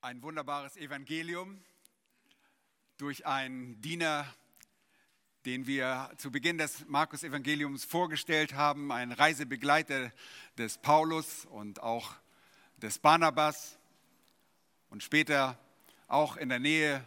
ein 0.00 0.22
wunderbares 0.22 0.76
Evangelium 0.76 1.60
durch 2.98 3.26
einen 3.26 3.80
Diener, 3.80 4.32
den 5.44 5.66
wir 5.66 6.10
zu 6.18 6.30
Beginn 6.30 6.56
des 6.56 6.86
Markus-Evangeliums 6.86 7.84
vorgestellt 7.84 8.54
haben, 8.54 8.92
ein 8.92 9.10
Reisebegleiter 9.10 10.12
des 10.56 10.78
Paulus 10.78 11.46
und 11.46 11.82
auch 11.82 12.14
des 12.76 13.00
Barnabas 13.00 13.76
und 14.88 15.02
später 15.02 15.58
auch 16.06 16.36
in 16.36 16.48
der 16.48 16.60
Nähe 16.60 17.04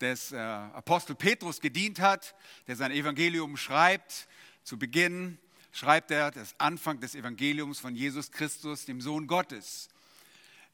des 0.00 0.32
äh, 0.32 0.36
Apostel 0.36 1.14
Petrus 1.14 1.60
gedient 1.60 2.00
hat, 2.00 2.34
der 2.66 2.74
sein 2.74 2.90
Evangelium 2.90 3.56
schreibt. 3.56 4.26
Zu 4.64 4.80
Beginn 4.80 5.38
schreibt 5.70 6.10
er 6.10 6.32
das 6.32 6.58
Anfang 6.58 6.98
des 6.98 7.14
Evangeliums 7.14 7.78
von 7.78 7.94
Jesus 7.94 8.32
Christus, 8.32 8.84
dem 8.84 9.00
Sohn 9.00 9.28
Gottes. 9.28 9.88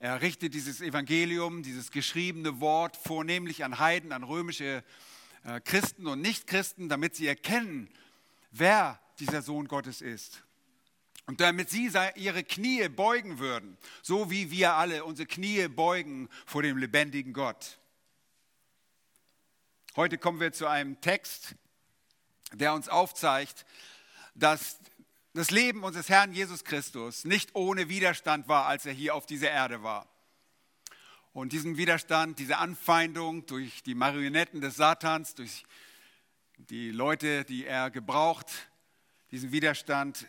Er 0.03 0.21
richtet 0.21 0.53
dieses 0.53 0.81
Evangelium, 0.81 1.63
dieses 1.63 1.93
geschriebene 1.93 2.59
Wort 2.59 2.97
vornehmlich 2.97 3.63
an 3.63 3.79
Heiden, 3.79 4.11
an 4.11 4.25
römische 4.25 4.83
äh, 5.45 5.61
Christen 5.61 6.09
und 6.09 6.21
Nichtchristen, 6.21 6.89
damit 6.89 7.15
sie 7.15 7.29
erkennen, 7.29 7.89
wer 8.51 8.99
dieser 9.21 9.43
Sohn 9.43 9.69
Gottes 9.69 10.01
ist. 10.01 10.43
Und 11.27 11.41
damit 11.41 11.71
sie 11.71 11.89
ihre 12.17 12.43
Knie 12.43 12.89
beugen 12.89 13.39
würden, 13.39 13.79
so 14.03 14.29
wie 14.29 14.51
wir 14.51 14.75
alle 14.75 15.05
unsere 15.05 15.29
Knie 15.29 15.69
beugen 15.69 16.29
vor 16.47 16.65
dem 16.65 16.79
lebendigen 16.79 17.33
Gott. 17.33 17.79
Heute 19.95 20.19
kommen 20.19 20.41
wir 20.41 20.53
zu 20.53 20.67
einem 20.67 21.01
Text, 21.01 21.55
der 22.53 22.75
uns 22.75 22.89
aufzeigt, 22.89 23.65
dass 24.35 24.81
das 25.35 25.51
Leben 25.51 25.83
unseres 25.83 26.09
Herrn 26.09 26.33
Jesus 26.33 26.65
Christus 26.65 27.25
nicht 27.25 27.55
ohne 27.55 27.89
Widerstand 27.89 28.49
war, 28.49 28.67
als 28.67 28.85
er 28.87 28.93
hier 28.93 29.15
auf 29.15 29.27
dieser 29.27 29.51
Erde 29.51 29.83
war. 29.83 30.09
Und 31.33 31.53
diesen 31.53 31.79
Widerstand, 31.79 32.39
diese 32.39 32.59
Anfeindung 32.59 33.47
durch 33.47 33.83
die 33.83 33.95
Marionetten 33.95 34.61
des 34.61 34.77
Satans, 34.77 35.35
durch 35.35 35.65
die 36.59 36.91
Leute, 36.91 37.45
die 37.45 37.65
er 37.65 37.91
gebraucht, 37.91 38.47
diesen 39.31 39.51
Widerstand, 39.51 40.29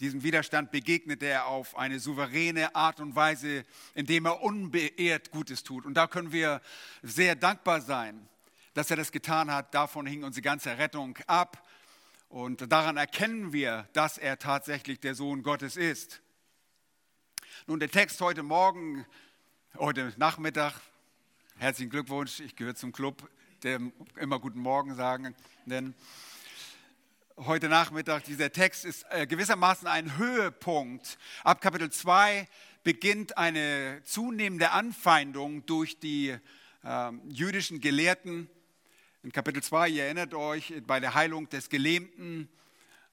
diesem 0.00 0.22
Widerstand 0.22 0.70
begegnete 0.70 1.24
er 1.24 1.46
auf 1.46 1.78
eine 1.78 1.98
souveräne 1.98 2.74
Art 2.74 3.00
und 3.00 3.16
Weise, 3.16 3.64
indem 3.94 4.26
er 4.26 4.42
unbeehrt 4.42 5.30
Gutes 5.30 5.62
tut. 5.62 5.86
Und 5.86 5.94
da 5.94 6.06
können 6.06 6.32
wir 6.32 6.60
sehr 7.02 7.34
dankbar 7.34 7.80
sein, 7.80 8.28
dass 8.74 8.90
er 8.90 8.98
das 8.98 9.10
getan 9.10 9.50
hat. 9.50 9.74
Davon 9.74 10.04
hing 10.04 10.22
unsere 10.22 10.42
ganze 10.42 10.76
Rettung 10.76 11.16
ab. 11.26 11.65
Und 12.28 12.72
daran 12.72 12.96
erkennen 12.96 13.52
wir, 13.52 13.88
dass 13.92 14.18
er 14.18 14.38
tatsächlich 14.38 14.98
der 14.98 15.14
Sohn 15.14 15.42
Gottes 15.42 15.76
ist. 15.76 16.20
Nun, 17.66 17.78
der 17.78 17.90
Text 17.90 18.20
heute 18.20 18.42
Morgen, 18.42 19.06
heute 19.78 20.12
Nachmittag, 20.16 20.74
herzlichen 21.56 21.90
Glückwunsch, 21.90 22.40
ich 22.40 22.56
gehöre 22.56 22.74
zum 22.74 22.92
Club, 22.92 23.30
der 23.62 23.80
immer 24.16 24.40
guten 24.40 24.58
Morgen 24.58 24.96
sagen, 24.96 25.36
denn 25.66 25.94
heute 27.36 27.68
Nachmittag, 27.68 28.24
dieser 28.24 28.50
Text 28.50 28.84
ist 28.84 29.06
äh, 29.10 29.26
gewissermaßen 29.26 29.86
ein 29.86 30.18
Höhepunkt. 30.18 31.18
Ab 31.44 31.60
Kapitel 31.60 31.90
2 31.90 32.48
beginnt 32.82 33.38
eine 33.38 34.02
zunehmende 34.04 34.72
Anfeindung 34.72 35.64
durch 35.66 36.00
die 36.00 36.36
äh, 36.82 37.12
jüdischen 37.28 37.80
Gelehrten 37.80 38.50
in 39.26 39.32
Kapitel 39.32 39.60
2, 39.60 39.88
ihr 39.88 40.04
erinnert 40.04 40.34
euch, 40.34 40.72
bei 40.86 41.00
der 41.00 41.14
Heilung 41.14 41.48
des 41.48 41.68
Gelähmten 41.68 42.48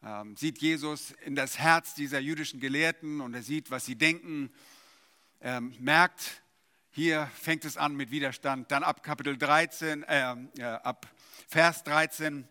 ähm, 0.05 0.37
sieht 0.37 0.59
Jesus 0.59 1.09
in 1.25 1.33
das 1.33 1.57
Herz 1.57 1.95
dieser 1.95 2.19
jüdischen 2.19 2.59
Gelehrten 2.59 3.19
und 3.19 3.33
er 3.33 3.41
sieht, 3.41 3.71
was 3.71 3.87
sie 3.87 3.95
denken, 3.95 4.51
ähm, 5.41 5.73
merkt, 5.79 6.43
hier 6.91 7.31
fängt 7.41 7.65
es 7.65 7.77
an 7.77 7.95
mit 7.95 8.11
Widerstand. 8.11 8.71
Dann 8.71 8.83
ab 8.83 9.01
Kapitel 9.01 9.39
13, 9.39 10.03
äh, 10.03 10.35
äh, 10.59 10.63
ab 10.63 11.11
Vers 11.47 11.83
13 11.83 12.47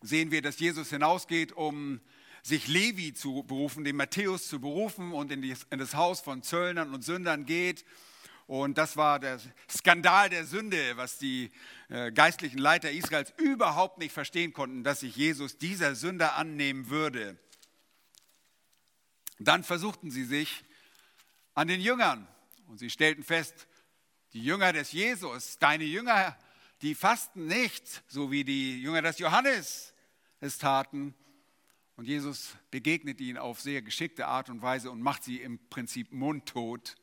sehen 0.00 0.30
wir, 0.30 0.40
dass 0.40 0.58
Jesus 0.58 0.88
hinausgeht, 0.88 1.52
um 1.52 2.00
sich 2.42 2.68
Levi 2.68 3.12
zu 3.12 3.42
berufen, 3.42 3.84
den 3.84 3.96
Matthäus 3.96 4.48
zu 4.48 4.62
berufen 4.62 5.12
und 5.12 5.30
in, 5.30 5.54
das 5.68 5.94
Haus 5.94 6.22
von 6.22 6.42
Zöllnern 6.42 6.94
und 6.94 7.04
Sündern 7.04 7.44
geht 7.44 7.84
und 8.50 8.78
das 8.78 8.96
war 8.96 9.20
der 9.20 9.38
Skandal 9.70 10.28
der 10.28 10.44
Sünde, 10.44 10.96
was 10.96 11.18
die 11.18 11.52
äh, 11.88 12.10
geistlichen 12.10 12.58
Leiter 12.58 12.90
Israels 12.90 13.32
überhaupt 13.36 13.98
nicht 13.98 14.10
verstehen 14.10 14.52
konnten, 14.52 14.82
dass 14.82 14.98
sich 15.00 15.14
Jesus 15.14 15.56
dieser 15.56 15.94
Sünder 15.94 16.34
annehmen 16.34 16.90
würde. 16.90 17.38
Dann 19.38 19.62
versuchten 19.62 20.10
sie 20.10 20.24
sich 20.24 20.64
an 21.54 21.68
den 21.68 21.80
Jüngern 21.80 22.26
und 22.66 22.78
sie 22.78 22.90
stellten 22.90 23.22
fest, 23.22 23.68
die 24.32 24.42
Jünger 24.42 24.72
des 24.72 24.90
Jesus, 24.90 25.60
deine 25.60 25.84
Jünger, 25.84 26.36
die 26.82 26.96
fasten 26.96 27.46
nicht, 27.46 28.02
so 28.08 28.32
wie 28.32 28.42
die 28.42 28.82
Jünger 28.82 29.02
des 29.02 29.20
Johannes 29.20 29.94
es 30.40 30.58
taten. 30.58 31.14
Und 31.94 32.06
Jesus 32.06 32.56
begegnet 32.72 33.20
ihnen 33.20 33.38
auf 33.38 33.60
sehr 33.60 33.80
geschickte 33.80 34.26
Art 34.26 34.50
und 34.50 34.60
Weise 34.60 34.90
und 34.90 35.02
macht 35.02 35.22
sie 35.22 35.36
im 35.36 35.68
Prinzip 35.68 36.10
mundtot. 36.10 36.96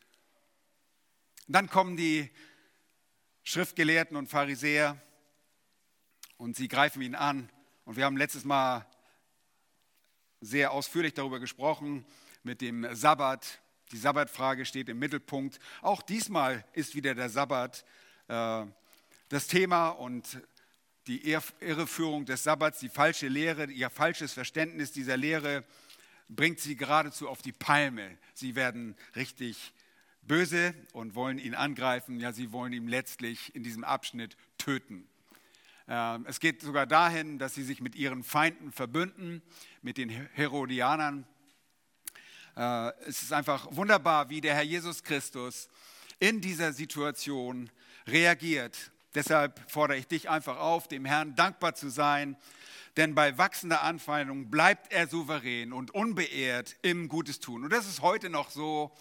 Und 1.48 1.54
dann 1.54 1.70
kommen 1.70 1.96
die 1.96 2.30
Schriftgelehrten 3.44 4.18
und 4.18 4.28
Pharisäer 4.28 5.02
und 6.36 6.58
sie 6.58 6.68
greifen 6.68 7.02
ihn 7.02 7.16
an. 7.16 7.50
Und 7.86 7.96
wir 7.96 8.04
haben 8.04 8.18
letztes 8.18 8.44
Mal 8.44 8.86
sehr 10.42 10.72
ausführlich 10.72 11.14
darüber 11.14 11.40
gesprochen 11.40 12.06
mit 12.44 12.60
dem 12.60 12.94
Sabbat. 12.94 13.62
Die 13.94 13.98
Sabbatfrage 13.98 14.66
steht 14.66 14.90
im 14.90 15.00
Mittelpunkt. 15.00 15.60
Auch 15.82 16.02
diesmal 16.02 16.66
ist 16.74 16.96
wieder 16.96 17.16
der 17.16 17.30
Sabbat 17.30 17.86
äh, 18.28 18.66
das 19.30 19.48
Thema 19.48 19.90
und 19.90 20.42
die 21.08 21.32
Irreführung 21.32 22.26
des 22.26 22.44
Sabbats, 22.44 22.80
die 22.80 22.90
falsche 22.90 23.30
Lehre, 23.30 23.72
ihr 23.72 23.90
falsches 23.90 24.34
Verständnis 24.34 24.92
dieser 24.92 25.16
Lehre 25.16 25.64
bringt 26.28 26.60
sie 26.60 26.76
geradezu 26.76 27.30
auf 27.30 27.42
die 27.42 27.54
Palme. 27.54 28.18
Sie 28.34 28.56
werden 28.56 28.98
richtig 29.16 29.74
böse 30.28 30.74
und 30.94 31.16
wollen 31.16 31.40
ihn 31.40 31.56
angreifen. 31.56 32.20
Ja, 32.20 32.34
sie 32.34 32.52
wollen 32.52 32.74
ihn 32.74 32.88
letztlich 32.88 33.56
in 33.56 33.64
diesem 33.64 33.84
Abschnitt 33.84 34.38
töten. 34.58 35.08
Ähm, 35.88 36.26
es 36.28 36.40
geht 36.40 36.62
sogar 36.62 36.86
dahin, 36.86 37.40
dass 37.40 37.56
sie 37.56 37.64
sich 37.64 37.80
mit 37.80 37.96
ihren 37.96 38.24
Feinden 38.24 38.72
verbünden, 38.72 39.42
mit 39.82 39.98
den 39.98 40.10
Herodianern. 40.10 41.26
Äh, 42.56 42.92
es 43.08 43.22
ist 43.22 43.32
einfach 43.32 43.68
wunderbar, 43.72 44.30
wie 44.30 44.42
der 44.42 44.56
Herr 44.56 44.64
Jesus 44.64 45.04
Christus 45.04 45.70
in 46.20 46.42
dieser 46.42 46.74
Situation 46.74 47.70
reagiert. 48.06 48.92
Deshalb 49.16 49.60
fordere 49.72 49.98
ich 49.98 50.08
dich 50.08 50.30
einfach 50.30 50.58
auf, 50.58 50.88
dem 50.88 51.06
Herrn 51.06 51.36
dankbar 51.36 51.74
zu 51.76 51.90
sein, 51.90 52.36
denn 52.98 53.16
bei 53.16 53.38
wachsender 53.38 53.84
Anfeindung 53.84 54.50
bleibt 54.50 54.92
er 54.92 55.08
souverän 55.08 55.72
und 55.72 55.92
unbeehrt 55.92 56.76
im 56.82 57.08
Gutes 57.08 57.40
tun. 57.40 57.64
Und 57.64 57.72
das 57.72 57.88
ist 57.88 58.02
heute 58.02 58.30
noch 58.30 58.50
so 58.50 58.92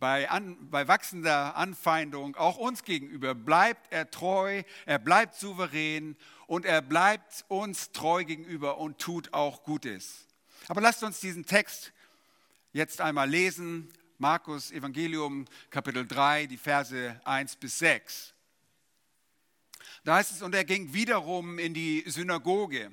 bei, 0.00 0.28
an, 0.30 0.56
bei 0.70 0.88
wachsender 0.88 1.56
Anfeindung, 1.56 2.34
auch 2.36 2.56
uns 2.56 2.82
gegenüber, 2.82 3.34
bleibt 3.34 3.92
er 3.92 4.10
treu, 4.10 4.62
er 4.86 4.98
bleibt 4.98 5.34
souverän 5.34 6.16
und 6.46 6.64
er 6.64 6.82
bleibt 6.82 7.44
uns 7.48 7.92
treu 7.92 8.24
gegenüber 8.24 8.78
und 8.78 8.98
tut 8.98 9.32
auch 9.32 9.62
Gutes. 9.62 10.26
Aber 10.68 10.80
lasst 10.80 11.02
uns 11.02 11.20
diesen 11.20 11.44
Text 11.44 11.92
jetzt 12.72 13.00
einmal 13.00 13.28
lesen. 13.28 13.92
Markus 14.18 14.70
Evangelium 14.70 15.46
Kapitel 15.70 16.06
3, 16.06 16.46
die 16.46 16.56
Verse 16.56 17.20
1 17.24 17.56
bis 17.56 17.78
6. 17.78 18.34
Da 20.04 20.16
heißt 20.16 20.32
es, 20.32 20.42
und 20.42 20.54
er 20.54 20.64
ging 20.64 20.92
wiederum 20.92 21.58
in 21.58 21.74
die 21.74 22.04
Synagoge. 22.06 22.92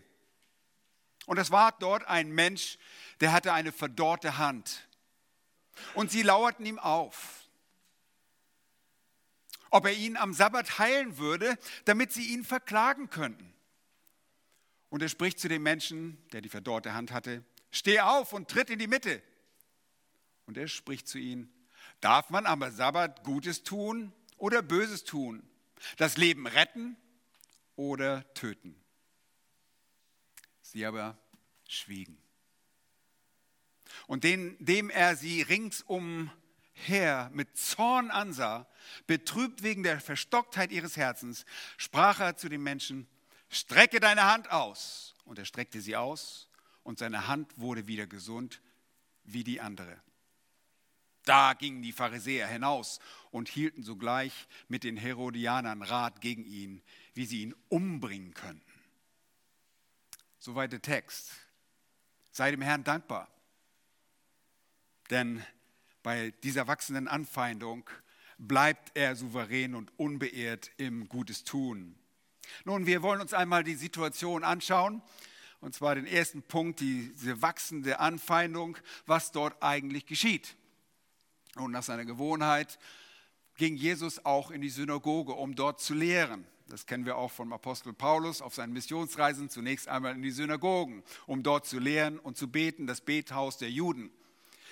Und 1.26 1.38
es 1.38 1.52
war 1.52 1.74
dort 1.80 2.08
ein 2.08 2.32
Mensch, 2.32 2.78
der 3.20 3.34
hatte 3.34 3.54
eine 3.54 3.72
verdorrte 3.72 4.38
Hand. 4.38 4.87
Und 5.94 6.12
sie 6.12 6.24
lauerten 6.24 6.66
ihm 6.66 6.80
auf, 6.80 7.48
ob 9.70 9.86
er 9.86 9.94
ihn 9.94 10.18
am 10.18 10.34
Sabbat 10.34 10.80
heilen 10.80 11.18
würde, 11.18 11.58
damit 11.86 12.12
sie 12.12 12.34
ihn 12.34 12.44
verklagen 12.44 13.10
könnten. 13.10 13.54
Und 14.90 15.02
er 15.02 15.10
spricht 15.10 15.40
zu 15.40 15.50
dem 15.50 15.64
Menschen, 15.64 16.18
der 16.32 16.42
die 16.42 16.50
verdorrte 16.50 16.94
Hand 16.94 17.12
hatte, 17.12 17.44
steh 17.72 18.00
auf 18.00 18.34
und 18.34 18.50
tritt 18.50 18.70
in 18.70 18.80
die 18.80 18.88
Mitte. 18.88 19.22
Und 20.46 20.58
er 20.58 20.68
spricht 20.68 21.08
zu 21.08 21.18
ihnen, 21.18 21.52
darf 22.00 22.30
man 22.30 22.46
am 22.46 22.70
Sabbat 22.72 23.24
Gutes 23.24 23.64
tun 23.64 24.14
oder 24.38 24.62
Böses 24.62 25.04
tun, 25.04 25.48
das 25.98 26.16
Leben 26.16 26.48
retten 26.48 26.96
oder 27.76 28.34
töten? 28.34 28.82
Sie 30.62 30.86
aber 30.86 31.18
schwiegen 31.68 32.18
und 34.06 34.24
den, 34.24 34.56
dem 34.60 34.90
er 34.90 35.16
sie 35.16 35.42
ringsumher 35.42 36.30
mit 37.34 37.58
Zorn 37.58 38.12
ansah, 38.12 38.68
betrübt 39.08 39.64
wegen 39.64 39.84
der 39.84 40.00
Verstocktheit 40.00 40.72
ihres 40.72 40.98
Herzens, 40.98 41.46
sprach 41.78 42.20
er 42.20 42.38
zu 42.38 42.50
den 42.50 42.62
Menschen, 42.62 43.08
strecke 43.50 44.00
deine 44.00 44.26
Hand 44.26 44.52
aus. 44.52 45.16
Und 45.26 45.40
er 45.40 45.46
streckte 45.46 45.82
sie 45.82 45.96
aus 45.96 46.48
und 46.84 47.00
seine 47.00 47.28
Hand 47.28 47.58
wurde 47.58 47.88
wieder 47.88 48.08
gesund 48.08 48.62
wie 49.26 49.44
die 49.44 49.60
andere. 49.60 50.02
Da 51.26 51.54
gingen 51.54 51.82
die 51.82 51.92
Pharisäer 51.92 52.48
hinaus 52.48 53.00
und 53.32 53.50
hielten 53.50 53.84
sogleich 53.84 54.48
mit 54.70 54.86
den 54.86 54.96
Herodianern 54.96 55.82
Rat 55.82 56.22
gegen 56.22 56.46
ihn, 56.46 56.82
wie 57.14 57.26
sie 57.26 57.42
ihn 57.42 57.54
umbringen 57.68 58.34
könnten. 58.34 58.64
Soweit 60.40 60.72
der 60.72 60.82
Text. 60.82 61.32
Sei 62.32 62.52
dem 62.52 62.62
Herrn 62.62 62.86
dankbar. 62.86 63.28
Denn 65.10 65.44
bei 66.04 66.32
dieser 66.44 66.68
wachsenden 66.68 67.08
Anfeindung 67.08 67.90
bleibt 68.38 68.92
er 68.96 69.16
souverän 69.16 69.76
und 69.76 69.92
unbeirrt 69.98 70.72
im 70.78 71.10
Gutes 71.10 71.44
tun. 71.44 71.96
Nun, 72.66 72.86
wir 72.86 73.02
wollen 73.02 73.22
uns 73.22 73.34
einmal 73.34 73.64
die 73.64 73.76
Situation 73.76 74.44
anschauen. 74.44 75.02
Und 75.60 75.74
zwar 75.74 75.96
den 75.96 76.06
ersten 76.06 76.44
Punkt, 76.44 76.80
diese 76.80 77.42
wachsende 77.42 78.00
Anfeindung, 78.00 78.78
was 79.08 79.32
dort 79.32 79.62
eigentlich 79.64 80.06
geschieht. 80.06 80.56
Und 81.56 81.72
nach 81.72 81.84
seiner 81.84 82.06
Gewohnheit 82.06 82.78
ging 83.56 83.76
Jesus 83.76 84.24
auch 84.24 84.52
in 84.52 84.62
die 84.62 84.70
Synagoge, 84.70 85.34
um 85.34 85.56
dort 85.56 85.82
zu 85.82 85.96
lehren. 85.96 86.46
Das 86.68 86.86
kennen 86.86 87.06
wir 87.06 87.18
auch 87.18 87.32
vom 87.32 87.54
Apostel 87.54 87.94
Paulus 87.94 88.42
auf 88.42 88.54
seinen 88.54 88.74
Missionsreisen, 88.74 89.50
zunächst 89.50 89.88
einmal 89.88 90.14
in 90.14 90.22
die 90.22 90.32
Synagogen, 90.32 91.02
um 91.26 91.42
dort 91.42 91.66
zu 91.66 91.80
lehren 91.80 92.20
und 92.20 92.38
zu 92.38 92.52
beten, 92.52 92.86
das 92.86 93.02
Bethaus 93.02 93.58
der 93.58 93.72
Juden. 93.72 94.12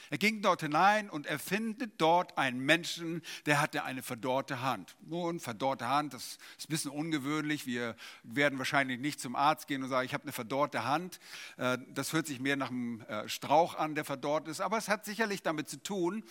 Er 0.10 0.18
ging 0.18 0.42
dort 0.42 0.62
hinein 0.62 1.10
und 1.10 1.25
er 1.25 1.40
findet 1.40 2.00
dort 2.00 2.38
einen 2.38 2.60
Menschen, 2.60 3.22
der 3.46 3.60
hatte 3.60 3.84
eine 3.84 4.04
verdorrte 4.04 4.62
Hand. 4.62 4.96
Nun, 5.02 5.40
verdorrte 5.40 5.88
Hand, 5.88 6.13
das 6.13 6.38
ist 6.57 6.68
ein 6.68 6.69
bisschen 6.69 6.92
ungewöhnlich. 6.92 7.66
Wir 7.66 7.96
werden 8.24 8.60
wahrscheinlich 8.60 9.00
nicht 9.00 9.19
zum 9.19 9.36
Arzt 9.36 9.68
gehen 9.68 9.84
und 9.84 9.90
sagen, 9.90 10.06
ich 10.06 10.13
habe 10.13 10.24
eine 10.24 10.31
verdorrte 10.31 10.86
Hand. 10.86 11.19
Äh, 11.57 11.78
das 11.90 12.13
hört 12.13 12.28
sich 12.28 12.40
mehr 12.40 12.56
nach 12.56 12.69
einem 12.69 13.02
äh, 13.02 13.28
Strauch 13.28 13.75
an, 13.75 13.96
der 13.96 14.06
verdorrt 14.06 14.48
ist. 14.48 14.62
Aber 14.62 14.78
es 14.78 14.88
hat 14.88 15.06
sicherlich 15.06 15.42
damit 15.42 15.69
zu 15.69 15.81
tun, 15.81 16.24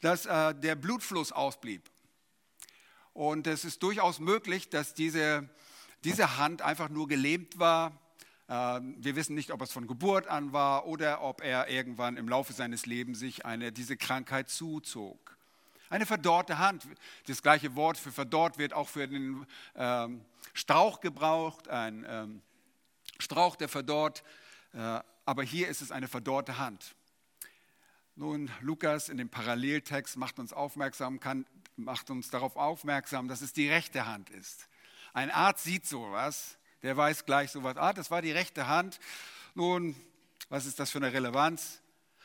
dass 0.00 0.26
äh, 0.26 0.54
der 0.54 0.74
Blutfluss 0.74 1.32
ausblieb. 1.32 1.90
Und 3.14 3.46
es 3.46 3.64
ist 3.64 3.82
durchaus 3.82 4.18
möglich, 4.18 4.68
dass 4.70 4.92
diese, 4.92 5.48
diese 6.02 6.36
Hand 6.36 6.62
einfach 6.62 6.88
nur 6.88 7.08
gelähmt 7.08 7.58
war 7.58 8.03
wir 8.46 9.16
wissen 9.16 9.34
nicht, 9.34 9.52
ob 9.52 9.62
es 9.62 9.72
von 9.72 9.86
Geburt 9.86 10.26
an 10.26 10.52
war 10.52 10.86
oder 10.86 11.22
ob 11.22 11.42
er 11.42 11.70
irgendwann 11.70 12.18
im 12.18 12.28
Laufe 12.28 12.52
seines 12.52 12.84
Lebens 12.84 13.18
sich 13.18 13.46
eine, 13.46 13.72
diese 13.72 13.96
Krankheit 13.96 14.50
zuzog. 14.50 15.34
Eine 15.88 16.06
verdorrte 16.06 16.58
Hand. 16.58 16.86
Das 17.26 17.42
gleiche 17.42 17.76
Wort 17.76 17.96
für 17.96 18.10
verdorrt 18.10 18.58
wird 18.58 18.72
auch 18.72 18.88
für 18.88 19.06
den 19.06 19.46
ähm, 19.76 20.24
Strauch 20.52 21.00
gebraucht. 21.00 21.68
Ein 21.68 22.04
ähm, 22.08 22.42
Strauch, 23.18 23.56
der 23.56 23.68
verdorrt. 23.68 24.24
Äh, 24.72 25.00
aber 25.24 25.42
hier 25.42 25.68
ist 25.68 25.82
es 25.82 25.92
eine 25.92 26.08
verdorrte 26.08 26.58
Hand. 26.58 26.96
Nun, 28.16 28.50
Lukas 28.60 29.08
in 29.08 29.18
dem 29.18 29.28
Paralleltext 29.28 30.16
macht 30.16 30.38
uns, 30.38 30.52
aufmerksam, 30.52 31.20
kann, 31.20 31.46
macht 31.76 32.10
uns 32.10 32.30
darauf 32.30 32.56
aufmerksam, 32.56 33.28
dass 33.28 33.40
es 33.40 33.52
die 33.52 33.68
rechte 33.68 34.06
Hand 34.06 34.30
ist. 34.30 34.68
Ein 35.12 35.30
Arzt 35.30 35.64
sieht 35.64 35.86
sowas 35.86 36.58
der 36.84 36.96
weiß 36.98 37.24
gleich 37.24 37.50
so 37.50 37.64
was. 37.64 37.78
Ah, 37.78 37.94
das 37.94 38.10
war 38.10 38.20
die 38.20 38.30
rechte 38.30 38.68
Hand. 38.68 39.00
Nun, 39.54 39.96
was 40.50 40.66
ist 40.66 40.78
das 40.78 40.90
für 40.90 40.98
eine 40.98 41.12
Relevanz? 41.12 41.80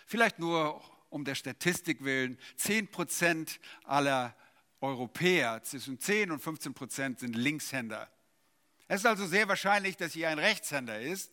Vielleicht 0.05 0.37
nur 0.37 0.83
um 1.09 1.23
der 1.23 1.35
Statistik 1.35 2.03
willen, 2.03 2.37
10 2.57 2.89
Prozent 2.89 3.59
aller 3.85 4.35
Europäer, 4.81 5.63
zwischen 5.63 5.97
10 5.97 6.31
und 6.31 6.41
15 6.41 6.73
Prozent 6.73 7.19
sind 7.19 7.37
Linkshänder. 7.37 8.09
Es 8.89 9.01
ist 9.01 9.05
also 9.05 9.25
sehr 9.25 9.47
wahrscheinlich, 9.47 9.95
dass 9.95 10.11
hier 10.11 10.27
ein 10.27 10.39
Rechtshänder 10.39 10.99
ist. 10.99 11.31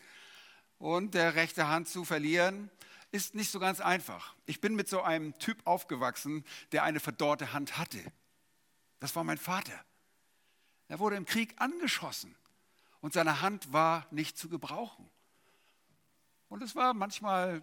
Und 0.79 1.14
der 1.14 1.34
rechte 1.34 1.67
Hand 1.67 1.88
zu 1.88 2.05
verlieren, 2.05 2.70
ist 3.11 3.34
nicht 3.34 3.50
so 3.50 3.58
ganz 3.58 3.81
einfach. 3.81 4.37
Ich 4.46 4.61
bin 4.61 4.76
mit 4.76 4.88
so 4.88 5.02
einem 5.02 5.37
Typ 5.38 5.67
aufgewachsen, 5.67 6.44
der 6.70 6.84
eine 6.84 7.00
verdorrte 7.00 7.52
Hand 7.52 7.76
hatte. 7.76 8.00
Das 9.00 9.17
war 9.17 9.25
mein 9.25 9.38
Vater. 9.38 9.84
Er 10.87 11.00
wurde 11.00 11.17
im 11.17 11.25
Krieg 11.25 11.55
angeschossen 11.56 12.37
und 13.06 13.12
seine 13.12 13.41
Hand 13.41 13.73
war 13.73 14.05
nicht 14.11 14.37
zu 14.37 14.49
gebrauchen. 14.49 15.08
Und 16.49 16.61
es 16.61 16.75
war 16.75 16.93
manchmal 16.93 17.62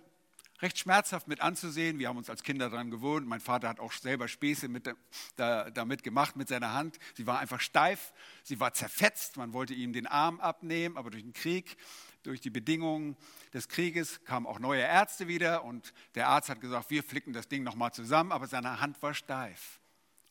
recht 0.62 0.80
schmerzhaft 0.80 1.28
mit 1.28 1.42
anzusehen. 1.42 2.00
Wir 2.00 2.08
haben 2.08 2.16
uns 2.16 2.30
als 2.30 2.44
Kinder 2.44 2.70
daran 2.70 2.90
gewohnt. 2.90 3.28
Mein 3.28 3.42
Vater 3.42 3.68
hat 3.68 3.82
auch 3.82 3.92
selber 3.92 4.30
Späße 4.30 4.70
mit, 4.70 4.90
da, 5.36 5.70
damit 5.70 6.02
gemacht 6.02 6.38
mit 6.38 6.48
seiner 6.48 6.72
Hand. 6.72 6.98
Sie 7.16 7.28
war 7.28 7.40
einfach 7.40 7.60
steif, 7.60 8.14
sie 8.44 8.62
war 8.62 8.74
zerfetzt. 8.74 9.36
Man 9.36 9.52
wollte 9.52 9.74
ihm 9.74 9.92
den 9.92 10.08
Arm 10.08 10.40
abnehmen, 10.40 10.96
aber 10.96 11.12
durch 11.12 11.24
den 11.24 11.34
Krieg, 11.34 11.76
durch 12.24 12.40
die 12.40 12.50
Bedingungen 12.50 13.18
des 13.54 13.68
Krieges 13.68 14.24
kamen 14.24 14.48
auch 14.48 14.60
neue 14.60 14.84
Ärzte 14.84 15.28
wieder 15.28 15.66
und 15.66 15.94
der 16.16 16.30
Arzt 16.30 16.48
hat 16.48 16.62
gesagt, 16.62 16.90
wir 16.90 17.04
flicken 17.04 17.34
das 17.34 17.50
Ding 17.50 17.64
nochmal 17.64 17.92
zusammen, 17.92 18.32
aber 18.32 18.48
seine 18.48 18.80
Hand 18.80 19.04
war 19.04 19.14
steif. 19.14 19.82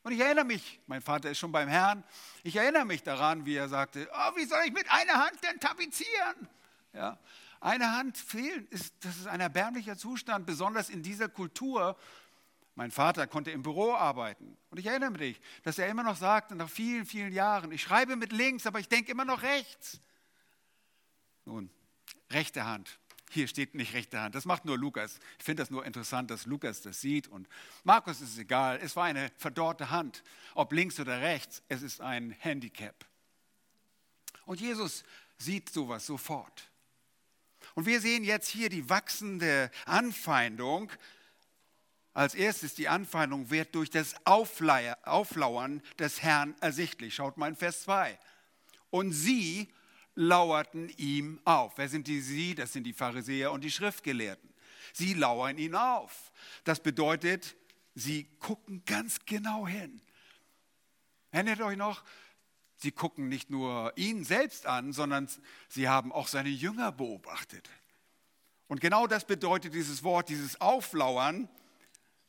Und 0.03 0.13
ich 0.13 0.21
erinnere 0.21 0.45
mich, 0.45 0.81
mein 0.87 1.01
Vater 1.01 1.31
ist 1.31 1.39
schon 1.39 1.53
beim 1.53 1.69
Herrn, 1.69 2.03
ich 2.43 2.57
erinnere 2.57 2.85
mich 2.85 3.03
daran, 3.03 3.47
wie 3.47 3.55
er 3.55 3.69
sagte, 3.69 4.09
oh, 4.13 4.37
wie 4.37 4.45
soll 4.45 4.63
ich 4.67 4.73
mit 4.73 4.91
einer 4.91 5.15
Hand 5.15 5.39
denn 5.45 5.61
tapezieren? 5.61 6.49
Ja, 6.93 7.19
eine 7.61 7.93
Hand 7.93 8.19
fehlen, 8.19 8.67
ist, 8.71 8.93
das 9.01 9.17
ist 9.17 9.29
ein 9.29 9.41
erbärmlicher 9.41 9.97
Zustand, 9.97 10.45
besonders 10.47 10.91
in 10.91 11.03
dieser 11.03 11.29
Kultur. 11.29 11.97
Mein 12.75 12.91
Vater 12.91 13.29
konnte 13.29 13.53
im 13.53 13.63
Büro 13.63 13.93
arbeiten. 13.93 14.57
Und 14.71 14.79
ich 14.79 14.87
erinnere 14.87 15.13
mich, 15.13 15.41
dass 15.63 15.79
er 15.79 15.89
immer 15.89 16.03
noch 16.03 16.17
sagte, 16.17 16.57
nach 16.57 16.69
vielen, 16.69 17.07
vielen 17.07 17.33
Jahren, 17.33 17.71
ich 17.71 17.83
schreibe 17.83 18.17
mit 18.17 18.33
links, 18.33 18.67
aber 18.67 18.81
ich 18.81 18.89
denke 18.89 19.13
immer 19.13 19.25
noch 19.25 19.43
rechts. 19.43 20.01
Nun, 21.45 21.71
rechte 22.31 22.65
Hand. 22.65 22.99
Hier 23.35 23.49
steht 23.49 23.75
nicht 23.75 23.95
rechte 23.95 24.21
Hand. 24.21 24.35
Das 24.35 24.45
macht 24.45 24.67
nur 24.67 24.77
Lukas. 24.77 25.19
Ich 25.39 25.45
finde 25.45 25.63
das 25.63 25.71
nur 25.71 25.87
interessant, 25.87 26.31
dass 26.31 26.45
Lukas 26.45 26.83
das 26.83 27.01
sieht. 27.01 27.29
Und 27.29 27.49
Markus 27.83 28.21
ist 28.21 28.33
es 28.33 28.39
egal. 28.39 28.79
Es 28.83 28.95
war 28.95 29.05
eine 29.05 29.33
verdorrte 29.39 29.89
Hand. 29.89 30.23
Ob 30.55 30.71
links 30.71 31.01
oder 31.01 31.23
rechts, 31.23 31.63
es 31.69 31.81
ist 31.81 32.03
ein 32.03 32.33
Handicap. 32.33 33.07
Und 34.45 34.61
Jesus 34.61 35.03
sieht 35.39 35.71
sowas 35.71 36.05
sofort. 36.05 36.71
Und 37.75 37.87
wir 37.87 38.03
sehen 38.03 38.23
jetzt 38.23 38.49
hier 38.49 38.69
die 38.69 38.91
wachsende 38.91 39.71
Anfeindung. 39.87 40.93
Als 42.13 42.35
erstes, 42.35 42.75
die 42.75 42.89
Anfeindung 42.89 43.49
wird 43.49 43.75
durch 43.75 43.89
das 43.89 44.15
Auflauern 44.27 45.81
des 45.99 46.23
Herrn 46.23 46.55
ersichtlich. 46.61 47.15
Schaut 47.15 47.39
mal 47.39 47.49
in 47.49 47.57
Vers 47.57 47.85
2. 47.85 48.19
Und 48.91 49.13
sie 49.13 49.73
lauerten 50.15 50.89
ihm 50.97 51.41
auf. 51.45 51.77
Wer 51.77 51.89
sind 51.89 52.07
die 52.07 52.21
sie? 52.21 52.55
Das 52.55 52.73
sind 52.73 52.85
die 52.85 52.93
Pharisäer 52.93 53.53
und 53.53 53.63
die 53.63 53.71
Schriftgelehrten. 53.71 54.53
Sie 54.93 55.15
lauern 55.15 55.59
ihn 55.59 55.75
auf. 55.75 56.33
Das 56.65 56.81
bedeutet, 56.81 57.57
sie 57.95 58.25
gucken 58.39 58.83
ganz 58.85 59.25
genau 59.25 59.67
hin. 59.67 60.01
Erinnert 61.31 61.61
euch 61.63 61.77
noch? 61.77 62.05
Sie 62.77 62.93
gucken 62.93 63.29
nicht 63.29 63.49
nur 63.49 63.93
ihn 63.97 64.25
selbst 64.25 64.67
an, 64.67 64.93
sondern 64.93 65.29
sie 65.69 65.89
haben 65.89 66.13
auch 66.13 66.29
seine 66.29 66.49
Jünger 66.49 66.93
beobachtet. 66.93 67.71
Und 68.67 68.81
genau 68.81 69.07
das 69.07 69.25
bedeutet 69.25 69.75
dieses 69.75 70.03
Wort, 70.03 70.29
dieses 70.29 70.61
Auflauern 70.61 71.49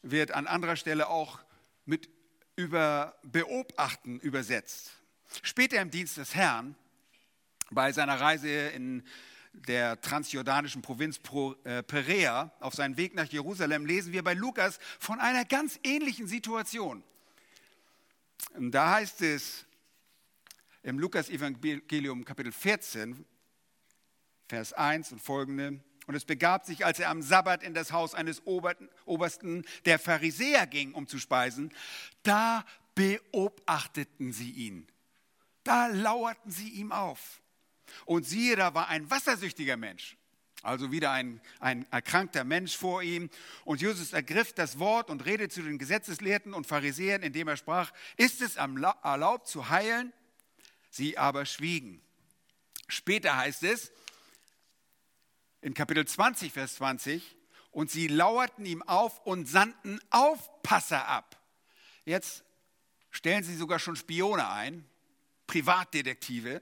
wird 0.03 0.31
an 0.31 0.45
anderer 0.45 0.75
Stelle 0.75 1.09
auch 1.09 1.39
mit 1.85 2.09
über 2.55 3.17
beobachten 3.23 4.19
übersetzt. 4.19 4.91
Später 5.41 5.81
im 5.81 5.89
Dienst 5.89 6.17
des 6.17 6.35
Herrn 6.35 6.75
bei 7.73 7.91
seiner 7.91 8.19
Reise 8.19 8.49
in 8.49 9.03
der 9.53 10.01
transjordanischen 10.01 10.81
Provinz 10.81 11.19
äh, 11.63 11.83
Perea 11.83 12.51
auf 12.59 12.73
seinem 12.73 12.97
Weg 12.97 13.13
nach 13.13 13.27
Jerusalem 13.27 13.85
lesen 13.85 14.11
wir 14.11 14.23
bei 14.23 14.33
Lukas 14.33 14.79
von 14.99 15.19
einer 15.19 15.45
ganz 15.45 15.79
ähnlichen 15.83 16.27
Situation. 16.27 17.03
Und 18.55 18.71
da 18.71 18.95
heißt 18.95 19.21
es 19.21 19.65
im 20.81 20.99
Lukas-Evangelium 20.99 22.25
Kapitel 22.25 22.51
14, 22.51 23.25
Vers 24.47 24.73
1 24.73 25.13
und 25.13 25.21
folgende, 25.21 25.79
und 26.05 26.15
es 26.15 26.25
begab 26.25 26.65
sich, 26.65 26.85
als 26.85 26.99
er 26.99 27.09
am 27.09 27.21
Sabbat 27.21 27.63
in 27.63 27.73
das 27.73 27.93
Haus 27.93 28.13
eines 28.13 28.41
Obersten 28.45 29.63
der 29.85 29.99
Pharisäer 29.99 30.67
ging, 30.67 30.93
um 30.93 31.07
zu 31.07 31.17
speisen, 31.17 31.71
da 32.23 32.65
beobachteten 32.93 34.33
sie 34.33 34.51
ihn. 34.51 34.87
Da 35.63 35.87
lauerten 35.87 36.51
sie 36.51 36.69
ihm 36.69 36.91
auf. 36.91 37.41
Und 38.05 38.25
siehe, 38.25 38.55
da 38.55 38.73
war 38.73 38.87
ein 38.89 39.09
wassersüchtiger 39.09 39.77
Mensch, 39.77 40.17
also 40.61 40.91
wieder 40.91 41.11
ein, 41.11 41.41
ein 41.59 41.85
erkrankter 41.91 42.43
Mensch 42.43 42.77
vor 42.77 43.01
ihm. 43.03 43.29
Und 43.65 43.81
Jesus 43.81 44.13
ergriff 44.13 44.53
das 44.53 44.79
Wort 44.79 45.09
und 45.09 45.25
redete 45.25 45.53
zu 45.53 45.61
den 45.61 45.77
Gesetzeslehrten 45.77 46.53
und 46.53 46.67
Pharisäern, 46.67 47.23
indem 47.23 47.47
er 47.47 47.57
sprach, 47.57 47.91
ist 48.17 48.41
es 48.41 48.55
erlaubt 48.55 49.47
zu 49.47 49.69
heilen? 49.69 50.13
Sie 50.89 51.17
aber 51.17 51.45
schwiegen. 51.45 52.01
Später 52.87 53.35
heißt 53.35 53.63
es 53.63 53.91
in 55.61 55.73
Kapitel 55.73 56.05
20, 56.05 56.51
Vers 56.51 56.75
20, 56.75 57.35
und 57.71 57.89
sie 57.89 58.07
lauerten 58.07 58.65
ihm 58.65 58.83
auf 58.83 59.25
und 59.25 59.47
sandten 59.47 59.99
Aufpasser 60.11 61.07
ab. 61.07 61.41
Jetzt 62.05 62.43
stellen 63.09 63.43
sie 63.43 63.55
sogar 63.55 63.79
schon 63.79 63.95
Spione 63.95 64.49
ein, 64.49 64.85
Privatdetektive, 65.47 66.61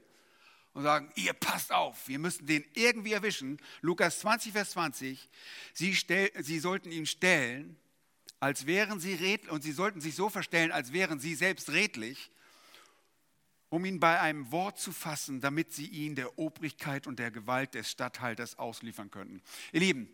und 0.74 0.82
sagen, 0.82 1.10
ihr 1.16 1.32
passt 1.32 1.72
auf, 1.72 2.08
wir 2.08 2.18
müssen 2.18 2.46
den 2.46 2.64
irgendwie 2.74 3.12
erwischen. 3.12 3.58
Lukas 3.80 4.20
20, 4.20 4.52
Vers 4.52 4.70
20, 4.70 5.28
sie, 5.74 5.94
stell, 5.94 6.30
sie 6.42 6.58
sollten 6.58 6.90
ihn 6.90 7.06
stellen 7.06 7.76
als 8.42 8.66
wären 8.66 8.98
sie 8.98 9.14
redlich, 9.14 9.52
und 9.52 9.62
sie 9.62 9.70
sollten 9.70 10.00
sich 10.00 10.16
so 10.16 10.28
verstellen, 10.28 10.72
als 10.72 10.92
wären 10.92 11.20
sie 11.20 11.36
selbst 11.36 11.70
redlich, 11.70 12.32
um 13.68 13.84
ihn 13.84 14.00
bei 14.00 14.18
einem 14.18 14.50
Wort 14.50 14.80
zu 14.80 14.90
fassen, 14.90 15.40
damit 15.40 15.72
sie 15.72 15.86
ihn 15.86 16.16
der 16.16 16.40
Obrigkeit 16.40 17.06
und 17.06 17.20
der 17.20 17.30
Gewalt 17.30 17.74
des 17.74 17.88
Statthalters 17.88 18.58
ausliefern 18.58 19.12
könnten. 19.12 19.42
Ihr 19.70 19.78
Lieben, 19.78 20.08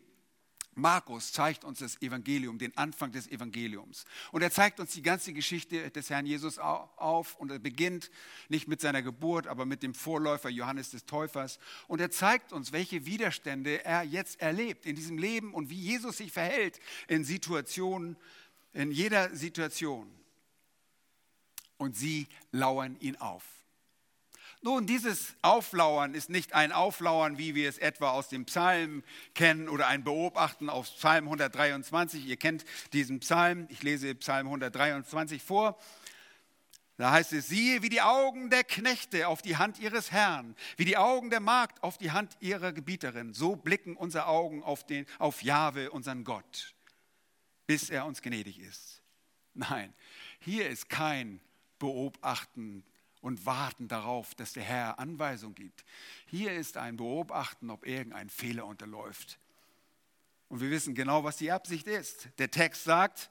Markus 0.78 1.32
zeigt 1.32 1.64
uns 1.64 1.80
das 1.80 2.00
Evangelium, 2.00 2.58
den 2.58 2.76
Anfang 2.76 3.10
des 3.10 3.26
Evangeliums. 3.26 4.04
Und 4.30 4.42
er 4.42 4.50
zeigt 4.50 4.78
uns 4.78 4.92
die 4.92 5.02
ganze 5.02 5.32
Geschichte 5.32 5.90
des 5.90 6.08
Herrn 6.08 6.24
Jesus 6.24 6.58
auf. 6.58 7.34
Und 7.36 7.50
er 7.50 7.58
beginnt 7.58 8.10
nicht 8.48 8.68
mit 8.68 8.80
seiner 8.80 9.02
Geburt, 9.02 9.48
aber 9.48 9.66
mit 9.66 9.82
dem 9.82 9.92
Vorläufer 9.92 10.48
Johannes 10.48 10.90
des 10.90 11.04
Täufers. 11.04 11.58
Und 11.88 12.00
er 12.00 12.10
zeigt 12.10 12.52
uns, 12.52 12.72
welche 12.72 13.06
Widerstände 13.06 13.84
er 13.84 14.04
jetzt 14.04 14.40
erlebt 14.40 14.86
in 14.86 14.94
diesem 14.94 15.18
Leben 15.18 15.52
und 15.52 15.68
wie 15.68 15.80
Jesus 15.80 16.18
sich 16.18 16.30
verhält 16.30 16.78
in 17.08 17.24
Situationen, 17.24 18.16
in 18.72 18.92
jeder 18.92 19.34
Situation. 19.34 20.08
Und 21.76 21.96
sie 21.96 22.28
lauern 22.52 22.96
ihn 23.00 23.16
auf. 23.16 23.57
Nun, 24.60 24.86
dieses 24.86 25.36
Auflauern 25.40 26.14
ist 26.14 26.30
nicht 26.30 26.52
ein 26.52 26.72
Auflauern, 26.72 27.38
wie 27.38 27.54
wir 27.54 27.68
es 27.68 27.78
etwa 27.78 28.10
aus 28.10 28.28
dem 28.28 28.44
Psalm 28.46 29.04
kennen 29.34 29.68
oder 29.68 29.86
ein 29.86 30.02
Beobachten 30.02 30.68
aus 30.68 30.90
Psalm 30.90 31.24
123. 31.26 32.26
Ihr 32.26 32.36
kennt 32.36 32.64
diesen 32.92 33.20
Psalm. 33.20 33.68
Ich 33.70 33.84
lese 33.84 34.16
Psalm 34.16 34.46
123 34.48 35.42
vor. 35.42 35.78
Da 36.96 37.12
heißt 37.12 37.32
es, 37.34 37.46
siehe, 37.46 37.82
wie 37.82 37.88
die 37.88 38.02
Augen 38.02 38.50
der 38.50 38.64
Knechte 38.64 39.28
auf 39.28 39.42
die 39.42 39.56
Hand 39.56 39.78
ihres 39.78 40.10
Herrn, 40.10 40.56
wie 40.76 40.84
die 40.84 40.96
Augen 40.96 41.30
der 41.30 41.38
Magd 41.38 41.80
auf 41.84 41.96
die 41.96 42.10
Hand 42.10 42.36
ihrer 42.40 42.72
Gebieterin. 42.72 43.34
So 43.34 43.54
blicken 43.54 43.96
unsere 43.96 44.26
Augen 44.26 44.64
auf, 44.64 44.84
den, 44.84 45.06
auf 45.20 45.44
Jahwe, 45.44 45.92
unseren 45.92 46.24
Gott, 46.24 46.74
bis 47.68 47.90
er 47.90 48.04
uns 48.04 48.20
gnädig 48.20 48.58
ist. 48.58 49.00
Nein, 49.54 49.94
hier 50.40 50.68
ist 50.68 50.88
kein 50.88 51.40
Beobachten 51.78 52.84
und 53.20 53.46
warten 53.46 53.88
darauf, 53.88 54.34
dass 54.34 54.52
der 54.52 54.62
Herr 54.62 54.98
Anweisung 54.98 55.54
gibt. 55.54 55.84
Hier 56.26 56.52
ist 56.52 56.76
ein 56.76 56.96
Beobachten, 56.96 57.70
ob 57.70 57.86
irgendein 57.86 58.30
Fehler 58.30 58.66
unterläuft. 58.66 59.38
Und 60.48 60.60
wir 60.60 60.70
wissen 60.70 60.94
genau, 60.94 61.24
was 61.24 61.36
die 61.36 61.52
Absicht 61.52 61.86
ist. 61.86 62.28
Der 62.38 62.50
Text 62.50 62.84
sagt, 62.84 63.30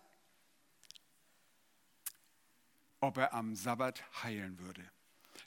ob 2.99 3.17
er 3.17 3.33
am 3.33 3.55
Sabbat 3.55 4.03
heilen 4.23 4.59
würde, 4.59 4.83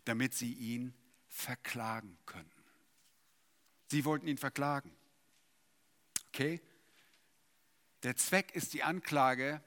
damit 0.05 0.35
sie 0.35 0.53
ihn 0.53 0.95
verklagen 1.29 2.19
könnten. 2.27 2.51
Sie 3.89 4.05
wollten 4.05 4.27
ihn 4.27 4.39
verklagen. 4.39 4.93
Okay? 6.29 6.61
Der 8.03 8.17
Zweck 8.17 8.53
ist 8.55 8.73
die 8.73 8.83
Anklage, 8.83 9.63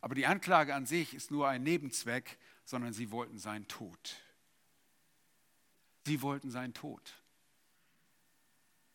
aber 0.00 0.14
die 0.14 0.26
Anklage 0.26 0.74
an 0.74 0.86
sich 0.86 1.14
ist 1.14 1.30
nur 1.30 1.48
ein 1.48 1.62
Nebenzweck, 1.62 2.38
sondern 2.68 2.92
sie 2.92 3.10
wollten 3.10 3.38
seinen 3.38 3.66
Tod. 3.66 4.16
Sie 6.04 6.20
wollten 6.20 6.50
seinen 6.50 6.74
Tod. 6.74 7.14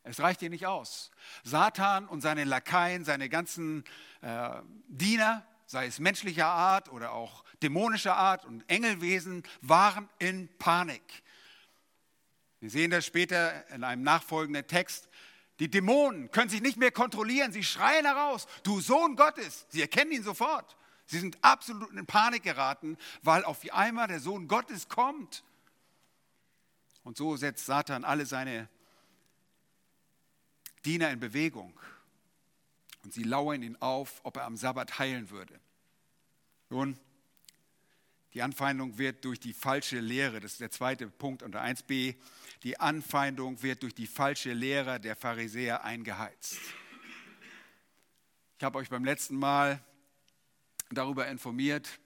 Es 0.04 0.20
reicht 0.20 0.44
ihr 0.44 0.52
nicht 0.52 0.68
aus. 0.68 1.10
Satan 1.44 2.08
und 2.08 2.22
seine 2.22 2.44
Lakaien, 2.44 3.04
seine 3.04 3.30
ganzen 3.30 3.84
äh, 4.22 4.62
Diener, 4.90 5.44
sei 5.66 5.88
es 5.88 5.98
menschlicher 5.98 6.46
Art 6.46 6.92
oder 6.92 7.14
auch 7.14 7.44
dämonischer 7.64 8.16
Art 8.16 8.46
und 8.46 8.64
Engelwesen, 8.70 9.42
waren 9.62 10.08
in 10.20 10.56
Panik. 10.60 11.24
Wir 12.60 12.70
sehen 12.70 12.92
das 12.92 13.08
später 13.08 13.68
in 13.70 13.84
einem 13.84 14.04
nachfolgenden 14.04 14.68
Text. 14.68 15.10
Die 15.58 15.72
Dämonen 15.72 16.30
können 16.30 16.50
sich 16.50 16.62
nicht 16.62 16.78
mehr 16.78 16.92
kontrollieren. 16.92 17.52
Sie 17.52 17.64
schreien 17.64 18.06
heraus, 18.06 18.46
du 18.62 18.82
Sohn 18.82 19.16
Gottes. 19.16 19.66
Sie 19.70 19.82
erkennen 19.82 20.12
ihn 20.12 20.24
sofort. 20.24 20.78
Sie 21.14 21.20
sind 21.20 21.38
absolut 21.44 21.92
in 21.92 22.08
Panik 22.08 22.42
geraten, 22.42 22.98
weil 23.22 23.46
auf 23.46 23.62
einmal 23.72 24.08
der 24.08 24.20
Sohn 24.20 24.48
Gottes 24.48 24.90
kommt. 24.90 25.44
Und 27.04 27.18
so 27.18 27.38
setzt 27.38 27.68
Satan 27.68 28.04
alle 28.04 28.26
seine 28.26 28.68
Diener 30.84 31.12
in 31.12 31.20
Bewegung. 31.20 31.80
Und 33.04 33.14
sie 33.14 33.22
lauern 33.22 33.62
ihn 33.62 33.78
auf, 33.80 34.22
ob 34.24 34.38
er 34.38 34.46
am 34.46 34.58
Sabbat 34.58 34.98
heilen 34.98 35.30
würde. 35.30 35.60
Nun, 36.70 36.98
die 38.34 38.42
Anfeindung 38.42 38.98
wird 38.98 39.24
durch 39.24 39.40
die 39.40 39.54
falsche 39.54 40.00
Lehre, 40.00 40.40
das 40.40 40.54
ist 40.54 40.62
der 40.62 40.72
zweite 40.72 41.08
Punkt 41.08 41.44
unter 41.44 41.62
1b, 41.62 42.16
die 42.64 42.80
Anfeindung 42.80 43.62
wird 43.62 43.84
durch 43.84 43.94
die 43.94 44.08
falsche 44.08 44.54
Lehre 44.54 45.00
der 45.00 45.16
Pharisäer 45.16 45.84
eingeheizt. 45.84 46.58
Ich 48.58 48.64
habe 48.64 48.80
euch 48.80 48.90
beim 48.90 49.06
letzten 49.06 49.36
Mal 49.36 49.80
darüber 50.96 51.28
informiert, 51.28 52.00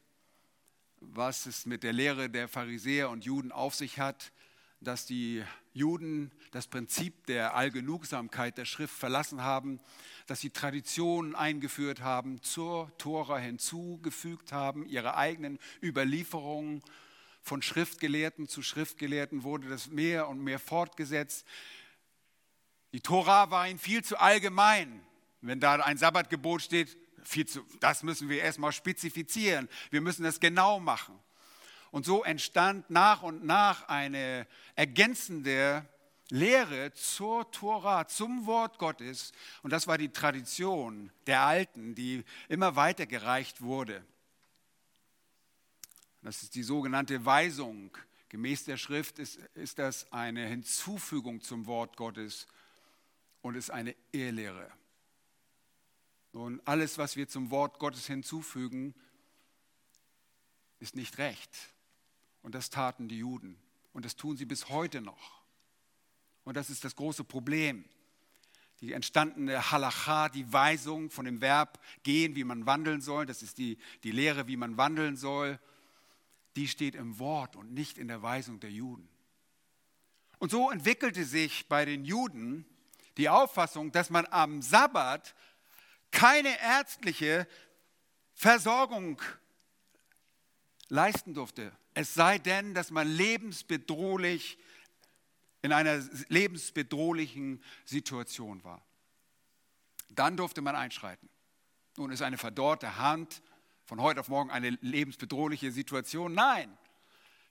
was 1.00 1.46
es 1.46 1.66
mit 1.66 1.84
der 1.84 1.94
Lehre 1.94 2.30
der 2.30 2.48
Pharisäer 2.48 3.10
und 3.10 3.26
Juden 3.26 3.52
auf 3.52 3.76
sich 3.76 4.00
hat, 4.00 4.32
dass 4.80 5.06
die 5.06 5.44
Juden 5.74 6.32
das 6.52 6.68
Prinzip 6.68 7.26
der 7.28 7.56
Allgenugsamkeit 7.56 8.58
der 8.58 8.66
Schrift 8.66 8.96
verlassen 8.96 9.44
haben, 9.44 9.80
dass 10.28 10.42
sie 10.42 10.50
Traditionen 10.50 11.36
eingeführt 11.36 12.02
haben, 12.02 12.42
zur 12.42 12.92
Tora 12.98 13.38
hinzugefügt 13.38 14.52
haben, 14.52 14.86
ihre 14.86 15.16
eigenen 15.16 15.60
Überlieferungen 15.82 16.84
von 17.42 17.62
Schriftgelehrten 17.62 18.48
zu 18.48 18.62
Schriftgelehrten 18.62 19.44
wurde 19.44 19.70
das 19.70 19.88
mehr 19.88 20.28
und 20.28 20.44
mehr 20.44 20.60
fortgesetzt. 20.60 21.46
Die 22.92 23.02
Tora 23.02 23.52
war 23.52 23.68
ihnen 23.68 23.80
viel 23.80 24.04
zu 24.04 24.20
allgemein. 24.20 25.02
Wenn 25.42 25.60
da 25.60 25.76
ein 25.76 25.98
Sabbatgebot 25.98 26.62
steht, 26.62 26.98
viel 27.28 27.46
zu, 27.46 27.66
das 27.80 28.04
müssen 28.04 28.30
wir 28.30 28.42
erstmal 28.42 28.72
spezifizieren. 28.72 29.68
Wir 29.90 30.02
müssen 30.02 30.24
das 30.24 30.40
genau 30.40 30.80
machen. 30.80 31.20
Und 31.92 32.06
so 32.06 32.24
entstand 32.24 32.90
nach 32.90 33.24
und 33.24 33.46
nach 33.46 33.88
eine 33.88 34.48
ergänzende 34.76 35.86
Lehre 36.30 36.94
zur 36.94 37.50
Tora, 37.52 38.08
zum 38.08 38.46
Wort 38.46 38.80
Gottes. 38.80 39.32
Und 39.62 39.72
das 39.72 39.88
war 39.88 39.98
die 39.98 40.10
Tradition 40.10 41.12
der 41.26 41.42
Alten, 41.42 41.96
die 41.96 42.24
immer 42.50 42.76
weitergereicht 42.76 43.62
wurde. 43.62 44.04
Das 46.22 46.44
ist 46.44 46.56
die 46.56 46.64
sogenannte 46.64 47.26
Weisung. 47.26 47.98
Gemäß 48.30 48.66
der 48.66 48.78
Schrift 48.78 49.20
ist, 49.20 49.38
ist 49.54 49.80
das 49.80 50.12
eine 50.12 50.46
Hinzufügung 50.46 51.42
zum 51.42 51.66
Wort 51.66 51.96
Gottes 51.96 52.48
und 53.42 53.56
ist 53.56 53.70
eine 53.70 53.96
Ehrlehre. 54.12 54.70
Und 56.32 56.66
alles, 56.68 56.98
was 56.98 57.16
wir 57.16 57.28
zum 57.28 57.52
Wort 57.52 57.80
Gottes 57.80 58.06
hinzufügen, 58.08 58.94
ist 60.80 60.96
nicht 60.96 61.18
recht. 61.18 61.50
Und 62.42 62.56
das 62.56 62.70
taten 62.70 63.08
die 63.08 63.18
Juden. 63.18 63.58
Und 63.94 64.06
das 64.06 64.16
tun 64.16 64.38
sie 64.38 64.46
bis 64.46 64.70
heute 64.70 65.02
noch. 65.02 65.42
Und 66.44 66.56
das 66.56 66.70
ist 66.70 66.86
das 66.86 66.96
große 66.96 67.24
Problem. 67.24 67.84
Die 68.80 68.94
entstandene 68.94 69.72
Halacha, 69.72 70.30
die 70.30 70.54
Weisung 70.54 71.10
von 71.10 71.26
dem 71.26 71.42
Verb 71.42 71.84
gehen, 72.04 72.36
wie 72.36 72.44
man 72.44 72.66
wandeln 72.68 73.02
soll, 73.02 73.26
das 73.26 73.42
ist 73.42 73.58
die, 73.58 73.78
die 74.04 74.12
Lehre, 74.12 74.48
wie 74.48 74.56
man 74.56 74.78
wandeln 74.78 75.18
soll, 75.18 75.60
die 76.56 76.68
steht 76.68 76.96
im 76.96 77.18
Wort 77.18 77.56
und 77.56 77.74
nicht 77.74 77.98
in 77.98 78.08
der 78.08 78.22
Weisung 78.22 78.60
der 78.60 78.72
Juden. 78.72 79.10
Und 80.40 80.52
so 80.52 80.70
entwickelte 80.70 81.26
sich 81.26 81.68
bei 81.68 81.86
den 81.86 82.06
Juden 82.06 82.66
die 83.18 83.30
Auffassung, 83.30 83.92
dass 83.92 84.10
man 84.10 84.28
am 84.28 84.62
Sabbat 84.62 85.36
keine 86.12 86.60
ärztliche 86.60 87.48
Versorgung 88.34 89.22
leisten 90.90 91.34
durfte. 91.34 91.72
Es 91.94 92.14
sei 92.14 92.38
denn, 92.38 92.74
dass 92.74 92.92
man 92.92 93.08
lebensbedrohlich 93.08 94.58
in 95.62 95.74
einer 95.74 96.02
lebensbedrohlichen 96.30 97.64
Situation 97.84 98.64
war. 98.64 98.86
Dann 100.10 100.38
durfte 100.38 100.62
man 100.62 100.76
einschreiten. 100.76 101.30
Nun 101.98 102.12
ist 102.12 102.22
eine 102.22 102.38
verdorrte 102.38 102.98
Hand 102.98 103.42
von 103.86 104.02
heute 104.02 104.20
auf 104.20 104.28
morgen 104.28 104.52
eine 104.52 104.70
lebensbedrohliche 104.82 105.72
Situation. 105.72 106.34
Nein. 106.34 106.78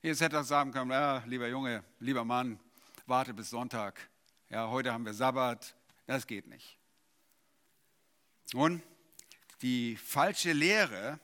Jetzt 0.03 0.21
hätte 0.21 0.37
er 0.37 0.45
sagen 0.45 0.71
können, 0.71 0.91
ja, 0.93 1.23
lieber 1.27 1.49
Junge, 1.49 1.83
lieber 1.99 2.25
Mann, 2.25 2.61
warte 3.07 3.35
bis 3.35 3.51
Sonntag. 3.51 4.09
Ja, 4.51 4.69
heute 4.69 4.93
haben 4.93 5.05
wir 5.05 5.15
Sabbat. 5.15 5.75
Das 6.07 6.27
geht 6.27 6.47
nicht. 6.47 6.79
Nun, 8.53 8.83
die 9.63 9.97
falsche 9.97 10.53
Lehre 10.53 11.19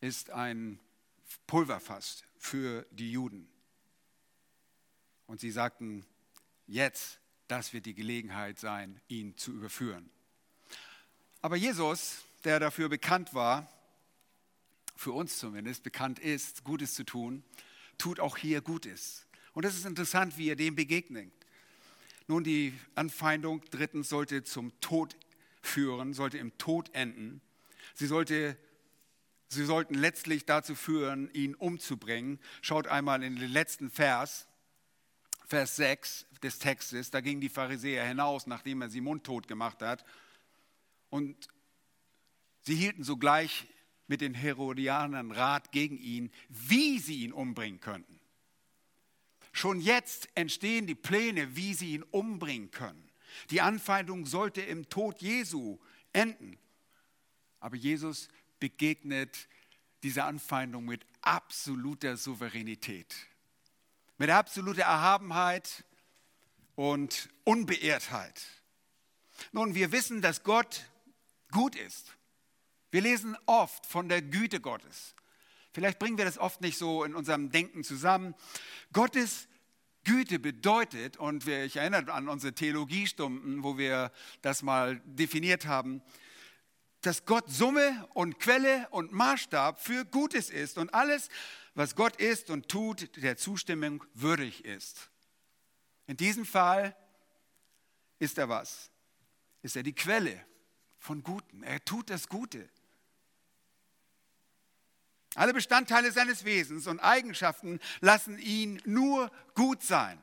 ist 0.00 0.30
ein 0.30 0.78
Pulverfass 1.46 2.24
für 2.38 2.86
die 2.90 3.10
Juden. 3.10 3.48
Und 5.26 5.40
sie 5.40 5.50
sagten, 5.50 6.06
jetzt, 6.66 7.18
das 7.48 7.72
wird 7.72 7.86
die 7.86 7.94
Gelegenheit 7.94 8.58
sein, 8.58 9.00
ihn 9.08 9.36
zu 9.36 9.52
überführen. 9.52 10.10
Aber 11.42 11.56
Jesus, 11.56 12.24
der 12.44 12.60
dafür 12.60 12.88
bekannt 12.88 13.34
war, 13.34 13.68
für 14.94 15.12
uns 15.12 15.38
zumindest 15.38 15.82
bekannt 15.82 16.18
ist, 16.18 16.62
Gutes 16.62 16.94
zu 16.94 17.04
tun, 17.04 17.42
tut 17.98 18.20
auch 18.20 18.36
hier 18.36 18.60
Gutes. 18.60 19.26
Und 19.54 19.64
es 19.64 19.74
ist 19.74 19.86
interessant, 19.86 20.38
wie 20.38 20.48
er 20.50 20.56
dem 20.56 20.76
begegnet. 20.76 21.32
Nun, 22.28 22.44
die 22.44 22.78
Anfeindung 22.94 23.62
drittens 23.70 24.08
sollte 24.08 24.44
zum 24.44 24.78
Tod 24.80 25.16
führen, 25.62 26.14
sollte 26.14 26.38
im 26.38 26.56
Tod 26.58 26.94
enden. 26.94 27.40
Sie, 27.94 28.06
sollte, 28.06 28.56
sie 29.48 29.64
sollten 29.64 29.94
letztlich 29.94 30.46
dazu 30.46 30.74
führen, 30.74 31.32
ihn 31.32 31.54
umzubringen. 31.54 32.38
Schaut 32.62 32.86
einmal 32.86 33.22
in 33.22 33.36
den 33.36 33.50
letzten 33.50 33.90
Vers, 33.90 34.46
Vers 35.46 35.76
6 35.76 36.26
des 36.42 36.58
Textes. 36.58 37.10
Da 37.10 37.20
gingen 37.20 37.40
die 37.40 37.48
Pharisäer 37.48 38.06
hinaus, 38.06 38.46
nachdem 38.46 38.82
er 38.82 38.90
sie 38.90 39.00
mundtot 39.00 39.48
gemacht 39.48 39.82
hat. 39.82 40.04
Und 41.08 41.48
sie 42.62 42.76
hielten 42.76 43.02
sogleich 43.02 43.66
mit 44.06 44.20
den 44.20 44.34
Herodianern 44.34 45.32
Rat 45.32 45.72
gegen 45.72 45.98
ihn, 45.98 46.30
wie 46.48 46.98
sie 46.98 47.22
ihn 47.24 47.32
umbringen 47.32 47.80
könnten. 47.80 48.20
Schon 49.52 49.80
jetzt 49.80 50.28
entstehen 50.34 50.86
die 50.86 50.94
Pläne, 50.94 51.56
wie 51.56 51.74
sie 51.74 51.94
ihn 51.94 52.04
umbringen 52.04 52.70
können. 52.70 53.09
Die 53.50 53.60
Anfeindung 53.60 54.26
sollte 54.26 54.60
im 54.60 54.88
Tod 54.88 55.20
Jesu 55.20 55.78
enden. 56.12 56.58
Aber 57.60 57.76
Jesus 57.76 58.28
begegnet 58.58 59.48
dieser 60.02 60.26
Anfeindung 60.26 60.86
mit 60.86 61.04
absoluter 61.20 62.16
Souveränität, 62.16 63.14
mit 64.18 64.30
absoluter 64.30 64.82
Erhabenheit 64.82 65.84
und 66.74 67.28
Unbeirrtheit. 67.44 68.42
Nun, 69.52 69.74
wir 69.74 69.92
wissen, 69.92 70.22
dass 70.22 70.42
Gott 70.42 70.86
gut 71.50 71.76
ist. 71.76 72.16
Wir 72.90 73.02
lesen 73.02 73.36
oft 73.46 73.86
von 73.86 74.08
der 74.08 74.22
Güte 74.22 74.60
Gottes. 74.60 75.14
Vielleicht 75.72 75.98
bringen 75.98 76.18
wir 76.18 76.24
das 76.24 76.38
oft 76.38 76.60
nicht 76.60 76.78
so 76.78 77.04
in 77.04 77.14
unserem 77.14 77.50
Denken 77.50 77.84
zusammen. 77.84 78.34
Gottes 78.92 79.46
Güte 80.10 80.40
bedeutet, 80.40 81.18
und 81.18 81.46
ich 81.46 81.76
erinnere 81.76 82.12
an 82.12 82.28
unsere 82.28 82.52
Theologiestunden, 82.52 83.62
wo 83.62 83.78
wir 83.78 84.10
das 84.42 84.62
mal 84.62 85.00
definiert 85.04 85.66
haben, 85.66 86.02
dass 87.00 87.26
Gott 87.26 87.48
Summe 87.48 88.08
und 88.12 88.40
Quelle 88.40 88.88
und 88.90 89.12
Maßstab 89.12 89.80
für 89.80 90.04
Gutes 90.04 90.50
ist 90.50 90.78
und 90.78 90.92
alles, 90.92 91.28
was 91.74 91.94
Gott 91.94 92.16
ist 92.16 92.50
und 92.50 92.68
tut, 92.68 93.22
der 93.22 93.36
Zustimmung 93.36 94.02
würdig 94.12 94.64
ist. 94.64 95.10
In 96.08 96.16
diesem 96.16 96.44
Fall 96.44 96.96
ist 98.18 98.36
er 98.36 98.48
was? 98.48 98.90
Ist 99.62 99.76
er 99.76 99.84
die 99.84 99.94
Quelle 99.94 100.44
von 100.98 101.22
Guten. 101.22 101.62
Er 101.62 101.84
tut 101.84 102.10
das 102.10 102.28
Gute. 102.28 102.68
Alle 105.36 105.52
Bestandteile 105.52 106.10
seines 106.10 106.44
Wesens 106.44 106.86
und 106.86 106.98
Eigenschaften 106.98 107.78
lassen 108.00 108.38
ihn 108.38 108.82
nur 108.84 109.30
gut 109.54 109.82
sein. 109.82 110.22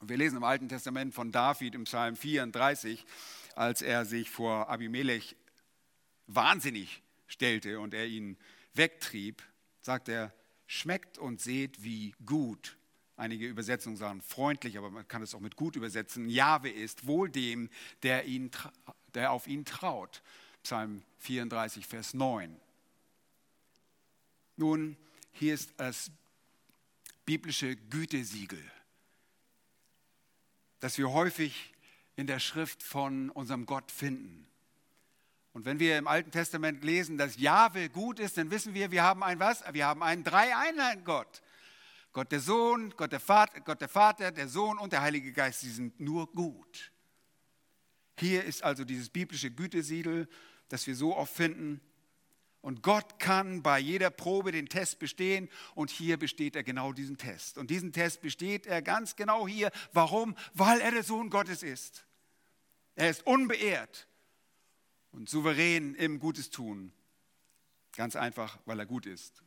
wir 0.00 0.16
lesen 0.16 0.38
im 0.38 0.44
Alten 0.44 0.68
Testament 0.68 1.14
von 1.14 1.30
David 1.30 1.76
im 1.76 1.84
Psalm 1.84 2.16
34, 2.16 3.06
als 3.54 3.80
er 3.80 4.04
sich 4.04 4.28
vor 4.28 4.68
Abimelech 4.68 5.36
wahnsinnig 6.26 7.02
stellte 7.28 7.78
und 7.78 7.94
er 7.94 8.06
ihn 8.06 8.36
wegtrieb, 8.74 9.42
sagt 9.82 10.08
er, 10.08 10.32
schmeckt 10.66 11.18
und 11.18 11.40
seht, 11.40 11.84
wie 11.84 12.14
gut. 12.26 12.76
Einige 13.16 13.46
Übersetzungen 13.46 13.96
sagen 13.96 14.20
freundlich, 14.20 14.78
aber 14.78 14.90
man 14.90 15.06
kann 15.06 15.22
es 15.22 15.34
auch 15.34 15.40
mit 15.40 15.54
gut 15.54 15.76
übersetzen. 15.76 16.28
Jahwe 16.28 16.70
ist 16.70 17.06
wohl 17.06 17.30
dem, 17.30 17.68
der, 18.02 18.24
ihn, 18.24 18.50
der 19.14 19.30
auf 19.30 19.46
ihn 19.46 19.64
traut. 19.64 20.22
Psalm 20.64 21.02
34, 21.18 21.86
Vers 21.86 22.14
9. 22.14 22.56
Nun, 24.56 24.96
hier 25.32 25.54
ist 25.54 25.72
das 25.78 26.10
biblische 27.24 27.76
Gütesiegel, 27.76 28.62
das 30.80 30.98
wir 30.98 31.10
häufig 31.12 31.72
in 32.16 32.26
der 32.26 32.38
Schrift 32.38 32.82
von 32.82 33.30
unserem 33.30 33.66
Gott 33.66 33.90
finden. 33.90 34.46
Und 35.52 35.66
wenn 35.66 35.78
wir 35.78 35.98
im 35.98 36.08
Alten 36.08 36.30
Testament 36.30 36.82
lesen, 36.82 37.18
dass 37.18 37.36
Jahwe 37.36 37.88
gut 37.90 38.18
ist, 38.18 38.38
dann 38.38 38.50
wissen 38.50 38.74
wir, 38.74 38.90
wir 38.90 39.02
haben 39.02 39.22
ein 39.22 39.38
was? 39.38 39.62
Wir 39.72 39.86
haben 39.86 40.02
einen 40.02 40.24
Drei-Einheit-Gott. 40.24 41.42
Gott 42.12 42.32
der 42.32 42.40
Sohn, 42.40 42.92
Gott 42.96 43.12
der, 43.12 43.20
Vater, 43.20 43.60
Gott 43.60 43.80
der 43.80 43.88
Vater, 43.88 44.32
der 44.32 44.48
Sohn 44.48 44.78
und 44.78 44.92
der 44.92 45.02
Heilige 45.02 45.32
Geist, 45.32 45.60
sie 45.60 45.70
sind 45.70 45.98
nur 45.98 46.30
gut. 46.32 46.92
Hier 48.18 48.44
ist 48.44 48.62
also 48.62 48.84
dieses 48.84 49.08
biblische 49.08 49.50
Gütesiegel, 49.50 50.28
das 50.68 50.86
wir 50.86 50.94
so 50.94 51.16
oft 51.16 51.34
finden. 51.34 51.80
Und 52.62 52.82
Gott 52.82 53.18
kann 53.18 53.62
bei 53.62 53.80
jeder 53.80 54.10
Probe 54.10 54.52
den 54.52 54.68
Test 54.68 55.00
bestehen 55.00 55.50
und 55.74 55.90
hier 55.90 56.16
besteht 56.16 56.54
er 56.54 56.62
genau 56.62 56.92
diesen 56.92 57.18
Test. 57.18 57.58
Und 57.58 57.70
diesen 57.70 57.92
Test 57.92 58.22
besteht 58.22 58.66
er 58.66 58.82
ganz 58.82 59.16
genau 59.16 59.48
hier. 59.48 59.72
Warum? 59.92 60.36
Weil 60.54 60.80
er 60.80 60.92
der 60.92 61.02
Sohn 61.02 61.28
Gottes 61.28 61.64
ist. 61.64 62.06
Er 62.94 63.10
ist 63.10 63.26
unbeehrt 63.26 64.06
und 65.10 65.28
souverän 65.28 65.96
im 65.96 66.20
Gutes 66.20 66.50
tun. 66.50 66.92
Ganz 67.96 68.14
einfach, 68.14 68.60
weil 68.64 68.78
er 68.78 68.86
gut 68.86 69.06
ist. 69.06 69.42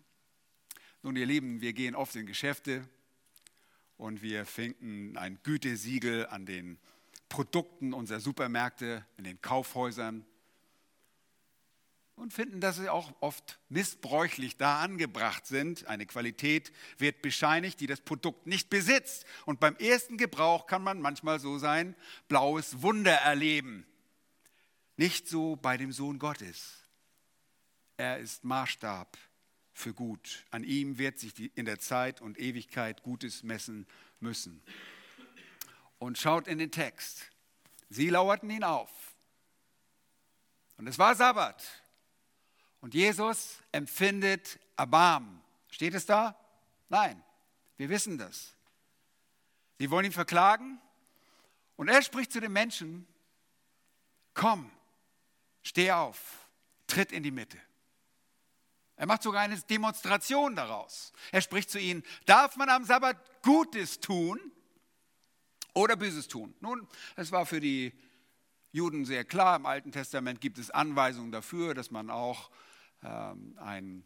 Nun, 1.02 1.16
ihr 1.16 1.26
Lieben, 1.26 1.62
wir 1.62 1.72
gehen 1.72 1.96
oft 1.96 2.16
in 2.18 2.26
Geschäfte 2.26 2.86
und 3.96 4.22
wir 4.22 4.46
finden 4.46 5.16
ein 5.16 5.40
Gütesiegel 5.42 6.28
an 6.28 6.46
den 6.46 6.80
Produkten 7.30 7.94
unserer 7.94 8.20
Supermärkte, 8.20 9.06
in 9.16 9.24
den 9.24 9.42
Kaufhäusern 9.42 10.26
und 12.16 12.34
finden, 12.34 12.62
dass 12.62 12.78
sie 12.78 12.90
auch 12.90 13.14
oft 13.20 13.60
missbräuchlich 13.70 14.58
da 14.58 14.82
angebracht 14.82 15.46
sind. 15.46 15.86
Eine 15.88 16.06
Qualität 16.06 16.72
wird 16.98 17.22
bescheinigt, 17.22 17.80
die 17.82 17.88
das 17.88 18.02
Produkt 18.02 18.48
nicht 18.48 18.70
besitzt. 18.70 19.26
Und 19.46 19.60
beim 19.60 19.76
ersten 19.76 20.18
Gebrauch 20.18 20.66
kann 20.66 20.82
man 20.82 21.02
manchmal 21.02 21.40
so 21.40 21.58
sein 21.58 21.96
blaues 22.28 22.82
Wunder 22.82 23.14
erleben. 23.14 23.86
Nicht 24.98 25.28
so 25.28 25.58
bei 25.58 25.76
dem 25.76 25.92
Sohn 25.92 26.20
Gottes. 26.20 26.86
Er 27.98 28.20
ist 28.20 28.44
Maßstab 28.44 29.18
für 29.74 29.94
gut. 29.94 30.46
An 30.52 30.64
ihm 30.64 30.98
wird 30.98 31.20
sich 31.20 31.56
in 31.58 31.66
der 31.66 31.80
Zeit 31.80 32.22
und 32.22 32.40
Ewigkeit 32.40 33.04
Gutes 33.04 33.44
messen 33.44 33.88
müssen. 34.22 34.64
Und 36.00 36.18
schaut 36.18 36.48
in 36.48 36.58
den 36.58 36.72
Text. 36.72 37.30
Sie 37.90 38.10
lauerten 38.10 38.50
ihn 38.50 38.64
auf. 38.64 38.90
Und 40.78 40.88
es 40.88 40.98
war 40.98 41.16
Sabbat. 41.16 41.85
Und 42.86 42.94
Jesus 42.94 43.58
empfindet 43.72 44.60
Erbarmen. 44.78 45.42
Steht 45.72 45.96
es 45.96 46.06
da? 46.06 46.40
Nein, 46.88 47.20
wir 47.78 47.90
wissen 47.90 48.20
das. 48.20 48.54
Sie 49.80 49.90
wollen 49.90 50.06
ihn 50.06 50.12
verklagen 50.12 50.80
und 51.78 51.88
er 51.88 52.04
spricht 52.04 52.32
zu 52.32 52.40
den 52.40 52.54
Menschen, 52.54 53.08
komm, 54.36 54.70
steh 55.64 55.94
auf, 55.94 56.48
tritt 56.86 57.12
in 57.12 57.24
die 57.24 57.32
Mitte. 57.32 57.58
Er 58.98 59.08
macht 59.08 59.24
sogar 59.24 59.42
eine 59.42 59.60
Demonstration 59.62 60.56
daraus. 60.56 61.12
Er 61.32 61.42
spricht 61.42 61.72
zu 61.72 61.80
ihnen, 61.80 62.04
darf 62.28 62.56
man 62.56 62.70
am 62.70 62.84
Sabbat 62.84 63.42
Gutes 63.42 64.00
tun 64.00 64.40
oder 65.74 65.96
Böses 65.96 66.28
tun? 66.28 66.54
Nun, 66.60 66.88
es 67.16 67.32
war 67.32 67.48
für 67.48 67.60
die 67.60 68.00
Juden 68.72 69.06
sehr 69.06 69.26
klar, 69.26 69.56
im 69.56 69.66
Alten 69.66 69.92
Testament 69.92 70.40
gibt 70.40 70.60
es 70.60 70.70
Anweisungen 70.70 71.32
dafür, 71.32 71.74
dass 71.74 71.90
man 71.90 72.12
auch 72.12 72.52
ein 73.02 74.04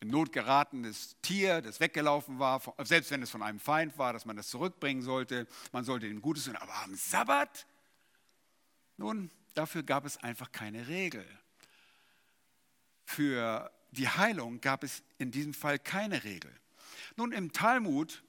in 0.00 0.08
Not 0.08 0.32
geratenes 0.32 1.16
Tier, 1.22 1.60
das 1.60 1.80
weggelaufen 1.80 2.38
war, 2.38 2.62
selbst 2.84 3.10
wenn 3.10 3.22
es 3.22 3.30
von 3.30 3.42
einem 3.42 3.58
Feind 3.58 3.98
war, 3.98 4.12
dass 4.12 4.24
man 4.24 4.36
das 4.36 4.48
zurückbringen 4.48 5.02
sollte. 5.02 5.46
Man 5.72 5.84
sollte 5.84 6.06
ihm 6.06 6.22
Gutes 6.22 6.44
tun. 6.44 6.56
Aber 6.56 6.74
am 6.84 6.94
Sabbat? 6.94 7.66
Nun, 8.96 9.30
dafür 9.54 9.82
gab 9.82 10.04
es 10.04 10.16
einfach 10.18 10.52
keine 10.52 10.86
Regel. 10.88 11.26
Für 13.04 13.72
die 13.90 14.08
Heilung 14.08 14.60
gab 14.60 14.84
es 14.84 15.02
in 15.18 15.30
diesem 15.30 15.54
Fall 15.54 15.78
keine 15.78 16.22
Regel. 16.24 16.52
Nun, 17.16 17.32
im 17.32 17.52
Talmud 17.52 18.22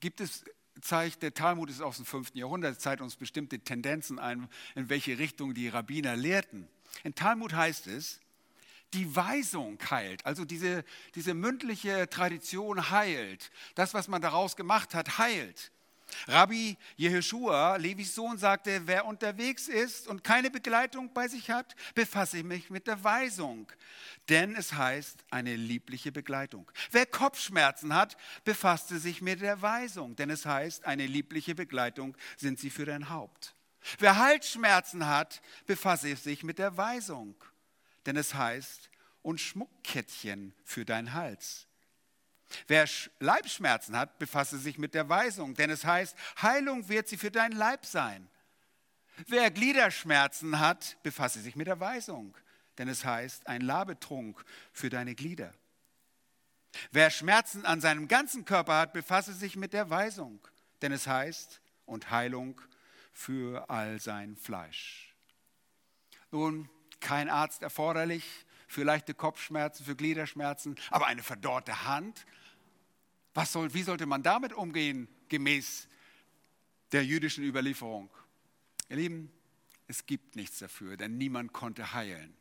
gibt 0.00 0.20
es, 0.20 0.44
zeigt, 0.80 1.22
der 1.22 1.32
Talmud 1.32 1.70
ist 1.70 1.80
aus 1.80 1.96
dem 1.96 2.04
5. 2.04 2.34
Jahrhundert, 2.34 2.80
zeigt 2.80 3.00
uns 3.00 3.16
bestimmte 3.16 3.60
Tendenzen 3.60 4.18
ein, 4.18 4.48
in 4.74 4.88
welche 4.88 5.18
Richtung 5.18 5.54
die 5.54 5.68
Rabbiner 5.68 6.16
lehrten. 6.16 6.68
In 7.04 7.14
Talmud 7.14 7.54
heißt 7.54 7.86
es, 7.86 8.20
die 8.94 9.14
Weisung 9.14 9.78
heilt, 9.90 10.24
also 10.26 10.44
diese, 10.44 10.84
diese 11.14 11.34
mündliche 11.34 12.08
Tradition 12.10 12.90
heilt. 12.90 13.50
Das, 13.74 13.94
was 13.94 14.08
man 14.08 14.22
daraus 14.22 14.56
gemacht 14.56 14.94
hat, 14.94 15.18
heilt. 15.18 15.72
Rabbi 16.26 16.76
Jehoshua, 16.96 17.76
Levis 17.76 18.14
Sohn, 18.14 18.38
sagte, 18.38 18.82
wer 18.86 19.06
unterwegs 19.06 19.68
ist 19.68 20.06
und 20.06 20.22
keine 20.22 20.50
Begleitung 20.50 21.12
bei 21.12 21.28
sich 21.28 21.50
hat, 21.50 21.74
befasse 21.94 22.42
mich 22.42 22.70
mit 22.70 22.86
der 22.86 23.02
Weisung. 23.02 23.70
Denn 24.28 24.54
es 24.54 24.72
heißt 24.72 25.24
eine 25.30 25.56
liebliche 25.56 26.12
Begleitung. 26.12 26.70
Wer 26.90 27.06
Kopfschmerzen 27.06 27.94
hat, 27.94 28.16
befasste 28.44 28.98
sich 28.98 29.22
mit 29.22 29.40
der 29.40 29.62
Weisung. 29.62 30.16
Denn 30.16 30.30
es 30.30 30.46
heißt 30.46 30.84
eine 30.84 31.06
liebliche 31.06 31.54
Begleitung 31.54 32.16
sind 32.36 32.60
sie 32.60 32.70
für 32.70 32.84
dein 32.84 33.08
Haupt. 33.08 33.54
Wer 33.98 34.16
Halsschmerzen 34.16 35.06
hat, 35.06 35.42
befasse 35.66 36.14
sich 36.14 36.44
mit 36.44 36.58
der 36.58 36.76
Weisung 36.76 37.34
denn 38.06 38.16
es 38.16 38.34
heißt, 38.34 38.90
und 39.22 39.40
Schmuckkettchen 39.40 40.54
für 40.64 40.84
deinen 40.84 41.12
Hals. 41.12 41.66
Wer 42.66 42.88
Leibschmerzen 43.20 43.96
hat, 43.96 44.18
befasse 44.18 44.58
sich 44.58 44.78
mit 44.78 44.94
der 44.94 45.08
Weisung, 45.08 45.54
denn 45.54 45.70
es 45.70 45.84
heißt, 45.84 46.16
Heilung 46.40 46.88
wird 46.88 47.08
sie 47.08 47.16
für 47.16 47.30
deinen 47.30 47.56
Leib 47.56 47.86
sein. 47.86 48.28
Wer 49.26 49.50
Gliederschmerzen 49.50 50.58
hat, 50.58 51.02
befasse 51.02 51.40
sich 51.40 51.56
mit 51.56 51.66
der 51.66 51.80
Weisung, 51.80 52.36
denn 52.78 52.88
es 52.88 53.04
heißt, 53.04 53.46
ein 53.46 53.60
Labetrunk 53.60 54.44
für 54.72 54.90
deine 54.90 55.14
Glieder. 55.14 55.54
Wer 56.90 57.10
Schmerzen 57.10 57.66
an 57.66 57.80
seinem 57.80 58.08
ganzen 58.08 58.44
Körper 58.44 58.78
hat, 58.78 58.92
befasse 58.92 59.34
sich 59.34 59.56
mit 59.56 59.72
der 59.72 59.90
Weisung, 59.90 60.40
denn 60.80 60.92
es 60.92 61.06
heißt, 61.06 61.60
und 61.84 62.10
Heilung 62.10 62.60
für 63.12 63.68
all 63.68 64.00
sein 64.00 64.36
Fleisch. 64.36 65.14
Nun, 66.30 66.70
kein 67.02 67.28
Arzt 67.28 67.62
erforderlich 67.62 68.24
für 68.66 68.84
leichte 68.84 69.12
Kopfschmerzen, 69.12 69.84
für 69.84 69.94
Gliederschmerzen, 69.94 70.76
aber 70.90 71.06
eine 71.06 71.22
verdorrte 71.22 71.84
Hand. 71.84 72.24
Was 73.34 73.52
soll, 73.52 73.74
wie 73.74 73.82
sollte 73.82 74.06
man 74.06 74.22
damit 74.22 74.54
umgehen, 74.54 75.08
gemäß 75.28 75.88
der 76.92 77.04
jüdischen 77.04 77.44
Überlieferung? 77.44 78.08
Ihr 78.88 78.96
Lieben, 78.96 79.30
es 79.88 80.06
gibt 80.06 80.36
nichts 80.36 80.58
dafür, 80.58 80.96
denn 80.96 81.18
niemand 81.18 81.52
konnte 81.52 81.92
heilen. 81.92 82.34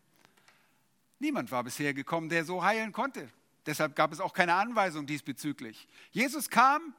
Niemand 1.19 1.51
war 1.51 1.63
bisher 1.63 1.93
gekommen, 1.93 2.29
der 2.29 2.45
so 2.45 2.63
heilen 2.63 2.93
konnte. 2.93 3.29
Deshalb 3.65 3.95
gab 3.95 4.11
es 4.11 4.19
auch 4.19 4.33
keine 4.33 4.55
Anweisung 4.55 5.05
diesbezüglich. 5.05 5.87
Jesus 6.11 6.49
kam 6.49 6.95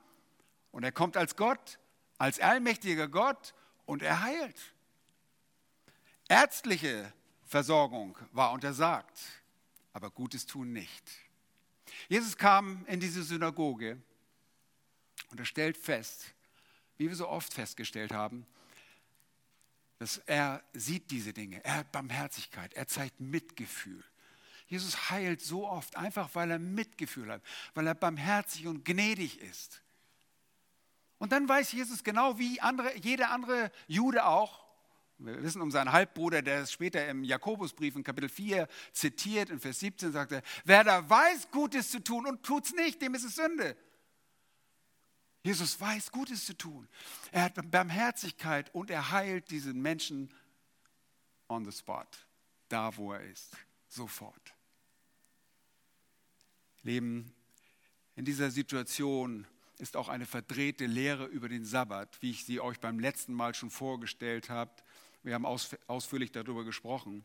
und 0.70 0.84
er 0.84 0.92
kommt 0.92 1.16
als 1.16 1.36
Gott, 1.36 1.78
als 2.18 2.38
allmächtiger 2.38 3.08
Gott 3.08 3.54
und 3.84 4.02
er 4.02 4.20
heilt. 4.20 4.74
Ärztliche 6.28 7.12
Versorgung 7.52 8.16
war 8.32 8.52
untersagt, 8.52 9.20
aber 9.92 10.10
Gutes 10.10 10.46
tun 10.46 10.72
nicht. 10.72 11.04
Jesus 12.08 12.38
kam 12.38 12.82
in 12.86 12.98
diese 12.98 13.22
Synagoge 13.22 14.00
und 15.28 15.38
er 15.38 15.44
stellt 15.44 15.76
fest, 15.76 16.32
wie 16.96 17.10
wir 17.10 17.14
so 17.14 17.28
oft 17.28 17.52
festgestellt 17.52 18.10
haben, 18.10 18.46
dass 19.98 20.16
er 20.16 20.64
sieht 20.72 21.10
diese 21.10 21.34
Dinge, 21.34 21.62
er 21.62 21.74
hat 21.74 21.92
Barmherzigkeit, 21.92 22.72
er 22.72 22.88
zeigt 22.88 23.20
Mitgefühl. 23.20 24.02
Jesus 24.66 25.10
heilt 25.10 25.42
so 25.42 25.68
oft, 25.68 25.94
einfach 25.96 26.34
weil 26.34 26.52
er 26.52 26.58
Mitgefühl 26.58 27.30
hat, 27.30 27.42
weil 27.74 27.86
er 27.86 27.94
barmherzig 27.94 28.66
und 28.66 28.82
gnädig 28.86 29.42
ist. 29.42 29.82
Und 31.18 31.32
dann 31.32 31.46
weiß 31.46 31.72
Jesus 31.72 32.02
genau 32.02 32.38
wie 32.38 32.62
andere, 32.62 32.96
jeder 32.96 33.30
andere 33.30 33.70
Jude 33.88 34.24
auch, 34.24 34.61
wir 35.18 35.42
wissen 35.42 35.62
um 35.62 35.70
seinen 35.70 35.92
Halbbruder, 35.92 36.42
der 36.42 36.62
es 36.62 36.72
später 36.72 37.06
im 37.08 37.24
Jakobusbrief 37.24 37.94
in 37.96 38.02
Kapitel 38.02 38.28
4 38.28 38.66
zitiert, 38.92 39.50
in 39.50 39.60
Vers 39.60 39.80
17 39.80 40.12
sagt 40.12 40.32
er, 40.32 40.42
wer 40.64 40.84
da 40.84 41.08
weiß, 41.08 41.50
Gutes 41.50 41.90
zu 41.90 42.02
tun 42.02 42.26
und 42.26 42.42
tut 42.42 42.64
es 42.64 42.72
nicht, 42.72 43.00
dem 43.00 43.14
ist 43.14 43.24
es 43.24 43.36
Sünde. 43.36 43.76
Jesus 45.44 45.80
weiß, 45.80 46.12
Gutes 46.12 46.46
zu 46.46 46.56
tun. 46.56 46.88
Er 47.32 47.44
hat 47.44 47.70
Barmherzigkeit 47.70 48.72
und 48.74 48.90
er 48.90 49.10
heilt 49.10 49.50
diesen 49.50 49.80
Menschen 49.80 50.32
on 51.48 51.64
the 51.64 51.72
spot, 51.72 52.06
da 52.68 52.96
wo 52.96 53.12
er 53.12 53.22
ist, 53.22 53.56
sofort. 53.88 54.54
Leben. 56.82 57.32
In 58.16 58.24
dieser 58.24 58.50
Situation 58.50 59.46
ist 59.78 59.96
auch 59.96 60.08
eine 60.08 60.26
verdrehte 60.26 60.86
Lehre 60.86 61.26
über 61.26 61.48
den 61.48 61.64
Sabbat, 61.64 62.20
wie 62.20 62.30
ich 62.30 62.44
sie 62.44 62.60
euch 62.60 62.78
beim 62.78 62.98
letzten 62.98 63.32
Mal 63.34 63.54
schon 63.54 63.70
vorgestellt 63.70 64.48
habe. 64.50 64.72
Wir 65.22 65.34
haben 65.34 65.46
ausführlich 65.46 66.32
darüber 66.32 66.64
gesprochen. 66.64 67.24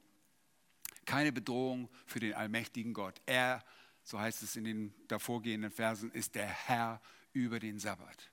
Keine 1.05 1.31
Bedrohung 1.31 1.89
für 2.05 2.19
den 2.19 2.33
allmächtigen 2.33 2.93
Gott. 2.93 3.21
Er, 3.25 3.63
so 4.03 4.19
heißt 4.19 4.43
es 4.43 4.55
in 4.55 4.65
den 4.65 4.93
davorgehenden 5.07 5.71
Versen, 5.71 6.11
ist 6.11 6.35
der 6.35 6.47
Herr 6.47 7.01
über 7.33 7.59
den 7.59 7.79
Sabbat. 7.79 8.31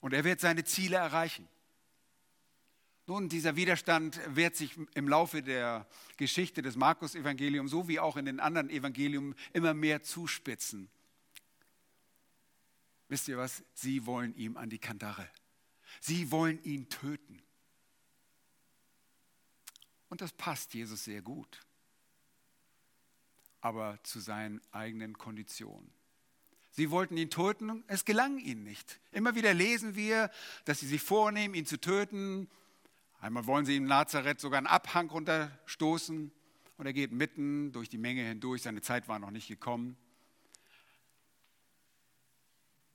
Und 0.00 0.12
er 0.14 0.24
wird 0.24 0.40
seine 0.40 0.64
Ziele 0.64 0.96
erreichen. 0.96 1.48
Nun, 3.06 3.28
dieser 3.28 3.56
Widerstand 3.56 4.20
wird 4.34 4.54
sich 4.54 4.76
im 4.94 5.08
Laufe 5.08 5.42
der 5.42 5.88
Geschichte 6.16 6.62
des 6.62 6.76
Markus-Evangeliums, 6.76 7.70
so 7.70 7.88
wie 7.88 7.98
auch 7.98 8.16
in 8.16 8.26
den 8.26 8.38
anderen 8.38 8.70
Evangelien, 8.70 9.34
immer 9.52 9.74
mehr 9.74 10.02
zuspitzen. 10.02 10.88
Wisst 13.08 13.28
ihr 13.28 13.36
was? 13.36 13.64
Sie 13.74 14.06
wollen 14.06 14.34
ihm 14.36 14.56
an 14.56 14.70
die 14.70 14.78
Kandare. 14.78 15.28
Sie 16.00 16.30
wollen 16.30 16.62
ihn 16.62 16.88
töten. 16.88 17.42
Und 20.12 20.20
das 20.20 20.32
passt 20.32 20.74
Jesus 20.74 21.04
sehr 21.04 21.22
gut, 21.22 21.64
aber 23.62 23.98
zu 24.02 24.20
seinen 24.20 24.60
eigenen 24.70 25.16
Konditionen. 25.16 25.90
Sie 26.70 26.90
wollten 26.90 27.16
ihn 27.16 27.30
töten, 27.30 27.82
es 27.86 28.04
gelang 28.04 28.36
ihnen 28.38 28.62
nicht. 28.62 29.00
Immer 29.10 29.34
wieder 29.36 29.54
lesen 29.54 29.96
wir, 29.96 30.30
dass 30.66 30.80
sie 30.80 30.86
sich 30.86 31.00
vornehmen, 31.00 31.54
ihn 31.54 31.64
zu 31.64 31.80
töten, 31.80 32.46
Einmal 33.22 33.46
wollen 33.46 33.64
sie 33.64 33.76
ihm 33.76 33.84
Nazareth 33.84 34.40
sogar 34.40 34.58
einen 34.58 34.66
Abhang 34.66 35.08
runterstoßen 35.08 36.32
und 36.76 36.86
er 36.86 36.92
geht 36.92 37.12
mitten 37.12 37.70
durch 37.70 37.88
die 37.88 37.96
Menge 37.96 38.22
hindurch. 38.22 38.62
Seine 38.62 38.82
Zeit 38.82 39.06
war 39.06 39.20
noch 39.20 39.30
nicht 39.30 39.46
gekommen. 39.46 39.96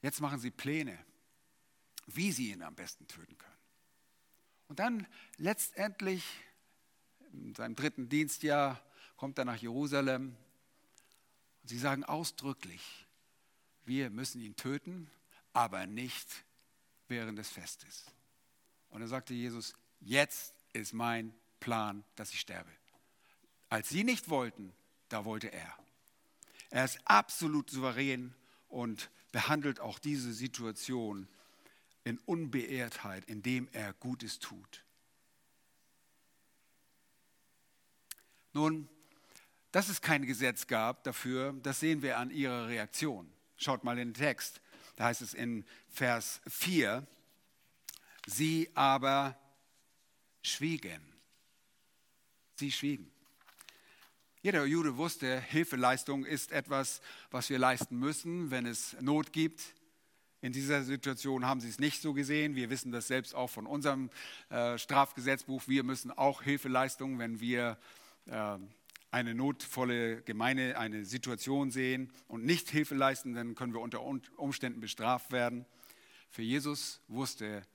Jetzt 0.02 0.20
machen 0.20 0.38
sie 0.38 0.52
Pläne, 0.52 1.00
wie 2.08 2.34
sie 2.34 2.52
ihn 2.52 2.62
am 2.62 2.76
besten 2.76 3.08
töten 3.08 3.38
können. 3.38 3.58
Und 4.68 4.80
dann 4.80 5.08
letztendlich, 5.38 6.26
in 7.34 7.56
seinem 7.56 7.76
dritten 7.76 8.10
Dienstjahr, 8.10 8.82
kommt 9.16 9.38
er 9.38 9.46
nach 9.46 9.58
Jerusalem 9.58 10.36
und 11.64 11.70
sie 11.70 11.80
sagen 11.80 12.04
ausdrücklich, 12.04 13.06
wir 13.86 14.10
müssen 14.10 14.42
ihn 14.42 14.56
töten, 14.56 15.10
aber 15.54 15.88
nicht 15.88 16.46
während 17.08 17.40
des 17.40 17.50
Festes. 17.50 18.06
Und 18.90 19.00
dann 19.02 19.10
sagte 19.10 19.34
Jesus, 19.34 19.74
jetzt 20.00 20.54
ist 20.74 20.94
mein 20.94 21.34
Plan, 21.60 22.04
dass 22.16 22.32
ich 22.32 22.40
sterbe. 22.40 22.70
Als 23.70 23.90
sie 23.90 24.04
nicht 24.04 24.30
wollten, 24.30 24.74
da 25.10 25.26
wollte 25.26 25.52
er. 25.52 25.74
Er 26.70 26.86
ist 26.86 27.00
absolut 27.06 27.70
souverän 27.70 28.34
und 28.68 29.10
behandelt 29.32 29.80
auch 29.80 30.00
diese 30.00 30.34
Situation 30.34 31.28
in 32.04 32.18
Unbeehrtheit, 32.20 33.26
indem 33.26 33.68
er 33.72 33.94
Gutes 33.94 34.40
tut. 34.40 34.84
Nun, 38.58 38.90
dass 39.72 39.88
es 39.88 40.02
kein 40.02 40.26
Gesetz 40.26 40.66
gab 40.66 41.04
dafür, 41.04 41.54
das 41.62 41.80
sehen 41.80 42.02
wir 42.02 42.18
an 42.18 42.32
ihrer 42.32 42.68
Reaktion. 42.68 43.32
Schaut 43.56 43.84
mal 43.84 44.00
in 44.00 44.08
den 44.08 44.14
Text. 44.16 44.62
Da 44.96 45.04
heißt 45.04 45.22
es 45.22 45.36
in 45.36 45.64
Vers 45.90 46.42
4, 46.48 47.06
sie 48.26 48.72
aber 48.74 49.38
schwiegen. 50.42 51.00
Sie 52.56 52.72
schwiegen. 52.72 53.12
Jeder 54.42 54.66
Jude 54.66 54.98
wusste, 54.98 55.40
Hilfeleistung 55.40 56.26
ist 56.26 56.52
etwas, 56.52 57.02
was 57.30 57.52
wir 57.52 57.60
leisten 57.60 58.00
müssen, 58.00 58.50
wenn 58.50 58.66
es 58.66 59.00
Not 59.02 59.34
gibt. 59.34 59.76
In 60.42 60.52
dieser 60.52 60.82
Situation 60.82 61.46
haben 61.46 61.62
sie 61.62 61.70
es 61.70 61.78
nicht 61.78 62.02
so 62.02 62.16
gesehen. 62.16 62.56
Wir 62.56 62.72
wissen 62.72 62.92
das 62.92 63.08
selbst 63.08 63.36
auch 63.36 63.52
von 63.52 63.68
unserem 63.68 64.10
äh, 64.50 64.80
Strafgesetzbuch. 64.80 65.68
Wir 65.68 65.84
müssen 65.84 66.10
auch 66.10 66.42
Hilfeleistung, 66.42 67.20
wenn 67.20 67.40
wir 67.40 67.78
äh, 67.78 68.07
eine 68.30 69.34
notvolle 69.34 70.22
Gemeinde, 70.24 70.78
eine 70.78 71.06
Situation 71.06 71.72
sehen 71.72 72.12
und 72.28 72.44
nicht 72.44 72.70
Hilfe 72.70 72.96
leisten, 72.96 73.34
dann 73.34 73.56
können 73.56 73.74
wir 73.74 73.82
unter 73.82 74.02
Umständen 74.02 74.80
bestraft 74.80 75.32
werden. 75.32 75.66
Für 76.30 76.42
Jesus 76.42 77.02
wusste, 77.08 77.66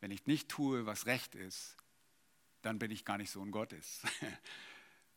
wenn 0.00 0.10
ich 0.10 0.26
nicht 0.26 0.48
tue, 0.48 0.86
was 0.86 1.06
recht 1.06 1.34
ist, 1.34 1.76
dann 2.62 2.78
bin 2.78 2.90
ich 2.90 3.04
gar 3.04 3.18
nicht 3.18 3.30
Sohn 3.30 3.50
Gottes. 3.50 4.02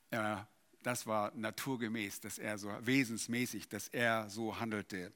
das 0.84 1.08
war 1.08 1.32
naturgemäß, 1.36 2.22
dass 2.22 2.40
er 2.40 2.58
so 2.58 2.70
wesensmäßig, 2.82 3.70
dass 3.70 3.88
er 3.88 4.30
so 4.30 4.60
handelte. 4.60 5.12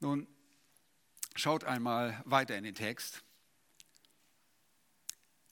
Nun, 0.00 0.26
schaut 1.34 1.64
einmal 1.64 2.20
weiter 2.24 2.56
in 2.56 2.64
den 2.64 2.74
Text. 2.74 3.22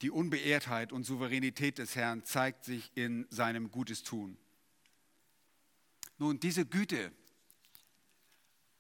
Die 0.03 0.11
Unbeehrtheit 0.11 0.93
und 0.93 1.05
Souveränität 1.05 1.79
des 1.79 1.97
Herrn 1.97 2.25
zeigt 2.25 2.65
sich 2.65 2.91
in 2.97 3.27
seinem 3.31 3.71
Gutes 3.71 4.03
tun. 4.03 4.37
Nun, 6.19 6.41
diese 6.41 6.67
Güte, 6.67 7.13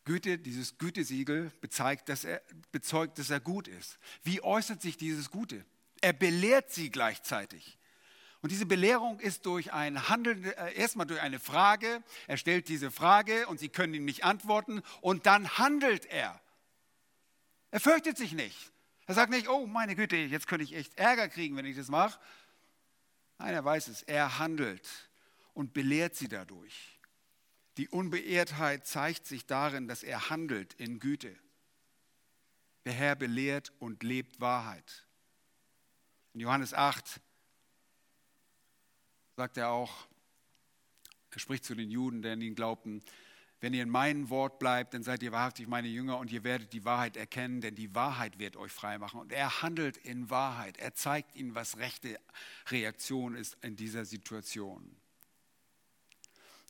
Güte, 0.05 0.39
dieses 0.39 0.79
Gütesiegel 0.79 1.53
bezeigt, 1.61 2.09
dass 2.09 2.25
er, 2.25 2.43
bezeugt, 2.73 3.19
dass 3.19 3.31
er 3.31 3.39
gut 3.39 3.69
ist. 3.69 3.99
Wie 4.25 4.43
äußert 4.43 4.83
sich 4.83 4.97
dieses 4.97 5.31
Gute? 5.31 5.65
Er 6.01 6.13
belehrt 6.13 6.73
sie 6.73 6.91
gleichzeitig. 6.91 7.79
Und 8.41 8.51
diese 8.51 8.67
Belehrung 8.67 9.21
ist 9.21 9.47
durch 9.47 9.73
ein 9.73 10.09
Handeln, 10.09 10.43
äh, 10.43 10.75
erstmal 10.75 11.07
durch 11.07 11.21
eine 11.21 11.39
Frage. 11.39 12.03
Er 12.27 12.37
stellt 12.37 12.69
diese 12.69 12.91
Frage 12.91 13.47
und 13.47 13.61
sie 13.61 13.69
können 13.69 13.95
ihm 13.95 14.05
nicht 14.05 14.25
antworten 14.25 14.83
und 15.01 15.27
dann 15.27 15.57
handelt 15.57 16.07
er. 16.07 16.41
Er 17.71 17.79
fürchtet 17.79 18.19
sich 18.19 18.33
nicht. 18.33 18.72
Er 19.07 19.15
sagt 19.15 19.31
nicht, 19.31 19.49
oh 19.49 19.67
meine 19.67 19.97
Güte, 19.97 20.17
jetzt 20.17 20.47
könnte 20.47 20.65
ich 20.65 20.75
echt 20.75 20.97
Ärger 20.99 21.29
kriegen, 21.29 21.57
wenn 21.57 21.67
ich 21.67 21.77
das 21.77 21.89
mache. 21.89 22.19
Nein, 23.39 23.55
er 23.55 23.65
weiß 23.65 23.89
es. 23.89 24.03
Er 24.03 24.39
handelt 24.39 24.89
und 25.55 25.73
belehrt 25.73 26.15
sie 26.15 26.29
dadurch. 26.29 26.99
Die 27.79 27.89
Unbeehrtheit 27.89 28.87
zeigt 28.87 29.27
sich 29.27 29.47
darin, 29.47 29.89
dass 29.89 30.03
er 30.03 30.31
handelt 30.31 30.75
in 30.75 31.01
Güte. 31.01 31.35
Der 32.85 32.93
Herr 32.93 33.17
belehrt 33.17 33.73
und 33.79 34.03
lebt 34.03 34.41
Wahrheit. 34.41 35.07
In 36.35 36.41
Johannes 36.41 36.75
8 36.75 37.21
sagt 39.37 39.57
er 39.57 39.71
auch, 39.71 40.07
er 41.31 41.39
spricht 41.39 41.65
zu 41.65 41.75
den 41.75 41.91
Juden, 41.91 42.25
an 42.27 42.43
ihn 42.43 42.55
glaubten, 42.55 43.03
wenn 43.63 43.75
ihr 43.75 43.85
in 43.85 43.91
meinem 43.91 44.29
Wort 44.29 44.59
bleibt, 44.59 44.93
dann 44.93 45.05
seid 45.05 45.23
ihr 45.23 45.31
wahrhaftig 45.31 45.69
meine 45.69 45.87
Jünger 45.87 46.19
und 46.19 46.33
ihr 46.33 46.43
werdet 46.43 46.73
die 46.73 46.85
Wahrheit 46.85 47.17
erkennen, 47.17 47.61
denn 47.61 47.77
die 47.77 47.95
Wahrheit 47.95 48.41
wird 48.41 48.57
euch 48.57 48.73
frei 48.73 48.99
machen. 48.99 49.21
Und 49.21 49.31
er 49.31 49.63
handelt 49.63 49.97
in 49.99 50.31
Wahrheit. 50.31 50.79
Er 50.79 50.95
zeigt 50.95 51.37
ihnen, 51.37 51.55
was 51.55 51.79
rechte 51.79 52.19
Reaktion 52.71 53.37
ist 53.37 53.57
in 53.63 53.77
dieser 53.77 54.05
Situation. 54.05 54.97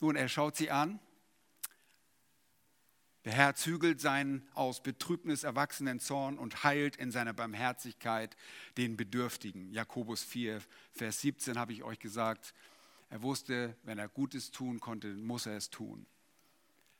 Nun, 0.00 0.16
er 0.16 0.28
schaut 0.28 0.54
sie 0.54 0.70
an. 0.70 1.00
Der 3.24 3.32
Herr 3.32 3.54
zügelt 3.54 3.98
seinen 4.02 4.46
aus 4.52 4.82
Betrübnis 4.82 5.44
erwachsenen 5.44 5.98
Zorn 5.98 6.36
und 6.36 6.62
heilt 6.62 6.96
in 6.96 7.10
seiner 7.10 7.32
Barmherzigkeit 7.32 8.36
den 8.76 8.98
Bedürftigen. 8.98 9.72
Jakobus 9.72 10.22
4, 10.24 10.60
Vers 10.92 11.22
17 11.22 11.56
habe 11.56 11.72
ich 11.72 11.84
euch 11.84 12.00
gesagt. 12.00 12.52
Er 13.08 13.22
wusste, 13.22 13.78
wenn 13.82 13.98
er 13.98 14.10
Gutes 14.10 14.50
tun 14.50 14.78
konnte, 14.78 15.14
muss 15.14 15.46
er 15.46 15.56
es 15.56 15.70
tun. 15.70 16.04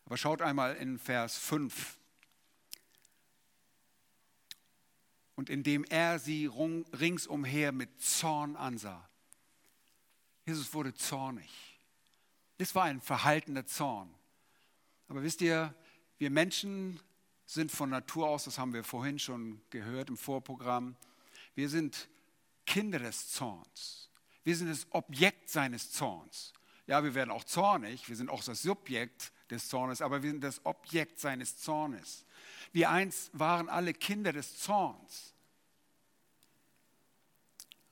Aber 0.05 0.17
schaut 0.17 0.43
einmal 0.43 0.77
in 0.77 0.99
Vers 0.99 1.39
5. 1.39 1.99
Und 5.37 5.51
indem 5.51 5.85
er 5.85 6.19
sie 6.19 6.47
ringsumher 6.47 7.73
mit 7.73 8.01
Zorn 8.01 8.57
ansah. 8.57 9.09
Jesus 10.45 10.75
wurde 10.75 10.95
zornig. 10.95 11.51
Das 12.59 12.75
war 12.75 12.85
ein 12.85 13.01
verhaltener 13.01 13.67
Zorn. 13.67 14.13
Aber 15.09 15.23
wisst 15.23 15.41
ihr, 15.41 15.75
wir 16.19 16.31
Menschen 16.31 17.01
sind 17.45 17.71
von 17.71 17.91
Natur 17.91 18.29
aus, 18.29 18.45
das 18.45 18.59
haben 18.59 18.73
wir 18.73 18.85
vorhin 18.85 19.19
schon 19.19 19.61
gehört 19.71 20.09
im 20.09 20.17
Vorprogramm, 20.17 20.97
wir 21.55 21.69
sind 21.69 22.09
Kinder 22.67 22.99
des 22.99 23.31
Zorns. 23.31 24.09
Wir 24.45 24.57
sind 24.57 24.69
das 24.69 24.87
Objekt 24.91 25.51
seines 25.51 25.93
Zorns. 25.93 26.53
Ja, 26.87 27.05
wir 27.05 27.15
werden 27.15 27.31
auch 27.31 27.45
zornig, 27.45 28.09
wir 28.09 28.17
sind 28.17 28.31
auch 28.31 28.43
das 28.43 28.63
Subjekt 28.63 29.33
des 29.53 29.69
Zornes, 29.69 30.03
aber 30.03 30.23
wir 30.23 30.31
sind 30.31 30.43
das 30.43 30.65
Objekt 30.65 31.21
seines 31.21 31.59
Zornes. 31.59 32.25
Wir 32.73 32.91
eins 32.91 33.31
waren 33.33 33.69
alle 33.69 33.93
Kinder 33.93 34.33
des 34.33 34.59
Zorns. 34.59 35.35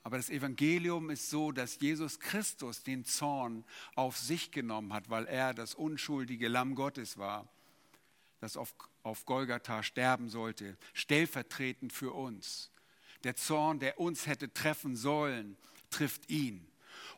Aber 0.02 0.16
das 0.16 0.30
Evangelium 0.30 1.10
ist 1.10 1.28
so, 1.28 1.52
dass 1.52 1.78
Jesus 1.78 2.18
Christus 2.18 2.82
den 2.82 3.04
Zorn 3.04 3.64
auf 3.94 4.16
sich 4.16 4.50
genommen 4.50 4.92
hat, 4.92 5.10
weil 5.10 5.26
er 5.26 5.52
das 5.52 5.74
unschuldige 5.74 6.48
Lamm 6.48 6.74
Gottes 6.74 7.18
war, 7.18 7.46
das 8.40 8.56
auf, 8.56 8.74
auf 9.02 9.26
Golgatha 9.26 9.82
sterben 9.82 10.30
sollte, 10.30 10.78
stellvertretend 10.94 11.92
für 11.92 12.12
uns. 12.12 12.70
Der 13.24 13.36
Zorn, 13.36 13.78
der 13.78 14.00
uns 14.00 14.26
hätte 14.26 14.52
treffen 14.52 14.96
sollen, 14.96 15.58
trifft 15.90 16.30
ihn. 16.30 16.66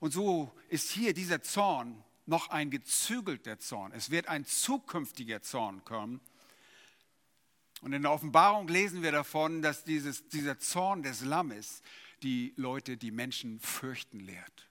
Und 0.01 0.13
so 0.13 0.53
ist 0.69 0.91
hier 0.91 1.15
dieser 1.15 1.43
Zorn 1.43 2.03
noch 2.27 2.51
ein 2.51 2.71
gezügelter 2.71 3.59
Zorn. 3.59 3.93
Es 3.93 4.11
wird 4.11 4.29
ein 4.29 4.45
zukünftiger 4.45 5.43
Zorn 5.43 5.85
kommen. 5.85 6.21
Und 7.81 7.93
in 7.93 8.03
der 8.03 8.13
Offenbarung 8.13 8.69
lesen 8.69 9.03
wir 9.03 9.13
davon, 9.13 9.61
dass 9.61 9.85
dieses, 9.85 10.29
dieser 10.29 10.59
Zorn 10.59 11.03
des 11.03 11.23
Lammes 11.23 11.83
die 12.23 12.53
Leute, 12.57 12.97
die 12.97 13.11
Menschen 13.11 13.59
fürchten 13.59 14.21
lehrt. 14.21 14.69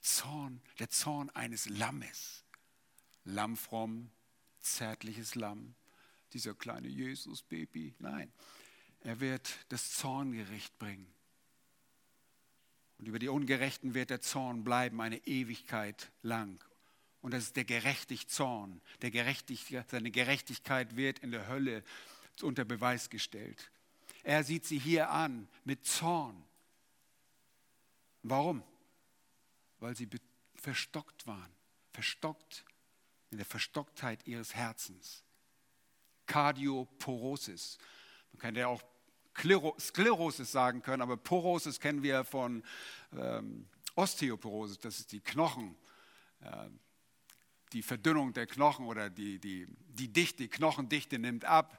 Zorn, 0.00 0.60
der 0.78 0.90
Zorn 0.90 1.30
eines 1.30 1.68
Lammes. 1.68 2.44
Lammfromm, 3.24 4.10
zärtliches 4.60 5.34
Lamm, 5.34 5.74
dieser 6.32 6.54
kleine 6.54 6.88
Jesus-Baby. 6.88 7.94
Nein, 7.98 8.32
er 9.00 9.20
wird 9.20 9.64
das 9.68 9.92
Zorngericht 9.92 10.76
bringen. 10.78 11.06
Und 13.02 13.08
über 13.08 13.18
die 13.18 13.28
Ungerechten 13.28 13.94
wird 13.94 14.10
der 14.10 14.20
Zorn 14.20 14.62
bleiben 14.62 15.00
eine 15.00 15.26
Ewigkeit 15.26 16.12
lang. 16.22 16.62
Und 17.20 17.34
das 17.34 17.42
ist 17.42 17.56
der 17.56 17.64
gerechtig 17.64 18.28
Zorn. 18.28 18.80
Der 19.00 19.10
gerechtig, 19.10 19.76
seine 19.88 20.12
Gerechtigkeit 20.12 20.94
wird 20.94 21.18
in 21.18 21.32
der 21.32 21.48
Hölle 21.48 21.82
unter 22.42 22.64
Beweis 22.64 23.10
gestellt. 23.10 23.72
Er 24.22 24.44
sieht 24.44 24.66
sie 24.66 24.78
hier 24.78 25.10
an 25.10 25.48
mit 25.64 25.84
Zorn. 25.84 26.44
Warum? 28.22 28.62
Weil 29.80 29.96
sie 29.96 30.08
verstockt 30.54 31.26
waren. 31.26 31.50
Verstockt 31.92 32.64
in 33.32 33.38
der 33.38 33.46
Verstocktheit 33.46 34.28
ihres 34.28 34.54
Herzens. 34.54 35.24
Kardioporosis. 36.26 37.78
Man 38.30 38.38
kann 38.38 38.54
ja 38.54 38.68
auch 38.68 38.84
Sklerosis 39.34 40.52
sagen 40.52 40.82
können, 40.82 41.02
aber 41.02 41.16
Porosis 41.16 41.80
kennen 41.80 42.02
wir 42.02 42.24
von 42.24 42.62
ähm, 43.16 43.66
Osteoporosis, 43.94 44.78
das 44.78 45.00
ist 45.00 45.12
die 45.12 45.20
Knochen, 45.20 45.76
äh, 46.40 46.68
die 47.72 47.82
Verdünnung 47.82 48.32
der 48.32 48.46
Knochen 48.46 48.86
oder 48.86 49.10
die, 49.10 49.38
die, 49.38 49.66
die 49.68 50.12
Dichte, 50.12 50.48
Knochendichte 50.48 51.18
nimmt 51.18 51.44
ab. 51.44 51.78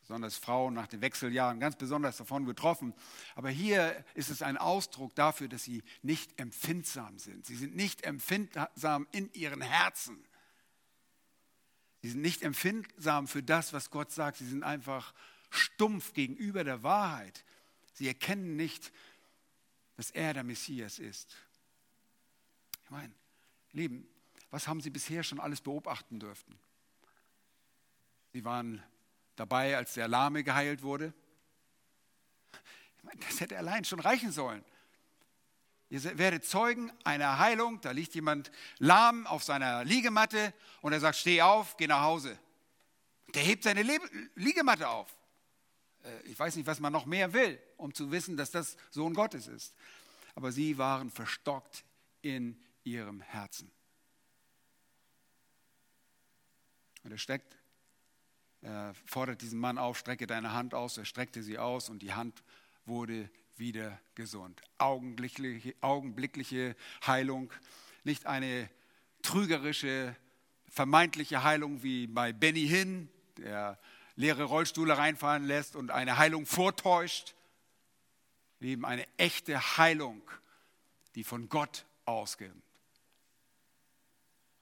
Besonders 0.00 0.36
Frauen 0.36 0.74
nach 0.74 0.88
den 0.88 1.00
Wechseljahren 1.00 1.60
ganz 1.60 1.76
besonders 1.76 2.16
davon 2.16 2.44
betroffen. 2.44 2.92
Aber 3.36 3.50
hier 3.50 4.04
ist 4.14 4.30
es 4.30 4.42
ein 4.42 4.56
Ausdruck 4.56 5.14
dafür, 5.14 5.48
dass 5.48 5.62
sie 5.62 5.84
nicht 6.02 6.40
empfindsam 6.40 7.18
sind. 7.18 7.46
Sie 7.46 7.54
sind 7.54 7.76
nicht 7.76 8.02
empfindsam 8.02 9.06
in 9.12 9.32
ihren 9.32 9.60
Herzen. 9.60 10.24
Sie 12.02 12.10
sind 12.10 12.20
nicht 12.20 12.42
empfindsam 12.42 13.28
für 13.28 13.44
das, 13.44 13.72
was 13.72 13.90
Gott 13.90 14.10
sagt. 14.10 14.38
Sie 14.38 14.48
sind 14.48 14.64
einfach 14.64 15.14
stumpf 15.52 16.12
gegenüber 16.12 16.64
der 16.64 16.82
Wahrheit. 16.82 17.44
Sie 17.92 18.08
erkennen 18.08 18.56
nicht, 18.56 18.92
dass 19.96 20.10
er 20.10 20.34
der 20.34 20.44
Messias 20.44 20.98
ist. 20.98 21.36
Ich 22.84 22.90
meine, 22.90 23.12
Lieben, 23.72 24.06
was 24.50 24.68
haben 24.68 24.80
Sie 24.80 24.90
bisher 24.90 25.22
schon 25.22 25.40
alles 25.40 25.60
beobachten 25.60 26.20
dürften? 26.20 26.58
Sie 28.32 28.44
waren 28.44 28.82
dabei, 29.36 29.76
als 29.76 29.94
der 29.94 30.08
Lahme 30.08 30.44
geheilt 30.44 30.82
wurde. 30.82 31.12
Ich 32.98 33.04
meine, 33.04 33.20
das 33.20 33.40
hätte 33.40 33.56
allein 33.56 33.84
schon 33.84 34.00
reichen 34.00 34.30
sollen. 34.30 34.64
Ihr 35.88 36.18
werdet 36.18 36.46
Zeugen 36.46 36.90
einer 37.04 37.38
Heilung, 37.38 37.80
da 37.82 37.90
liegt 37.90 38.14
jemand 38.14 38.50
lahm 38.78 39.26
auf 39.26 39.42
seiner 39.42 39.84
Liegematte 39.84 40.54
und 40.80 40.92
er 40.92 41.00
sagt, 41.00 41.16
steh 41.16 41.42
auf, 41.42 41.76
geh 41.76 41.86
nach 41.86 42.02
Hause. 42.02 42.38
Der 43.34 43.42
hebt 43.42 43.64
seine 43.64 43.82
Liegematte 44.34 44.88
auf. 44.88 45.14
Äh, 46.04 46.28
ich 46.28 46.38
weiß 46.38 46.56
nicht, 46.56 46.66
was 46.66 46.80
man 46.80 46.92
noch 46.92 47.06
mehr 47.06 47.32
will, 47.32 47.60
um 47.76 47.94
zu 47.94 48.10
wissen, 48.10 48.36
dass 48.36 48.50
das 48.50 48.76
Sohn 48.90 49.14
Gottes 49.14 49.46
ist. 49.46 49.74
Aber 50.34 50.52
sie 50.52 50.78
waren 50.78 51.10
verstockt 51.10 51.84
in 52.22 52.56
ihrem 52.84 53.20
Herzen. 53.20 53.70
Und 57.04 57.10
er 57.10 57.18
steckt, 57.18 57.56
er 58.62 58.94
fordert 59.06 59.42
diesen 59.42 59.58
Mann 59.58 59.76
auf, 59.76 59.98
strecke 59.98 60.26
deine 60.26 60.52
Hand 60.52 60.72
aus. 60.72 60.96
Er 60.96 61.04
streckte 61.04 61.42
sie 61.42 61.58
aus 61.58 61.88
und 61.88 62.00
die 62.00 62.12
Hand 62.12 62.42
wurde 62.86 63.28
wieder 63.56 64.00
gesund. 64.14 64.62
Augenblickliche, 64.78 65.74
augenblickliche 65.80 66.76
Heilung, 67.06 67.52
nicht 68.04 68.26
eine 68.26 68.70
trügerische, 69.22 70.16
vermeintliche 70.68 71.42
Heilung 71.42 71.82
wie 71.82 72.06
bei 72.06 72.32
Benny 72.32 72.66
Hinn, 72.66 73.08
der 73.36 73.78
leere 74.16 74.44
Rollstühle 74.44 74.96
reinfahren 74.96 75.44
lässt 75.44 75.76
und 75.76 75.90
eine 75.90 76.18
Heilung 76.18 76.46
vortäuscht. 76.46 77.34
Leben 78.60 78.84
eine 78.84 79.06
echte 79.16 79.76
Heilung, 79.76 80.22
die 81.14 81.24
von 81.24 81.48
Gott 81.48 81.84
ausgeht. 82.04 82.52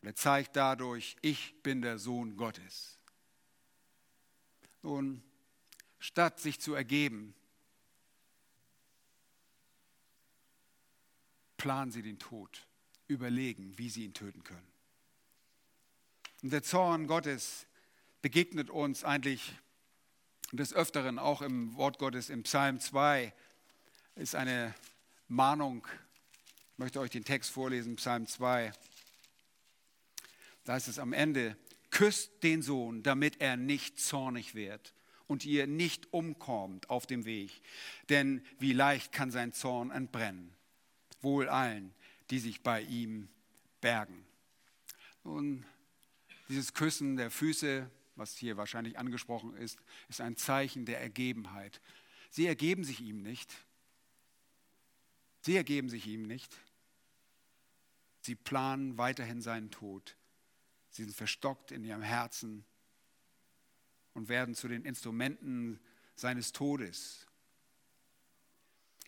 Und 0.00 0.08
er 0.08 0.16
zeigt 0.16 0.56
dadurch, 0.56 1.16
ich 1.20 1.54
bin 1.62 1.82
der 1.82 1.98
Sohn 1.98 2.36
Gottes. 2.36 2.96
Nun, 4.82 5.22
statt 5.98 6.40
sich 6.40 6.58
zu 6.58 6.74
ergeben, 6.74 7.34
planen 11.58 11.90
sie 11.92 12.00
den 12.00 12.18
Tod, 12.18 12.66
überlegen, 13.06 13.76
wie 13.76 13.90
sie 13.90 14.04
ihn 14.04 14.14
töten 14.14 14.42
können. 14.42 14.66
Und 16.42 16.50
der 16.50 16.62
Zorn 16.62 17.06
Gottes 17.06 17.66
begegnet 18.22 18.70
uns 18.70 19.04
eigentlich 19.04 19.52
des 20.52 20.74
Öfteren, 20.74 21.18
auch 21.18 21.42
im 21.42 21.74
Wort 21.76 21.98
Gottes 21.98 22.28
im 22.28 22.42
Psalm 22.42 22.80
2, 22.80 23.32
ist 24.16 24.34
eine 24.34 24.74
Mahnung. 25.28 25.86
Ich 26.72 26.78
möchte 26.78 27.00
euch 27.00 27.10
den 27.10 27.24
Text 27.24 27.50
vorlesen, 27.50 27.96
Psalm 27.96 28.26
2. 28.26 28.72
Da 30.64 30.76
ist 30.76 30.88
es 30.88 30.98
am 30.98 31.12
Ende, 31.12 31.56
küsst 31.90 32.42
den 32.42 32.62
Sohn, 32.62 33.02
damit 33.02 33.40
er 33.40 33.56
nicht 33.56 34.00
zornig 34.00 34.54
wird 34.54 34.92
und 35.26 35.44
ihr 35.44 35.66
nicht 35.66 36.12
umkommt 36.12 36.90
auf 36.90 37.06
dem 37.06 37.24
Weg. 37.24 37.50
Denn 38.08 38.44
wie 38.58 38.72
leicht 38.72 39.12
kann 39.12 39.30
sein 39.30 39.52
Zorn 39.52 39.90
entbrennen. 39.90 40.52
Wohl 41.22 41.48
allen, 41.48 41.94
die 42.30 42.38
sich 42.38 42.62
bei 42.62 42.82
ihm 42.82 43.28
bergen. 43.80 44.24
Nun, 45.22 45.64
dieses 46.48 46.74
Küssen 46.74 47.16
der 47.16 47.30
Füße 47.30 47.88
was 48.20 48.36
hier 48.36 48.56
wahrscheinlich 48.56 48.98
angesprochen 48.98 49.56
ist, 49.56 49.80
ist 50.08 50.20
ein 50.20 50.36
Zeichen 50.36 50.84
der 50.84 51.00
Ergebenheit. 51.00 51.80
Sie 52.30 52.46
ergeben 52.46 52.84
sich 52.84 53.00
ihm 53.00 53.22
nicht. 53.22 53.52
Sie 55.40 55.56
ergeben 55.56 55.88
sich 55.88 56.06
ihm 56.06 56.22
nicht. 56.22 56.56
Sie 58.20 58.36
planen 58.36 58.98
weiterhin 58.98 59.40
seinen 59.40 59.70
Tod. 59.70 60.16
Sie 60.90 61.02
sind 61.02 61.16
verstockt 61.16 61.72
in 61.72 61.82
ihrem 61.82 62.02
Herzen 62.02 62.64
und 64.12 64.28
werden 64.28 64.54
zu 64.54 64.68
den 64.68 64.84
Instrumenten 64.84 65.80
seines 66.14 66.52
Todes. 66.52 67.26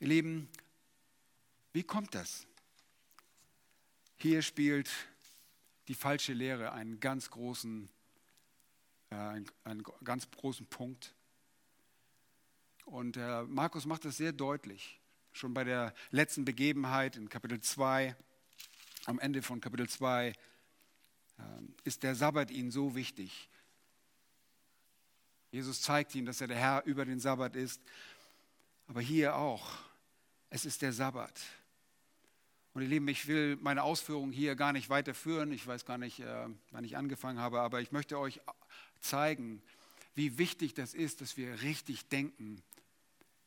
Ihr 0.01 0.09
Lieben, 0.09 0.48
wie 1.72 1.83
kommt 1.83 2.14
das? 2.14 2.46
Hier 4.16 4.40
spielt 4.40 4.90
die 5.88 5.94
falsche 5.94 6.33
Lehre 6.33 6.72
einen 6.72 7.01
ganz 7.01 7.31
großen, 7.31 7.90
einen, 9.18 9.46
einen 9.64 9.83
ganz 10.05 10.31
großen 10.31 10.66
Punkt. 10.66 11.14
Und 12.85 13.16
äh, 13.16 13.42
Markus 13.42 13.87
macht 13.87 14.05
das 14.05 14.16
sehr 14.16 14.33
deutlich. 14.33 15.01
Schon 15.33 15.55
bei 15.55 15.64
der 15.64 15.94
letzten 16.11 16.44
Begebenheit 16.44 17.16
in 17.16 17.29
Kapitel 17.29 17.61
2, 17.61 18.14
am 19.07 19.18
Ende 19.18 19.42
von 19.42 19.61
Kapitel 19.61 19.88
2, 19.88 20.29
äh, 20.29 20.35
ist 21.85 22.03
der 22.03 22.14
Sabbat 22.14 22.51
ihnen 22.51 22.70
so 22.70 22.94
wichtig. 22.94 23.48
Jesus 25.51 25.83
zeigt 25.83 26.14
ihnen, 26.14 26.27
dass 26.27 26.40
er 26.40 26.48
der 26.48 26.57
Herr 26.57 26.85
über 26.85 27.05
den 27.05 27.20
Sabbat 27.20 27.57
ist. 27.57 27.83
Aber 28.88 29.01
hier 29.01 29.37
auch, 29.37 29.70
es 30.51 30.64
ist 30.64 30.83
der 30.83 30.92
Sabbat. 30.92 31.40
Und 32.75 32.83
ihr 32.83 32.88
Lieben, 32.88 33.09
ich 33.09 33.27
will 33.27 33.57
meine 33.57 33.83
Ausführungen 33.83 34.33
hier 34.33 34.57
gar 34.57 34.72
nicht 34.72 34.88
weiterführen. 34.88 35.53
Ich 35.53 35.66
weiß 35.66 35.85
gar 35.85 35.98
nicht, 35.98 36.20
äh, 36.20 36.48
wann 36.70 36.85
ich 36.85 36.96
angefangen 36.96 37.38
habe, 37.38 37.61
aber 37.61 37.81
ich 37.81 37.92
möchte 37.92 38.18
euch 38.18 38.40
zeigen, 39.02 39.62
wie 40.14 40.38
wichtig 40.38 40.74
das 40.74 40.94
ist, 40.94 41.20
dass 41.20 41.36
wir 41.36 41.62
richtig 41.62 42.08
denken 42.08 42.62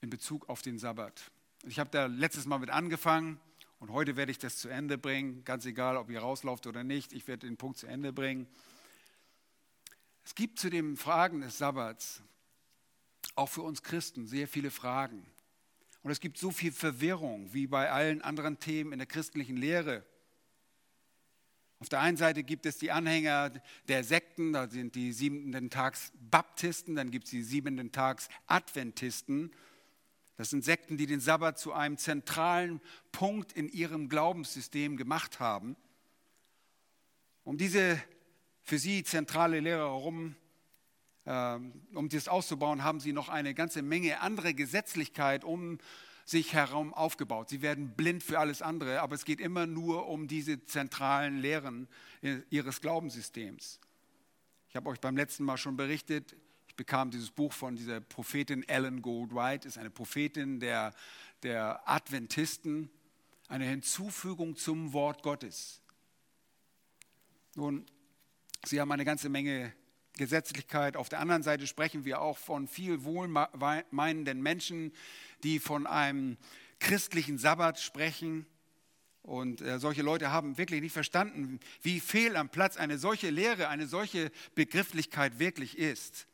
in 0.01 0.09
Bezug 0.09 0.49
auf 0.49 0.61
den 0.61 0.79
Sabbat. 0.79 1.31
Ich 1.63 1.79
habe 1.79 1.89
da 1.89 2.05
letztes 2.05 2.45
Mal 2.45 2.59
mit 2.59 2.69
angefangen 2.69 3.39
und 3.79 3.91
heute 3.91 4.15
werde 4.15 4.31
ich 4.31 4.39
das 4.39 4.57
zu 4.57 4.69
Ende 4.69 4.97
bringen. 4.97 5.43
Ganz 5.43 5.65
egal, 5.65 5.97
ob 5.97 6.09
ihr 6.09 6.19
rauslauft 6.19 6.67
oder 6.67 6.83
nicht, 6.83 7.13
ich 7.13 7.27
werde 7.27 7.47
den 7.47 7.57
Punkt 7.57 7.77
zu 7.77 7.87
Ende 7.87 8.13
bringen. 8.13 8.47
Es 10.23 10.35
gibt 10.35 10.59
zu 10.59 10.69
den 10.69 10.97
Fragen 10.97 11.41
des 11.41 11.57
Sabbats 11.57 12.21
auch 13.35 13.49
für 13.49 13.61
uns 13.61 13.83
Christen 13.83 14.27
sehr 14.27 14.47
viele 14.47 14.71
Fragen. 14.71 15.25
Und 16.03 16.11
es 16.11 16.19
gibt 16.19 16.37
so 16.37 16.51
viel 16.51 16.71
Verwirrung 16.71 17.53
wie 17.53 17.67
bei 17.67 17.91
allen 17.91 18.21
anderen 18.21 18.59
Themen 18.59 18.91
in 18.91 18.99
der 18.99 19.07
christlichen 19.07 19.57
Lehre. 19.57 20.05
Auf 21.79 21.89
der 21.89 21.99
einen 21.99 22.17
Seite 22.17 22.43
gibt 22.43 22.65
es 22.65 22.77
die 22.77 22.91
Anhänger 22.91 23.51
der 23.88 24.03
Sekten, 24.03 24.53
da 24.53 24.67
sind 24.67 24.95
die 24.95 25.11
siebenten 25.11 25.69
Tags 25.69 26.13
Baptisten, 26.31 26.95
dann 26.95 27.11
gibt 27.11 27.25
es 27.25 27.31
die 27.31 27.43
siebenten 27.43 27.91
Tags 27.91 28.29
Adventisten. 28.47 29.51
Das 30.38 30.49
sind 30.49 30.63
Sekten, 30.63 30.97
die 30.97 31.05
den 31.05 31.19
Sabbat 31.19 31.59
zu 31.59 31.73
einem 31.73 31.97
zentralen 31.97 32.81
Punkt 33.11 33.53
in 33.53 33.69
ihrem 33.69 34.09
Glaubenssystem 34.09 34.97
gemacht 34.97 35.39
haben. 35.39 35.75
Um 37.43 37.57
diese 37.57 38.01
für 38.63 38.79
sie 38.79 39.03
zentrale 39.03 39.59
Lehre 39.59 39.83
herum 39.83 40.35
ähm, 41.27 41.73
um 41.93 42.07
das 42.09 42.27
auszubauen, 42.27 42.83
haben 42.83 42.99
sie 42.99 43.11
noch 43.11 43.29
eine 43.29 43.53
ganze 43.53 43.81
Menge 43.81 44.21
andere 44.21 44.53
Gesetzlichkeit 44.53 45.43
um 45.43 45.79
sich 46.25 46.53
herum 46.53 46.93
aufgebaut. 46.93 47.49
Sie 47.49 47.61
werden 47.61 47.91
blind 47.95 48.23
für 48.23 48.39
alles 48.39 48.63
andere, 48.63 49.01
aber 49.01 49.15
es 49.15 49.25
geht 49.25 49.39
immer 49.39 49.67
nur 49.67 50.07
um 50.07 50.27
diese 50.27 50.65
zentralen 50.65 51.38
Lehren 51.38 51.88
ihres 52.49 52.81
Glaubenssystems. 52.81 53.79
Ich 54.67 54.75
habe 54.75 54.89
euch 54.89 54.99
beim 54.99 55.15
letzten 55.15 55.43
Mal 55.45 55.57
schon 55.57 55.77
berichtet, 55.77 56.35
ich 56.67 56.75
bekam 56.75 57.11
dieses 57.11 57.29
Buch 57.29 57.53
von 57.53 57.75
dieser 57.75 58.01
Prophetin 58.01 58.67
Ellen 58.67 59.03
Goldwhite, 59.03 59.67
ist 59.67 59.77
eine 59.77 59.91
Prophetin 59.91 60.59
der, 60.59 60.93
der 61.43 61.88
Adventisten, 61.88 62.89
eine 63.47 63.65
Hinzufügung 63.65 64.55
zum 64.55 64.91
Wort 64.93 65.21
Gottes. 65.21 65.79
Nun, 67.53 67.85
sie 68.65 68.81
haben 68.81 68.91
eine 68.91 69.05
ganze 69.05 69.29
Menge 69.29 69.71
Gesetzlichkeit. 70.17 70.97
Auf 70.97 71.10
der 71.10 71.19
anderen 71.19 71.43
Seite 71.43 71.67
sprechen 71.67 72.06
wir 72.06 72.21
auch 72.21 72.38
von 72.38 72.67
viel 72.67 73.04
wohlmeinenden 73.04 74.41
Menschen, 74.41 74.93
die 75.43 75.60
von 75.60 75.88
einem 75.88 76.38
christlichen 76.80 77.38
Sabbat 77.38 77.80
sprechen. 77.80 78.45
Und 79.21 79.62
äh, 79.62 79.80
solche 79.80 80.04
Leute 80.04 80.32
haben 80.32 80.58
wirklich 80.58 80.82
nicht 80.82 80.93
verstanden, 80.93 81.60
wie 81.82 81.99
fehl 81.99 82.36
am 82.36 82.49
Platz 82.49 82.78
eine 82.78 82.97
solche 82.97 83.30
Lehre, 83.30 83.69
eine 83.69 83.88
solche 83.88 84.32
Begrifflichkeit 84.54 85.39
wirklich 85.39 85.78
ist. 85.78 86.28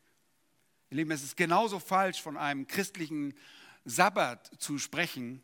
Ihr 0.89 0.98
Lieben, 0.98 1.12
es 1.12 1.24
ist 1.24 1.38
genauso 1.38 1.80
falsch, 1.80 2.22
von 2.22 2.36
einem 2.36 2.67
christlichen 2.67 3.34
Sabbat 3.86 4.52
zu 4.60 4.78
sprechen, 4.78 5.41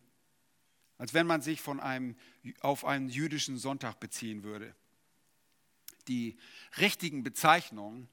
als 0.97 1.13
wenn 1.13 1.25
man 1.25 1.41
sich 1.41 1.61
von 1.61 1.79
einem, 1.79 2.17
auf 2.59 2.83
einen 2.83 3.07
jüdischen 3.07 3.57
Sonntag 3.57 3.99
beziehen 3.99 4.43
würde. 4.43 4.75
Die 6.09 6.37
richtigen 6.79 7.23
Bezeichnungen 7.23 8.09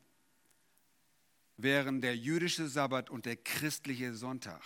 wären 1.56 2.00
der 2.00 2.16
jüdische 2.16 2.68
Sabbat 2.68 3.10
und 3.10 3.26
der 3.26 3.36
christliche 3.36 4.14
Sonntag. 4.14 4.62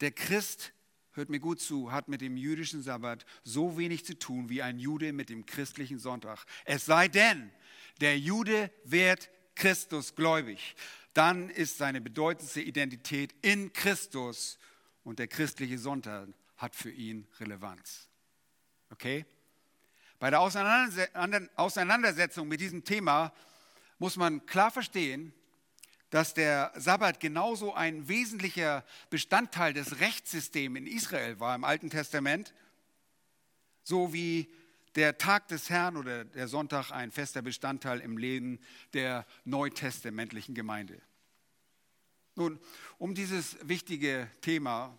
Der 0.00 0.10
Christ, 0.10 0.72
hört 1.12 1.30
mir 1.30 1.40
gut 1.40 1.60
zu, 1.60 1.92
hat 1.92 2.08
mit 2.08 2.20
dem 2.20 2.36
jüdischen 2.36 2.82
Sabbat 2.82 3.24
so 3.44 3.78
wenig 3.78 4.04
zu 4.04 4.18
tun 4.18 4.48
wie 4.48 4.62
ein 4.62 4.78
Jude 4.78 5.12
mit 5.12 5.30
dem 5.30 5.46
christlichen 5.46 5.98
Sonntag. 5.98 6.44
Es 6.64 6.84
sei 6.84 7.08
denn, 7.08 7.50
der 8.00 8.18
Jude 8.18 8.70
wird 8.84 9.30
Christus 9.54 10.14
gläubig. 10.14 10.76
Dann 11.14 11.48
ist 11.48 11.78
seine 11.78 12.02
bedeutendste 12.02 12.60
Identität 12.60 13.34
in 13.40 13.72
Christus 13.72 14.58
und 15.02 15.18
der 15.18 15.28
christliche 15.28 15.78
Sonntag 15.78 16.28
hat 16.56 16.76
für 16.76 16.90
ihn 16.90 17.26
Relevanz. 17.40 18.08
Okay? 18.90 19.24
Bei 20.18 20.30
der 20.30 20.40
Auseinandersetzung 20.40 22.48
mit 22.48 22.60
diesem 22.60 22.84
Thema 22.84 23.32
muss 23.98 24.16
man 24.16 24.44
klar 24.46 24.70
verstehen, 24.70 25.32
dass 26.10 26.34
der 26.34 26.72
Sabbat 26.76 27.20
genauso 27.20 27.74
ein 27.74 28.08
wesentlicher 28.08 28.84
Bestandteil 29.10 29.72
des 29.72 30.00
Rechtssystems 30.00 30.78
in 30.78 30.86
Israel 30.86 31.40
war 31.40 31.54
im 31.54 31.64
Alten 31.64 31.90
Testament, 31.90 32.54
so 33.82 34.12
wie 34.12 34.52
der 34.94 35.18
Tag 35.18 35.48
des 35.48 35.68
Herrn 35.68 35.96
oder 35.96 36.24
der 36.24 36.48
Sonntag 36.48 36.90
ein 36.90 37.10
fester 37.10 37.42
Bestandteil 37.42 38.00
im 38.00 38.16
Leben 38.16 38.60
der 38.94 39.26
neutestamentlichen 39.44 40.54
Gemeinde. 40.54 41.00
Nun, 42.34 42.60
um 42.98 43.14
dieses 43.14 43.56
wichtige 43.66 44.30
Thema 44.40 44.96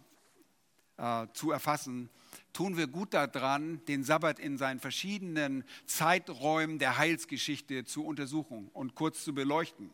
äh, 0.98 1.28
zu 1.34 1.52
erfassen, 1.52 2.10
tun 2.54 2.78
wir 2.78 2.88
gut 2.88 3.14
daran, 3.14 3.84
den 3.86 4.04
Sabbat 4.04 4.40
in 4.40 4.58
seinen 4.58 4.80
verschiedenen 4.80 5.64
Zeiträumen 5.86 6.80
der 6.80 6.98
Heilsgeschichte 6.98 7.86
zu 7.86 8.04
untersuchen 8.06 8.70
und 8.74 8.96
kurz 8.96 9.24
zu 9.24 9.34
beleuchten. 9.34 9.92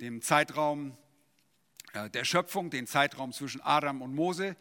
Dem 0.00 0.20
Zeitraum 0.20 0.96
äh, 1.92 2.10
der 2.10 2.24
Schöpfung, 2.24 2.70
den 2.70 2.86
Zeitraum 2.86 3.32
zwischen 3.32 3.60
Adam 3.60 4.02
und 4.02 4.14
Mose, 4.14 4.56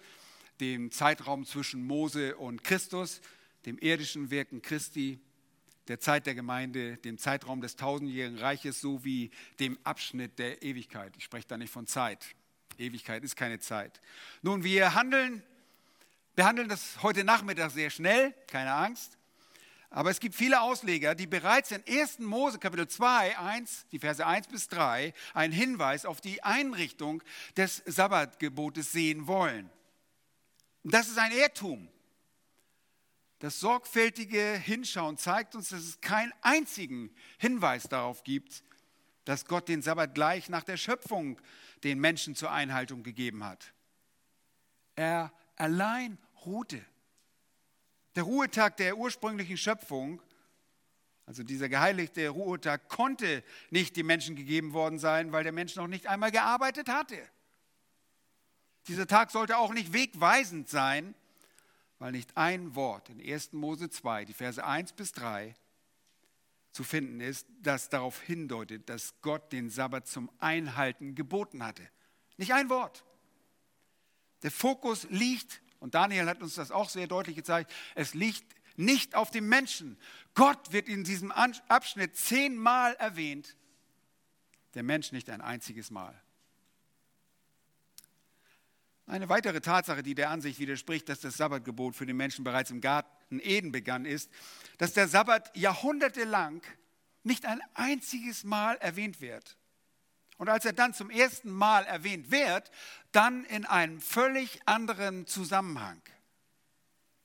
dem 0.60 0.92
Zeitraum 0.92 1.46
zwischen 1.46 1.86
Mose 1.86 2.38
und 2.38 2.64
Christus, 2.64 3.22
dem 3.66 3.78
irdischen 3.80 4.32
Wirken 4.32 4.62
Christi, 4.62 5.20
der 5.88 6.00
Zeit 6.00 6.26
der 6.26 6.36
Gemeinde, 6.36 6.98
dem 6.98 7.18
Zeitraum 7.18 7.62
des 7.62 7.76
tausendjährigen 7.76 8.40
Reiches 8.40 8.82
sowie 8.82 9.32
dem 9.60 9.78
Abschnitt 9.84 10.40
der 10.40 10.62
Ewigkeit. 10.64 11.16
Ich 11.18 11.24
spreche 11.24 11.48
da 11.48 11.58
nicht 11.58 11.72
von 11.72 11.88
Zeit. 11.88 12.36
Ewigkeit 12.78 13.24
ist 13.24 13.36
keine 13.36 13.60
Zeit. 13.60 14.02
Nun, 14.42 14.64
wir 14.64 14.94
handeln 14.94 15.44
behandeln 16.36 16.70
das 16.70 17.02
heute 17.04 17.24
Nachmittag 17.24 17.72
sehr 17.72 17.90
schnell, 17.90 18.34
keine 18.48 18.74
Angst. 18.74 19.18
Aber 19.90 20.10
es 20.10 20.22
gibt 20.22 20.36
viele 20.36 20.62
Ausleger, 20.62 21.16
die 21.16 21.28
bereits 21.28 21.72
in 21.72 21.84
1. 21.86 22.20
Mose 22.20 22.60
Kapitel 22.60 22.88
2, 22.88 23.38
1, 23.38 23.88
die 23.92 24.00
Verse 24.00 24.26
1 24.26 24.48
bis 24.48 24.70
3, 24.70 25.14
einen 25.34 25.52
Hinweis 25.52 26.06
auf 26.06 26.22
die 26.22 26.42
Einrichtung 26.44 27.22
des 27.58 27.84
Sabbatgebotes 27.86 28.94
sehen 28.94 29.28
wollen. 29.28 29.70
Das 30.84 31.10
ist 31.10 31.18
ein 31.18 31.34
Irrtum. 31.34 31.90
Das 33.40 33.60
sorgfältige 33.60 34.54
Hinschauen 34.64 35.18
zeigt 35.18 35.56
uns, 35.56 35.70
dass 35.70 35.82
es 35.82 36.00
keinen 36.00 36.32
einzigen 36.42 37.14
Hinweis 37.38 37.84
darauf 37.84 38.24
gibt, 38.24 38.64
dass 39.26 39.46
Gott 39.46 39.68
den 39.68 39.82
Sabbat 39.82 40.16
gleich 40.16 40.50
nach 40.50 40.64
der 40.64 40.78
Schöpfung 40.78 41.40
den 41.84 42.00
Menschen 42.00 42.36
zur 42.36 42.52
Einhaltung 42.52 43.04
gegeben 43.04 43.44
hat. 43.44 43.74
Er 44.96 45.32
allein 45.56 46.18
ruhte. 46.46 46.84
Der 48.16 48.24
Ruhetag 48.24 48.78
der 48.78 48.98
ursprünglichen 48.98 49.58
Schöpfung, 49.58 50.22
also 51.26 51.44
dieser 51.44 51.70
geheiligte 51.70 52.28
Ruhetag, 52.30 52.90
konnte 52.90 53.44
nicht 53.70 53.96
dem 53.96 54.08
Menschen 54.08 54.36
gegeben 54.36 54.74
worden 54.74 55.00
sein, 55.00 55.32
weil 55.32 55.44
der 55.44 55.54
Mensch 55.54 55.76
noch 55.76 55.88
nicht 55.88 56.08
einmal 56.08 56.32
gearbeitet 56.32 56.90
hatte. 56.90 57.18
Dieser 58.88 59.08
Tag 59.08 59.32
sollte 59.32 59.58
auch 59.58 59.74
nicht 59.74 59.94
wegweisend 59.94 60.68
sein, 60.68 61.16
weil 62.00 62.12
nicht 62.12 62.36
ein 62.36 62.76
Wort 62.76 63.10
in 63.10 63.22
1. 63.22 63.54
Mose 63.54 63.90
2, 63.90 64.26
die 64.26 64.34
Verse 64.34 64.64
1 64.64 64.94
bis 64.94 65.12
3, 65.14 65.56
zu 66.72 66.84
finden 66.84 67.20
ist, 67.20 67.48
das 67.62 67.90
darauf 67.90 68.22
hindeutet, 68.22 68.90
dass 68.90 69.14
Gott 69.22 69.52
den 69.52 69.70
Sabbat 69.70 70.08
zum 70.08 70.32
Einhalten 70.40 71.16
geboten 71.16 71.64
hatte. 71.64 71.88
Nicht 72.38 72.54
ein 72.54 72.70
Wort. 72.70 73.04
Der 74.44 74.52
Fokus 74.52 75.08
liegt 75.10 75.62
Und 75.80 75.96
Daniel 75.96 76.28
hat 76.28 76.44
uns 76.44 76.56
das 76.56 76.70
auch 76.70 76.90
sehr 76.90 77.08
deutlich 77.08 77.36
gezeigt. 77.36 77.74
Es 77.96 78.14
liegt 78.14 78.56
nicht 78.78 79.16
auf 79.16 79.32
dem 79.32 79.50
Menschen. 79.50 79.98
Gott 80.36 80.72
wird 80.72 80.88
in 80.88 81.04
diesem 81.04 81.32
Abschnitt 81.32 82.16
zehnmal 82.16 82.94
erwähnt, 82.96 83.58
der 84.76 84.84
Mensch 84.84 85.12
nicht 85.12 85.30
ein 85.30 85.42
einziges 85.42 85.90
Mal. 85.90 86.22
Eine 89.08 89.28
weitere 89.28 89.60
Tatsache, 89.60 90.04
die 90.04 90.16
der 90.16 90.30
Ansicht 90.30 90.60
widerspricht, 90.60 91.10
dass 91.10 91.20
das 91.20 91.36
Sabbatgebot 91.36 91.96
für 91.96 92.06
den 92.06 92.16
Menschen 92.16 92.44
bereits 92.44 92.70
im 92.72 92.80
Garten 92.80 93.10
Eden 93.40 93.72
begann, 93.72 94.06
ist, 94.06 94.30
dass 94.78 94.94
der 94.94 95.08
Sabbat 95.08 95.56
jahrhundertelang 95.56 96.62
nicht 97.24 97.46
ein 97.46 97.62
einziges 97.74 98.44
Mal 98.44 98.78
erwähnt 98.78 99.22
wird. 99.22 99.58
Und 100.38 100.50
als 100.50 100.66
er 100.66 100.74
dann 100.74 100.94
zum 100.94 101.12
ersten 101.12 101.52
Mal 101.52 101.86
erwähnt 101.86 102.32
wird, 102.32 102.72
dann 103.12 103.46
in 103.46 103.66
einem 103.66 104.02
völlig 104.02 104.60
anderen 104.66 105.28
Zusammenhang. 105.28 106.02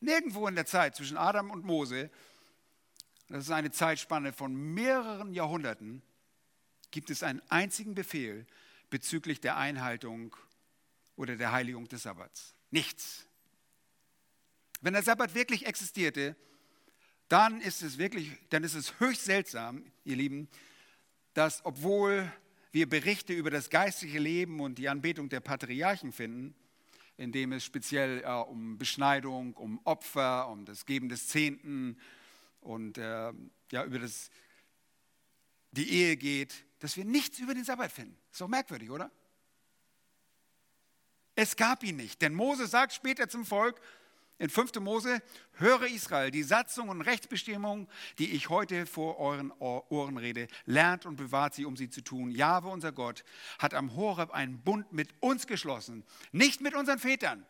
Nirgendwo 0.01 0.47
in 0.47 0.55
der 0.55 0.67
Zeit 0.67 0.97
zwischen 0.97 1.17
Adam 1.17 1.51
und 1.51 1.65
Mose, 1.65 2.11
das 3.29 3.45
ist 3.45 3.51
eine 3.51 3.71
Zeitspanne 3.71 4.33
von 4.33 4.55
mehreren 4.55 5.33
Jahrhunderten, 5.33 6.03
gibt 6.91 7.11
es 7.11 7.23
einen 7.23 7.41
einzigen 7.49 7.95
Befehl 7.95 8.47
bezüglich 8.91 9.41
der 9.41 9.57
Einhaltung 9.57 10.37
oder 11.17 11.37
der 11.37 11.53
Heiligung 11.53 11.89
des 11.89 12.03
Sabbats. 12.03 12.55
Nichts. 12.71 13.27
Wenn 14.87 14.93
der 14.93 15.03
Sabbat 15.03 15.34
wirklich 15.34 15.66
existierte, 15.66 16.37
dann 17.26 17.61
ist 17.61 17.82
es 17.82 17.99
wirklich, 17.99 18.30
dann 18.51 18.62
ist 18.62 18.74
es 18.74 19.01
höchst 19.01 19.24
seltsam, 19.24 19.84
ihr 20.05 20.14
Lieben, 20.14 20.49
dass 21.34 21.64
obwohl 21.64 22.30
wir 22.70 22.89
Berichte 22.89 23.32
über 23.32 23.51
das 23.51 23.68
geistliche 23.68 24.20
Leben 24.20 24.61
und 24.61 24.78
die 24.78 24.89
Anbetung 24.89 25.28
der 25.28 25.41
Patriarchen 25.41 26.12
finden, 26.12 26.55
in 27.16 27.32
dem 27.32 27.51
es 27.51 27.64
speziell 27.64 28.22
äh, 28.22 28.28
um 28.28 28.78
Beschneidung, 28.78 29.55
um 29.55 29.80
Opfer, 29.82 30.47
um 30.47 30.64
das 30.64 30.87
Geben 30.87 31.09
des 31.09 31.26
Zehnten 31.26 31.99
und 32.61 32.97
äh, 32.97 33.32
ja, 33.72 33.84
über 33.84 33.99
das, 33.99 34.30
die 35.72 35.91
Ehe 35.91 36.16
geht, 36.16 36.64
dass 36.78 36.97
wir 36.97 37.05
nichts 37.05 37.41
über 37.41 37.55
den 37.55 37.64
Sabbat 37.64 37.91
finden. 37.91 38.16
Ist 38.30 38.41
doch 38.41 38.47
merkwürdig, 38.47 38.89
oder? 38.91 39.11
Es 41.34 41.57
gab 41.57 41.82
ihn 41.82 41.97
nicht. 41.97 42.22
Denn 42.22 42.34
Mose 42.34 42.68
sagt 42.68 42.93
später 42.93 43.28
zum 43.28 43.45
Volk 43.45 43.80
in 44.39 44.51
5. 44.51 44.80
Mose, 44.80 45.22
höre 45.53 45.87
Israel, 45.87 46.30
die 46.30 46.43
Satzungen 46.43 46.91
und 46.91 47.01
Rechtsbestimmungen, 47.01 47.89
die 48.18 48.32
ich 48.32 48.51
heute 48.51 48.87
vor 48.87 49.18
euren 49.18 49.51
Ohren 49.53 50.18
rede, 50.18 50.49
lernt 50.66 51.07
und 51.07 51.16
bewahrt 51.16 51.55
sie, 51.55 51.64
um 51.64 51.76
sie 51.76 51.89
zu 51.89 52.03
tun. 52.03 52.30
Jahwe, 52.30 52.68
unser 52.68 52.93
Gott, 52.93 53.24
hat 53.59 53.72
am 53.72 53.97
Horeb 53.97 54.30
einen 54.32 54.61
Bund 54.61 54.93
mit 54.93 55.09
uns 55.20 55.47
geschlossen, 55.47 56.05
nicht 56.32 56.61
mit 56.61 56.74
unseren 56.74 56.99
Vätern. 56.99 57.47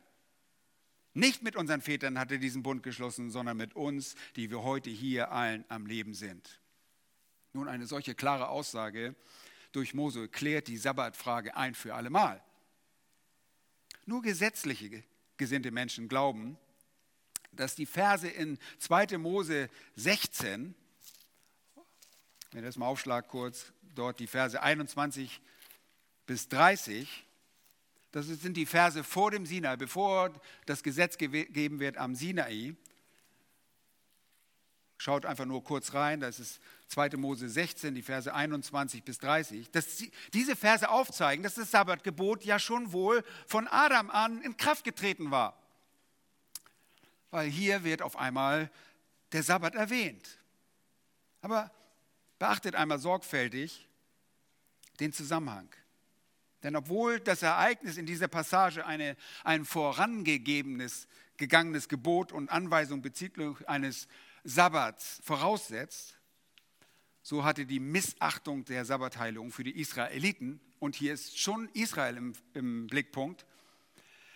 Nicht 1.13 1.43
mit 1.43 1.57
unseren 1.57 1.81
Vätern 1.81 2.19
hat 2.19 2.31
er 2.31 2.37
diesen 2.39 2.63
Bund 2.63 2.83
geschlossen, 2.83 3.31
sondern 3.31 3.57
mit 3.57 3.75
uns, 3.75 4.17
die 4.37 4.51
wir 4.51 4.63
heute 4.63 4.91
hier 4.91 5.33
allen 5.33 5.65
am 5.69 5.87
Leben 5.87 6.13
sind. 6.13 6.61
Nun, 7.55 7.69
eine 7.69 7.87
solche 7.87 8.15
klare 8.15 8.49
Aussage 8.49 9.17
durch 9.73 9.95
Mose 9.95 10.29
klärt 10.29 10.69
die 10.69 10.77
Sabbatfrage 10.77 11.57
ein 11.57 11.75
für 11.75 11.95
allemal. 11.95 12.43
Nur 14.05 14.21
gesetzliche 14.21 15.03
gesinnte 15.39 15.71
Menschen 15.71 16.09
glauben, 16.09 16.59
dass 17.57 17.75
die 17.75 17.87
Verse 17.87 18.29
in 18.29 18.59
2. 18.79 19.19
Mose 19.19 19.69
16, 19.97 20.75
wenn 22.53 22.61
ich 22.61 22.69
das 22.69 22.77
mal 22.77 22.87
aufschlag 22.87 23.29
kurz, 23.29 23.73
dort 23.95 24.21
die 24.21 24.27
Verse 24.27 24.61
21 24.61 25.41
bis 26.27 26.49
30, 26.49 27.27
das 28.13 28.27
sind 28.27 28.57
die 28.57 28.67
Verse 28.67 29.05
vor 29.05 29.31
dem 29.31 29.45
Sinai, 29.45 29.77
bevor 29.77 30.33
das 30.65 30.83
Gesetz 30.83 31.19
gegeben 31.19 31.81
wird 31.81 31.99
am 31.99 32.15
Sinai. 32.15 32.75
Schaut 34.99 35.27
einfach 35.27 35.45
nur 35.45 35.63
kurz 35.63 35.93
rein, 35.93 36.21
das 36.21 36.41
ist 36.41 36.61
2. 36.89 37.11
Mose 37.19 37.49
16, 37.49 37.95
die 37.95 38.03
Verse 38.03 38.33
21 38.33 39.05
bis 39.05 39.19
30. 39.19 39.71
Dass 39.71 40.03
diese 40.33 40.57
Verse 40.57 40.89
aufzeigen, 40.89 41.43
dass 41.43 41.57
das 41.57 41.71
Sabbatgebot 41.71 42.45
ja 42.45 42.59
schon 42.59 42.93
wohl 42.93 43.23
von 43.47 43.69
Adam 43.69 44.09
an 44.09 44.41
in 44.41 44.57
Kraft 44.57 44.85
getreten 44.85 45.31
war. 45.31 45.66
Weil 47.31 47.49
hier 47.49 47.85
wird 47.85 48.03
auf 48.03 48.17
einmal 48.17 48.71
der 49.33 49.43
Sabbat 49.43 49.75
erwähnt. 49.75 50.39
Aber 51.41 51.71
beachtet 52.39 52.75
einmal 52.75 52.99
sorgfältig 52.99 53.89
den 55.01 55.13
Zusammenhang. 55.13 55.69
Denn 56.63 56.77
obwohl 56.77 57.21
das 57.21 57.43
Ereignis 57.43 57.97
in 57.97 58.07
dieser 58.07 58.29
Passage 58.29 58.85
eine, 58.87 59.17
ein 59.45 59.65
vorangegebenes, 59.65 61.07
gegangenes 61.37 61.89
Gebot 61.89 62.33
und 62.33 62.49
Anweisung 62.51 63.03
bezüglich 63.03 63.69
eines 63.69 64.09
Sabbats 64.43 65.21
voraussetzt, 65.23 66.19
so 67.23 67.45
hatte 67.45 67.67
die 67.67 67.81
Missachtung 67.81 68.65
der 68.65 68.85
Sabbatheilung 68.85 69.51
für 69.53 69.65
die 69.65 69.79
Israeliten, 69.79 70.61
und 70.79 70.95
hier 70.95 71.15
ist 71.15 71.39
schon 71.39 71.69
Israel 71.73 72.17
im, 72.17 72.35
im 72.55 72.87
Blickpunkt, 72.87 73.47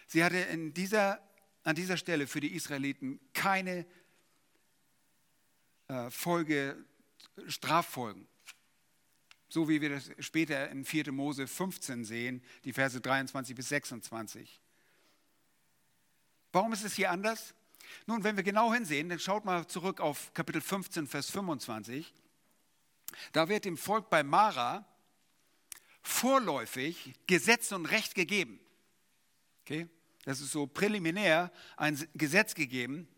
sie 0.06 0.24
hatte 0.24 0.38
in 0.38 0.72
dieser, 0.72 1.20
an 1.64 1.76
dieser 1.76 1.96
Stelle 1.96 2.26
für 2.26 2.40
die 2.40 2.54
Israeliten 2.54 3.20
keine 3.32 3.86
äh, 5.88 6.10
Folge, 6.10 6.76
Straffolgen. 7.46 8.26
So 9.48 9.68
wie 9.68 9.80
wir 9.80 9.90
das 9.90 10.10
später 10.20 10.70
in 10.70 10.84
4. 10.84 11.10
Mose 11.12 11.46
15 11.46 12.04
sehen, 12.04 12.42
die 12.64 12.72
Verse 12.72 13.00
23 13.00 13.56
bis 13.56 13.68
26. 13.68 14.60
Warum 16.52 16.72
ist 16.72 16.84
es 16.84 16.94
hier 16.94 17.10
anders? 17.10 17.54
Nun, 18.06 18.22
wenn 18.22 18.36
wir 18.36 18.44
genau 18.44 18.72
hinsehen, 18.72 19.08
dann 19.08 19.18
schaut 19.18 19.44
mal 19.44 19.66
zurück 19.66 20.00
auf 20.00 20.32
Kapitel 20.34 20.60
15, 20.60 21.08
Vers 21.08 21.30
25. 21.30 22.14
Da 23.32 23.48
wird 23.48 23.64
dem 23.64 23.76
Volk 23.76 24.08
bei 24.08 24.22
Mara 24.22 24.86
vorläufig 26.02 27.14
Gesetz 27.26 27.72
und 27.72 27.86
Recht 27.86 28.14
gegeben. 28.14 28.60
Okay? 29.62 29.88
Das 30.30 30.40
ist 30.40 30.52
so 30.52 30.68
präliminär 30.68 31.50
ein 31.76 31.98
Gesetz 32.14 32.54
gegeben. 32.54 33.08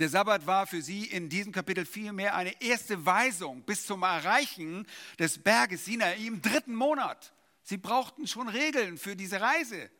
Der 0.00 0.08
Sabbat 0.08 0.48
war 0.48 0.66
für 0.66 0.82
sie 0.82 1.04
in 1.04 1.28
diesem 1.28 1.52
Kapitel 1.52 1.86
vielmehr 1.86 2.34
eine 2.34 2.60
erste 2.60 3.06
Weisung 3.06 3.62
bis 3.62 3.86
zum 3.86 4.02
Erreichen 4.02 4.84
des 5.20 5.38
Berges 5.38 5.84
Sinai 5.84 6.16
im 6.26 6.42
dritten 6.42 6.74
Monat. 6.74 7.32
Sie 7.62 7.76
brauchten 7.76 8.26
schon 8.26 8.48
Regeln 8.48 8.98
für 8.98 9.14
diese 9.14 9.40
Reise. 9.40 9.92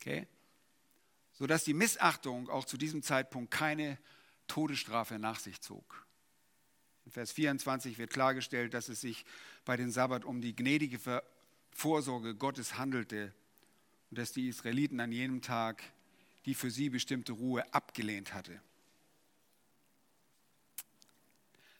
Okay? 0.00 0.26
Sodass 1.34 1.62
die 1.62 1.72
Missachtung 1.72 2.48
auch 2.50 2.64
zu 2.64 2.76
diesem 2.76 3.00
Zeitpunkt 3.00 3.52
keine 3.52 3.96
Todesstrafe 4.48 5.20
nach 5.20 5.38
sich 5.38 5.60
zog. 5.60 6.04
In 7.04 7.12
Vers 7.12 7.30
24 7.30 7.96
wird 7.98 8.10
klargestellt, 8.10 8.74
dass 8.74 8.88
es 8.88 9.00
sich 9.00 9.24
bei 9.64 9.76
dem 9.76 9.92
Sabbat 9.92 10.24
um 10.24 10.40
die 10.40 10.56
gnädige 10.56 10.98
Vorsorge 11.70 12.34
Gottes 12.34 12.76
handelte 12.76 13.32
und 14.14 14.18
dass 14.18 14.30
die 14.30 14.46
Israeliten 14.46 15.00
an 15.00 15.10
jenem 15.10 15.42
Tag 15.42 15.82
die 16.44 16.54
für 16.54 16.70
sie 16.70 16.88
bestimmte 16.88 17.32
Ruhe 17.32 17.64
abgelehnt 17.74 18.32
hatte. 18.32 18.60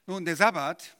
Nun, 0.05 0.25
der 0.25 0.35
Sabbat, 0.35 0.97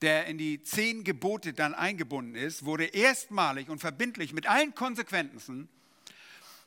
der 0.00 0.26
in 0.26 0.36
die 0.36 0.60
zehn 0.64 1.04
Gebote 1.04 1.52
dann 1.52 1.72
eingebunden 1.72 2.34
ist, 2.34 2.64
wurde 2.64 2.86
erstmalig 2.86 3.68
und 3.68 3.78
verbindlich 3.78 4.32
mit 4.32 4.48
allen 4.48 4.74
Konsequenzen 4.74 5.68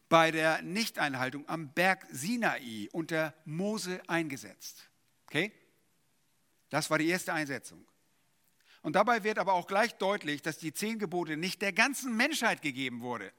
bei 0.07 0.31
der 0.31 0.61
Nichteinhaltung 0.61 1.45
am 1.49 1.73
Berg 1.73 2.07
Sinai 2.09 2.87
unter 2.93 3.33
Mose 3.43 4.01
eingesetzt. 4.07 4.89
Okay? 5.27 5.51
Das 6.69 6.89
war 6.89 6.99
die 6.99 7.09
erste 7.09 7.33
Einsetzung. 7.33 7.85
Und 8.81 8.95
dabei 8.95 9.25
wird 9.25 9.39
aber 9.39 9.51
auch 9.51 9.67
gleich 9.67 9.95
deutlich, 9.95 10.41
dass 10.41 10.57
die 10.57 10.73
zehn 10.73 10.99
Gebote 10.99 11.35
nicht 11.35 11.61
der 11.61 11.73
ganzen 11.73 12.15
Menschheit 12.15 12.61
gegeben 12.61 13.01
wurde 13.01 13.33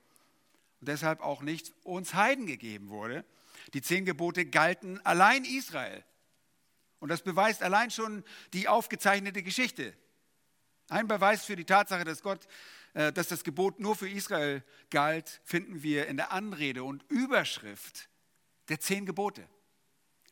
und 0.83 0.89
deshalb 0.89 1.20
auch 1.20 1.43
nicht 1.43 1.72
uns 1.85 2.12
Heiden 2.12 2.45
gegeben 2.45 2.89
wurde. 2.89 3.24
Die 3.72 3.83
zehn 3.83 4.05
Gebote 4.05 4.45
galten 4.45 5.01
allein 5.07 5.45
Israel. 5.45 6.03
Und 6.99 7.09
das 7.09 7.22
beweist 7.22 7.62
allein 7.62 7.93
schon 7.93 8.24
die 8.53 8.66
aufgezeichnete 8.66 9.45
Geschichte. 9.45 9.97
Ein 10.89 11.07
Beweis 11.07 11.45
für 11.45 11.55
die 11.55 11.64
Tatsache, 11.64 12.03
dass 12.03 12.20
Gott, 12.20 12.49
äh, 12.95 13.12
dass 13.12 13.28
das 13.28 13.45
Gebot 13.45 13.78
nur 13.78 13.95
für 13.95 14.09
Israel 14.09 14.64
galt, 14.91 15.41
finden 15.45 15.85
wir 15.85 16.09
in 16.09 16.16
der 16.16 16.33
Anrede 16.33 16.83
und 16.83 17.05
Überschrift 17.09 18.09
der 18.68 18.80
zehn 18.80 19.07
Gebote. 19.07 19.49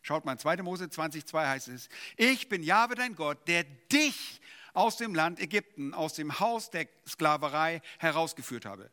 Schaut 0.02 0.24
mal, 0.24 0.36
2. 0.36 0.62
Mose 0.62 0.86
20,2 0.86 1.46
heißt 1.46 1.68
es: 1.68 1.88
Ich 2.16 2.48
bin 2.48 2.64
Jahwe 2.64 2.96
dein 2.96 3.14
Gott, 3.14 3.46
der 3.46 3.62
dich 3.62 4.40
aus 4.72 4.96
dem 4.96 5.14
Land 5.14 5.38
Ägypten, 5.38 5.94
aus 5.94 6.14
dem 6.14 6.40
Haus 6.40 6.70
der 6.70 6.88
Sklaverei 7.06 7.82
herausgeführt 7.98 8.66
habe. 8.66 8.90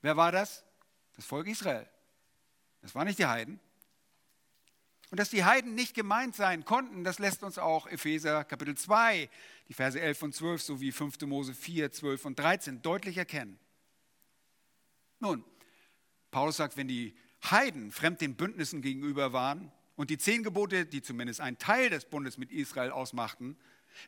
Wer 0.00 0.16
war 0.16 0.30
das? 0.30 0.64
Das 1.22 1.28
Volk 1.28 1.46
Israel. 1.46 1.88
Das 2.80 2.96
waren 2.96 3.06
nicht 3.06 3.20
die 3.20 3.26
Heiden. 3.26 3.60
Und 5.12 5.20
dass 5.20 5.30
die 5.30 5.44
Heiden 5.44 5.76
nicht 5.76 5.94
gemeint 5.94 6.34
sein 6.34 6.64
konnten, 6.64 7.04
das 7.04 7.20
lässt 7.20 7.44
uns 7.44 7.58
auch 7.58 7.86
Epheser 7.86 8.42
Kapitel 8.42 8.76
2, 8.76 9.30
die 9.68 9.74
Verse 9.74 10.00
11 10.00 10.22
und 10.24 10.34
12 10.34 10.62
sowie 10.62 10.90
5. 10.90 11.20
Mose 11.20 11.54
4, 11.54 11.92
12 11.92 12.24
und 12.24 12.38
13 12.40 12.82
deutlich 12.82 13.18
erkennen. 13.18 13.56
Nun, 15.20 15.44
Paulus 16.32 16.56
sagt, 16.56 16.76
wenn 16.76 16.88
die 16.88 17.14
Heiden 17.48 17.92
fremd 17.92 18.20
den 18.20 18.34
Bündnissen 18.34 18.82
gegenüber 18.82 19.32
waren 19.32 19.70
und 19.94 20.10
die 20.10 20.18
zehn 20.18 20.42
Gebote, 20.42 20.86
die 20.86 21.02
zumindest 21.02 21.40
einen 21.40 21.58
Teil 21.58 21.88
des 21.88 22.04
Bundes 22.06 22.36
mit 22.36 22.50
Israel 22.50 22.90
ausmachten, 22.90 23.56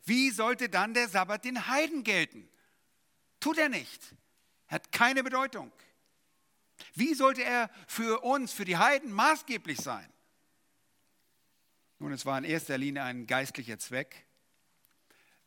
wie 0.05 0.31
sollte 0.31 0.69
dann 0.69 0.95
der 0.95 1.09
Sabbat 1.09 1.45
den 1.45 1.69
Heiden 1.69 2.03
gelten? 2.03 2.49
Tut 3.39 3.59
er 3.59 3.69
nicht. 3.69 4.03
Hat 4.67 4.91
keine 4.91 5.23
Bedeutung. 5.23 5.71
Wie 6.95 7.15
sollte 7.15 7.43
er 7.43 7.71
für 7.87 8.23
uns, 8.23 8.53
für 8.53 8.65
die 8.65 8.77
Heiden 8.77 9.13
maßgeblich 9.13 9.81
sein? 9.81 10.09
Nun, 11.99 12.13
es 12.13 12.25
war 12.25 12.39
in 12.39 12.45
erster 12.45 12.79
Linie 12.79 13.03
ein 13.03 13.27
geistlicher 13.27 13.79
Zweck, 13.79 14.27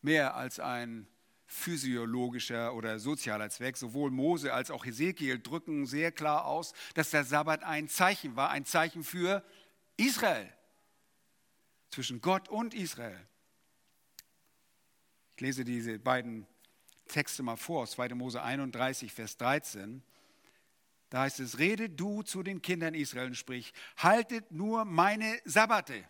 mehr 0.01 0.35
als 0.35 0.59
ein 0.59 1.07
physiologischer 1.45 2.73
oder 2.73 2.99
sozialer 2.99 3.49
Zweck. 3.49 3.77
Sowohl 3.77 4.11
Mose 4.11 4.53
als 4.53 4.69
auch 4.69 4.85
Hesekiel 4.85 5.39
drücken 5.39 5.85
sehr 5.85 6.11
klar 6.11 6.45
aus, 6.45 6.73
dass 6.93 7.11
der 7.11 7.23
Sabbat 7.23 7.63
ein 7.63 7.87
Zeichen 7.87 8.35
war, 8.35 8.49
ein 8.49 8.65
Zeichen 8.65 9.03
für 9.03 9.43
Israel, 9.95 10.51
zwischen 11.89 12.21
Gott 12.21 12.49
und 12.49 12.73
Israel. 12.73 13.25
Ich 15.35 15.41
lese 15.41 15.63
diese 15.63 15.99
beiden 15.99 16.45
Texte 17.07 17.43
mal 17.43 17.55
vor, 17.55 17.87
2. 17.87 18.09
Mose 18.15 18.41
31, 18.41 19.13
Vers 19.13 19.37
13. 19.37 20.03
Da 21.09 21.21
heißt 21.21 21.39
es, 21.39 21.57
rede 21.57 21.89
du 21.89 22.21
zu 22.21 22.43
den 22.43 22.61
Kindern 22.61 22.93
Israel 22.93 23.27
und 23.27 23.35
sprich, 23.35 23.73
haltet 23.97 24.51
nur 24.51 24.85
meine 24.85 25.39
Sabbate. 25.45 26.03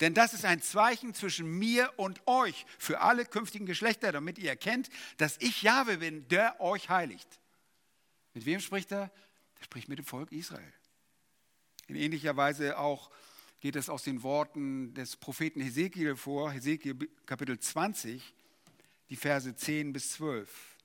Denn 0.00 0.12
das 0.12 0.34
ist 0.34 0.44
ein 0.44 0.60
Zeichen 0.60 1.14
zwischen 1.14 1.46
mir 1.58 1.92
und 1.96 2.26
euch 2.26 2.66
für 2.78 3.00
alle 3.00 3.24
künftigen 3.24 3.66
Geschlechter, 3.66 4.12
damit 4.12 4.38
ihr 4.38 4.50
erkennt, 4.50 4.90
dass 5.16 5.38
ich 5.40 5.62
Jahwe 5.62 5.98
bin, 5.98 6.28
der 6.28 6.60
euch 6.60 6.90
heiligt. 6.90 7.40
Mit 8.34 8.44
wem 8.44 8.60
spricht 8.60 8.92
er? 8.92 9.10
Er 9.58 9.64
spricht 9.64 9.88
mit 9.88 9.98
dem 9.98 10.04
Volk 10.04 10.32
Israel. 10.32 10.72
In 11.86 11.96
ähnlicher 11.96 12.36
Weise 12.36 12.78
auch 12.78 13.10
geht 13.60 13.76
es 13.76 13.88
aus 13.88 14.02
den 14.02 14.22
Worten 14.22 14.92
des 14.92 15.16
Propheten 15.16 15.60
Hesekiel 15.60 16.16
vor, 16.16 16.50
Hesekiel 16.50 17.08
Kapitel 17.24 17.58
20, 17.58 18.34
die 19.08 19.16
Verse 19.16 19.54
10 19.54 19.92
bis 19.94 20.12
12. 20.12 20.75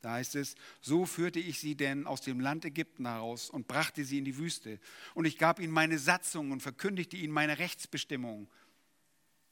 Da 0.00 0.12
heißt 0.12 0.36
es, 0.36 0.54
so 0.80 1.06
führte 1.06 1.40
ich 1.40 1.58
sie 1.58 1.74
denn 1.74 2.06
aus 2.06 2.20
dem 2.20 2.38
Land 2.40 2.64
Ägypten 2.64 3.06
heraus 3.06 3.50
und 3.50 3.66
brachte 3.66 4.04
sie 4.04 4.18
in 4.18 4.24
die 4.24 4.36
Wüste. 4.36 4.78
Und 5.14 5.24
ich 5.24 5.38
gab 5.38 5.58
ihnen 5.58 5.72
meine 5.72 5.98
Satzung 5.98 6.52
und 6.52 6.60
verkündigte 6.62 7.16
ihnen 7.16 7.32
meine 7.32 7.58
Rechtsbestimmung, 7.58 8.48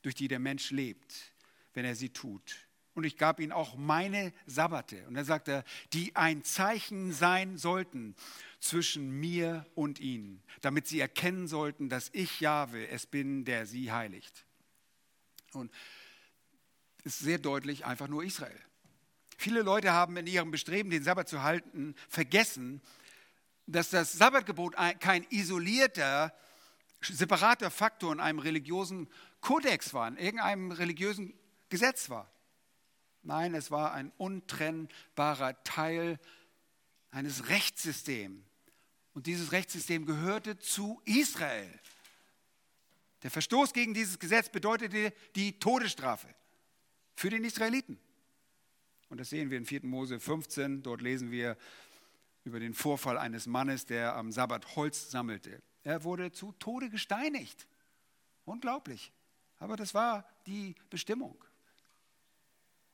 durch 0.03 0.15
die 0.15 0.29
der 0.29 0.39
Mensch 0.39 0.71
lebt, 0.71 1.33
wenn 1.75 1.85
er 1.85 1.97
sie 1.97 2.11
tut. 2.11 2.69
Und 2.95 3.05
ich 3.05 3.19
gab 3.19 3.41
ihnen 3.41 3.53
auch 3.53 3.77
meine 3.77 4.33
Sabbate. 4.47 5.07
Und 5.09 5.17
er 5.17 5.25
sagte, 5.25 5.65
die 5.93 6.15
ein 6.17 6.45
Zeichen 6.45 7.13
sein 7.13 7.59
sollten 7.59 8.15
zwischen 8.61 9.11
mir 9.11 9.67
und 9.75 10.01
ihnen, 10.01 10.43
damit 10.63 10.87
sie 10.87 11.01
erkennen 11.01 11.47
sollten, 11.49 11.89
dass 11.89 12.09
ich 12.15 12.41
Jahwe 12.41 12.89
es 12.89 13.05
bin, 13.05 13.45
der 13.45 13.67
sie 13.67 13.93
heiligt. 13.93 14.47
Und 15.53 15.73
ist 17.05 17.19
sehr 17.19 17.39
deutlich 17.39 17.85
einfach 17.85 18.09
nur 18.09 18.25
Israel. 18.25 18.59
Viele 19.37 19.62
Leute 19.62 19.93
haben 19.93 20.16
in 20.16 20.26
ihrem 20.26 20.51
Bestreben, 20.51 20.91
den 20.91 21.03
Sabbat 21.03 21.28
zu 21.28 21.43
halten, 21.43 21.95
vergessen, 22.09 22.80
dass 23.66 23.91
das 23.91 24.12
Sabbatgebot 24.12 24.74
kein 25.01 25.26
isolierter, 25.30 26.32
separater 27.03 27.70
Faktor 27.70 28.12
in 28.12 28.20
einem 28.20 28.39
religiösen 28.39 29.09
Kodex 29.41 29.93
war, 29.93 30.09
in 30.09 30.16
irgendeinem 30.16 30.70
religiösen 30.72 31.34
Gesetz 31.68 32.09
war. 32.11 32.30
Nein, 33.22 33.55
es 33.55 33.70
war 33.70 33.93
ein 33.93 34.12
untrennbarer 34.18 35.62
Teil 35.64 36.18
eines 37.11 37.49
Rechtssystems. 37.49 38.45
Und 39.14 39.26
dieses 39.26 39.53
Rechtssystem 39.53 40.05
gehörte 40.05 40.59
zu 40.59 41.01
Israel. 41.07 41.80
Der 43.22 43.30
Verstoß 43.30 43.72
gegen 43.72 43.95
dieses 43.95 44.18
Gesetz 44.18 44.51
bedeutete 44.51 45.12
die 45.34 45.59
Todesstrafe 45.59 46.28
für 47.14 47.30
den 47.30 47.43
Israeliten. 47.43 47.99
Und 49.09 49.19
das 49.19 49.31
sehen 49.31 49.51
wir 49.51 49.59
in 49.59 49.67
4. 49.67 49.85
Mose 49.85 50.19
15. 50.19 50.83
Dort 50.83 51.01
lesen 51.01 51.31
wir 51.31 51.57
über 52.45 52.61
den 52.61 52.75
Vorfall 52.75 53.19
eines 53.19 53.47
Mannes, 53.47 53.87
der 53.87 54.15
am 54.17 54.33
Sabbat 54.33 54.77
Holz 54.77 55.11
sammelte. 55.11 55.63
Er 55.85 56.05
wurde 56.05 56.33
zu 56.33 56.53
Tode 56.53 56.91
gesteinigt. 56.91 57.67
Unglaublich. 58.45 59.13
Aber 59.59 59.77
das 59.77 59.95
war 59.95 60.29
die 60.47 60.75
Bestimmung. 60.91 61.45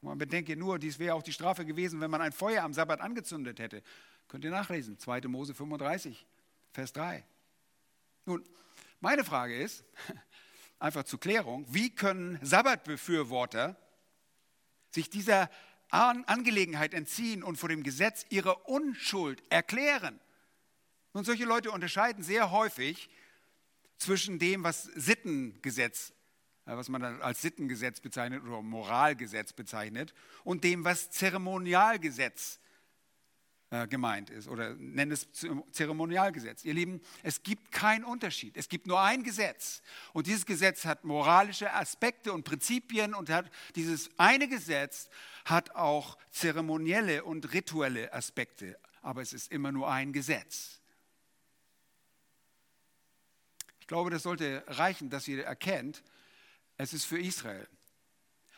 Man 0.01 0.19
bedenke 0.19 0.57
nur, 0.57 0.79
dies 0.79 0.99
wäre 0.99 1.15
auch 1.15 1.23
die 1.23 1.33
Strafe 1.33 1.65
gewesen, 1.65 2.01
wenn 2.01 2.11
man 2.11 2.21
ein 2.21 2.33
Feuer 2.33 2.65
am 2.65 2.75
Sabbat 2.75 3.01
angezündet 3.01 3.61
hätte. 3.61 3.83
Könnt 4.29 4.45
ihr 4.45 4.51
nachlesen, 4.51 4.99
2. 4.99 5.23
Mose 5.23 5.55
35, 5.55 6.27
Vers 6.73 6.93
3. 6.93 7.25
Nun, 8.25 8.45
meine 9.01 9.25
Frage 9.25 9.57
ist, 9.57 9.85
einfach 10.79 11.05
zur 11.05 11.21
Klärung, 11.21 11.67
wie 11.69 11.95
können 11.95 12.39
Sabbatbefürworter 12.43 13.77
sich 14.91 15.09
dieser 15.09 15.51
Angelegenheit 15.93 16.95
entziehen 16.95 17.43
und 17.43 17.57
vor 17.57 17.69
dem 17.69 17.83
Gesetz 17.83 18.25
ihre 18.31 18.57
Unschuld 18.57 19.43
erklären. 19.51 20.19
Und 21.13 21.25
solche 21.25 21.45
Leute 21.45 21.71
unterscheiden 21.71 22.25
sehr 22.25 22.51
häufig 22.51 23.11
zwischen 23.99 24.39
dem, 24.39 24.65
was 24.65 24.85
Sittengesetz, 24.85 26.13
äh, 26.67 26.75
was 26.77 26.89
man 26.89 27.03
als 27.21 27.43
Sittengesetz 27.43 28.01
bezeichnet 28.01 28.43
oder 28.43 28.63
Moralgesetz 28.63 29.53
bezeichnet, 29.53 30.15
und 30.45 30.65
dem, 30.65 30.85
was 30.85 31.11
Zeremonialgesetz 31.11 32.59
gemeint 33.89 34.29
ist 34.29 34.49
oder 34.49 34.75
nennen 34.75 35.13
es 35.13 35.29
Zeremonialgesetz. 35.71 36.65
Ihr 36.65 36.75
Lieben, 36.75 37.01
es 37.23 37.43
gibt 37.43 37.73
keinen 37.73 38.05
Unterschied. 38.05 38.57
Es 38.57 38.69
gibt 38.69 38.87
nur 38.87 39.01
ein 39.01 39.23
Gesetz. 39.23 39.81
Und 40.13 40.27
dieses 40.27 40.45
Gesetz 40.45 40.85
hat 40.85 41.05
moralische 41.05 41.73
Aspekte 41.73 42.35
und 42.35 42.45
Prinzipien 42.45 43.15
und 43.15 43.31
hat, 43.31 43.51
dieses 43.75 44.11
eine 44.19 44.47
Gesetz 44.47 45.09
hat 45.47 45.75
auch 45.75 46.19
zeremonielle 46.31 47.25
und 47.25 47.55
rituelle 47.55 48.13
Aspekte. 48.13 48.79
Aber 49.01 49.23
es 49.23 49.33
ist 49.33 49.51
immer 49.51 49.73
nur 49.73 49.91
ein 49.91 50.13
Gesetz. 50.13 50.81
Ich 53.81 53.87
glaube, 53.87 54.11
das 54.11 54.23
sollte 54.23 54.65
reichen, 54.67 55.09
dass 55.09 55.27
ihr 55.29 55.45
erkennt, 55.45 56.03
es 56.77 56.93
ist 56.93 57.05
für 57.05 57.19
Israel. 57.19 57.67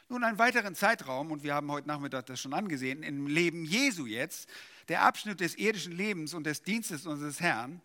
Nun, 0.09 0.23
einen 0.23 0.39
weiteren 0.39 0.75
Zeitraum, 0.75 1.31
und 1.31 1.43
wir 1.43 1.55
haben 1.55 1.71
heute 1.71 1.89
Nachmittag 1.89 2.27
das 2.27 2.39
schon 2.41 2.53
angesehen, 2.53 3.03
im 3.03 3.27
Leben 3.27 3.65
Jesu 3.65 4.07
jetzt, 4.07 4.49
der 4.89 5.03
Abschnitt 5.03 5.41
des 5.41 5.55
irdischen 5.55 5.93
Lebens 5.93 6.35
und 6.35 6.45
des 6.45 6.63
Dienstes 6.63 7.07
unseres 7.07 7.41
Herrn. 7.41 7.81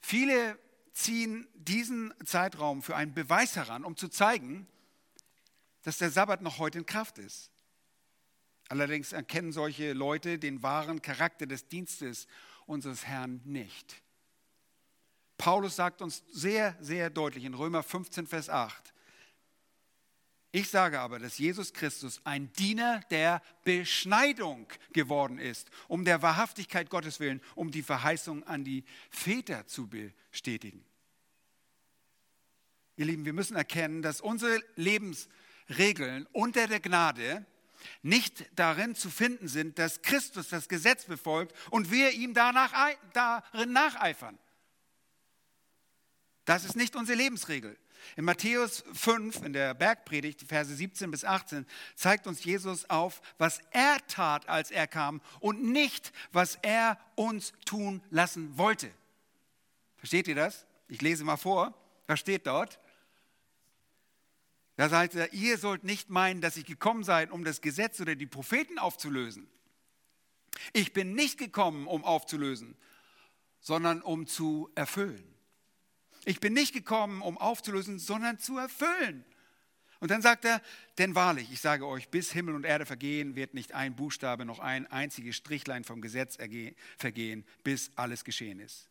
Viele 0.00 0.58
ziehen 0.92 1.48
diesen 1.54 2.12
Zeitraum 2.24 2.82
für 2.82 2.96
einen 2.96 3.14
Beweis 3.14 3.56
heran, 3.56 3.84
um 3.84 3.96
zu 3.96 4.08
zeigen, 4.08 4.66
dass 5.82 5.98
der 5.98 6.10
Sabbat 6.10 6.42
noch 6.42 6.58
heute 6.58 6.78
in 6.78 6.86
Kraft 6.86 7.18
ist. 7.18 7.50
Allerdings 8.68 9.12
erkennen 9.12 9.52
solche 9.52 9.94
Leute 9.94 10.38
den 10.38 10.62
wahren 10.62 11.02
Charakter 11.02 11.46
des 11.46 11.68
Dienstes 11.68 12.26
unseres 12.66 13.06
Herrn 13.06 13.40
nicht. 13.44 14.02
Paulus 15.38 15.76
sagt 15.76 16.02
uns 16.02 16.22
sehr, 16.30 16.76
sehr 16.80 17.10
deutlich 17.10 17.44
in 17.44 17.54
Römer 17.54 17.82
15, 17.82 18.26
Vers 18.26 18.48
8, 18.48 18.91
ich 20.54 20.68
sage 20.68 21.00
aber, 21.00 21.18
dass 21.18 21.38
Jesus 21.38 21.72
Christus 21.72 22.20
ein 22.24 22.52
Diener 22.52 23.00
der 23.10 23.40
Beschneidung 23.64 24.66
geworden 24.92 25.38
ist, 25.38 25.70
um 25.88 26.04
der 26.04 26.20
Wahrhaftigkeit 26.20 26.90
Gottes 26.90 27.20
willen, 27.20 27.40
um 27.54 27.70
die 27.70 27.82
Verheißung 27.82 28.44
an 28.46 28.62
die 28.62 28.84
Väter 29.10 29.66
zu 29.66 29.88
bestätigen. 29.88 30.84
Ihr 32.96 33.06
Lieben, 33.06 33.24
wir 33.24 33.32
müssen 33.32 33.56
erkennen, 33.56 34.02
dass 34.02 34.20
unsere 34.20 34.60
Lebensregeln 34.76 36.26
unter 36.32 36.66
der 36.66 36.80
Gnade 36.80 37.46
nicht 38.02 38.44
darin 38.54 38.94
zu 38.94 39.08
finden 39.08 39.48
sind, 39.48 39.78
dass 39.78 40.02
Christus 40.02 40.50
das 40.50 40.68
Gesetz 40.68 41.06
befolgt 41.06 41.56
und 41.70 41.90
wir 41.90 42.10
ihm 42.10 42.34
danach, 42.34 42.72
darin 43.14 43.72
nacheifern. 43.72 44.38
Das 46.44 46.64
ist 46.64 46.76
nicht 46.76 46.94
unsere 46.94 47.16
Lebensregel. 47.16 47.78
In 48.16 48.24
Matthäus 48.24 48.84
5, 48.92 49.42
in 49.42 49.52
der 49.52 49.74
Bergpredigt, 49.74 50.42
Verse 50.42 50.74
17 50.74 51.10
bis 51.10 51.24
18, 51.24 51.66
zeigt 51.94 52.26
uns 52.26 52.44
Jesus 52.44 52.88
auf, 52.90 53.22
was 53.38 53.60
er 53.70 53.98
tat, 54.06 54.48
als 54.48 54.70
er 54.70 54.86
kam 54.86 55.20
und 55.40 55.62
nicht, 55.62 56.12
was 56.32 56.58
er 56.62 56.98
uns 57.14 57.52
tun 57.64 58.02
lassen 58.10 58.56
wollte. 58.58 58.90
Versteht 59.96 60.28
ihr 60.28 60.34
das? 60.34 60.66
Ich 60.88 61.00
lese 61.00 61.24
mal 61.24 61.36
vor. 61.36 61.74
Was 62.06 62.20
steht 62.20 62.46
dort? 62.46 62.80
Da 64.76 64.88
sagt 64.88 65.14
er, 65.14 65.32
ihr 65.32 65.58
sollt 65.58 65.84
nicht 65.84 66.10
meinen, 66.10 66.40
dass 66.40 66.56
ich 66.56 66.64
gekommen 66.64 67.04
sei, 67.04 67.30
um 67.30 67.44
das 67.44 67.60
Gesetz 67.60 68.00
oder 68.00 68.16
die 68.16 68.26
Propheten 68.26 68.78
aufzulösen. 68.78 69.46
Ich 70.72 70.92
bin 70.92 71.14
nicht 71.14 71.38
gekommen, 71.38 71.86
um 71.86 72.04
aufzulösen, 72.04 72.76
sondern 73.60 74.02
um 74.02 74.26
zu 74.26 74.70
erfüllen. 74.74 75.31
Ich 76.24 76.40
bin 76.40 76.52
nicht 76.52 76.72
gekommen, 76.72 77.22
um 77.22 77.38
aufzulösen, 77.38 77.98
sondern 77.98 78.38
zu 78.38 78.58
erfüllen. 78.58 79.24
Und 80.00 80.10
dann 80.10 80.20
sagt 80.20 80.44
er, 80.44 80.60
denn 80.98 81.14
wahrlich, 81.14 81.52
ich 81.52 81.60
sage 81.60 81.86
euch, 81.86 82.08
bis 82.08 82.32
Himmel 82.32 82.56
und 82.56 82.64
Erde 82.64 82.86
vergehen, 82.86 83.36
wird 83.36 83.54
nicht 83.54 83.72
ein 83.72 83.94
Buchstabe 83.94 84.44
noch 84.44 84.58
ein 84.58 84.88
einziges 84.88 85.36
Strichlein 85.36 85.84
vom 85.84 86.00
Gesetz 86.00 86.38
vergehen, 86.98 87.44
bis 87.62 87.92
alles 87.94 88.24
geschehen 88.24 88.58
ist. 88.58 88.88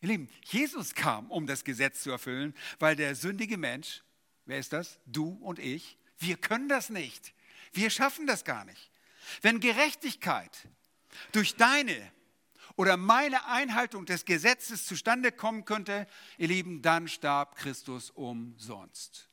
Ihr 0.00 0.10
Lieben, 0.10 0.28
Jesus 0.44 0.94
kam, 0.94 1.28
um 1.30 1.48
das 1.48 1.64
Gesetz 1.64 2.02
zu 2.02 2.12
erfüllen, 2.12 2.54
weil 2.78 2.94
der 2.94 3.16
sündige 3.16 3.56
Mensch, 3.56 4.04
wer 4.44 4.60
ist 4.60 4.72
das? 4.72 5.00
Du 5.06 5.30
und 5.40 5.58
ich, 5.58 5.98
wir 6.18 6.36
können 6.36 6.68
das 6.68 6.90
nicht. 6.90 7.34
Wir 7.72 7.90
schaffen 7.90 8.26
das 8.26 8.44
gar 8.44 8.64
nicht. 8.64 8.92
Wenn 9.42 9.58
Gerechtigkeit 9.58 10.68
durch 11.32 11.56
deine 11.56 12.12
oder 12.78 12.96
meine 12.96 13.44
Einhaltung 13.46 14.06
des 14.06 14.24
Gesetzes 14.24 14.86
zustande 14.86 15.32
kommen 15.32 15.64
könnte, 15.64 16.06
ihr 16.38 16.46
Lieben, 16.46 16.80
dann 16.80 17.08
starb 17.08 17.56
Christus 17.56 18.10
umsonst. 18.10 19.28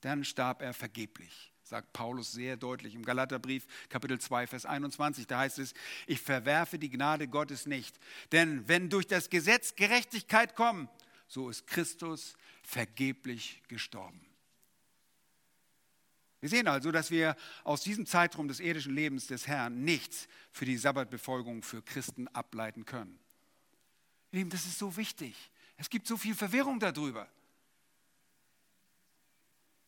Dann 0.00 0.24
starb 0.24 0.62
er 0.62 0.72
vergeblich, 0.72 1.52
sagt 1.62 1.92
Paulus 1.92 2.32
sehr 2.32 2.56
deutlich 2.56 2.94
im 2.94 3.04
Galaterbrief 3.04 3.66
Kapitel 3.90 4.18
2, 4.18 4.46
Vers 4.46 4.64
21. 4.64 5.26
Da 5.26 5.40
heißt 5.40 5.58
es, 5.58 5.74
ich 6.06 6.22
verwerfe 6.22 6.78
die 6.78 6.88
Gnade 6.88 7.28
Gottes 7.28 7.66
nicht. 7.66 8.00
Denn 8.32 8.66
wenn 8.66 8.88
durch 8.88 9.06
das 9.06 9.28
Gesetz 9.28 9.74
Gerechtigkeit 9.74 10.56
kommt, 10.56 10.88
so 11.28 11.50
ist 11.50 11.66
Christus 11.66 12.34
vergeblich 12.62 13.62
gestorben. 13.68 14.29
Wir 16.40 16.48
sehen 16.48 16.68
also, 16.68 16.90
dass 16.90 17.10
wir 17.10 17.36
aus 17.64 17.82
diesem 17.82 18.06
Zeitraum 18.06 18.48
des 18.48 18.60
irdischen 18.60 18.94
Lebens 18.94 19.26
des 19.26 19.46
Herrn 19.46 19.84
nichts 19.84 20.26
für 20.50 20.64
die 20.64 20.78
Sabbatbefolgung 20.78 21.62
für 21.62 21.82
Christen 21.82 22.28
ableiten 22.28 22.86
können. 22.86 23.18
Lieben, 24.32 24.48
das 24.48 24.64
ist 24.64 24.78
so 24.78 24.96
wichtig. 24.96 25.50
Es 25.76 25.90
gibt 25.90 26.06
so 26.06 26.16
viel 26.16 26.34
Verwirrung 26.34 26.80
darüber. 26.80 27.28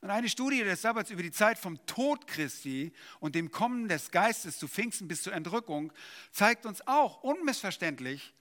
Und 0.03 0.11
eine 0.11 0.29
Studie 0.29 0.65
des 0.65 0.83
Sabbats 0.83 1.11
über 1.11 1.23
die 1.23 1.31
Zeit 1.31 1.59
vom 1.59 1.87
Tod 1.87 2.27
Christi 2.27 2.93
und 3.21 3.35
dem 3.37 3.53
Kommen 3.53 3.89
des 3.89 4.11
Geistes 4.11 4.59
zu 4.59 4.67
Pfingsten 4.67 5.07
bis 5.07 5.23
zur 5.23 5.33
Entrückung 5.33 5.93
zeigt 6.33 6.67
uns 6.67 6.87
auch 6.89 7.23
unmissverständlich, 7.23 8.35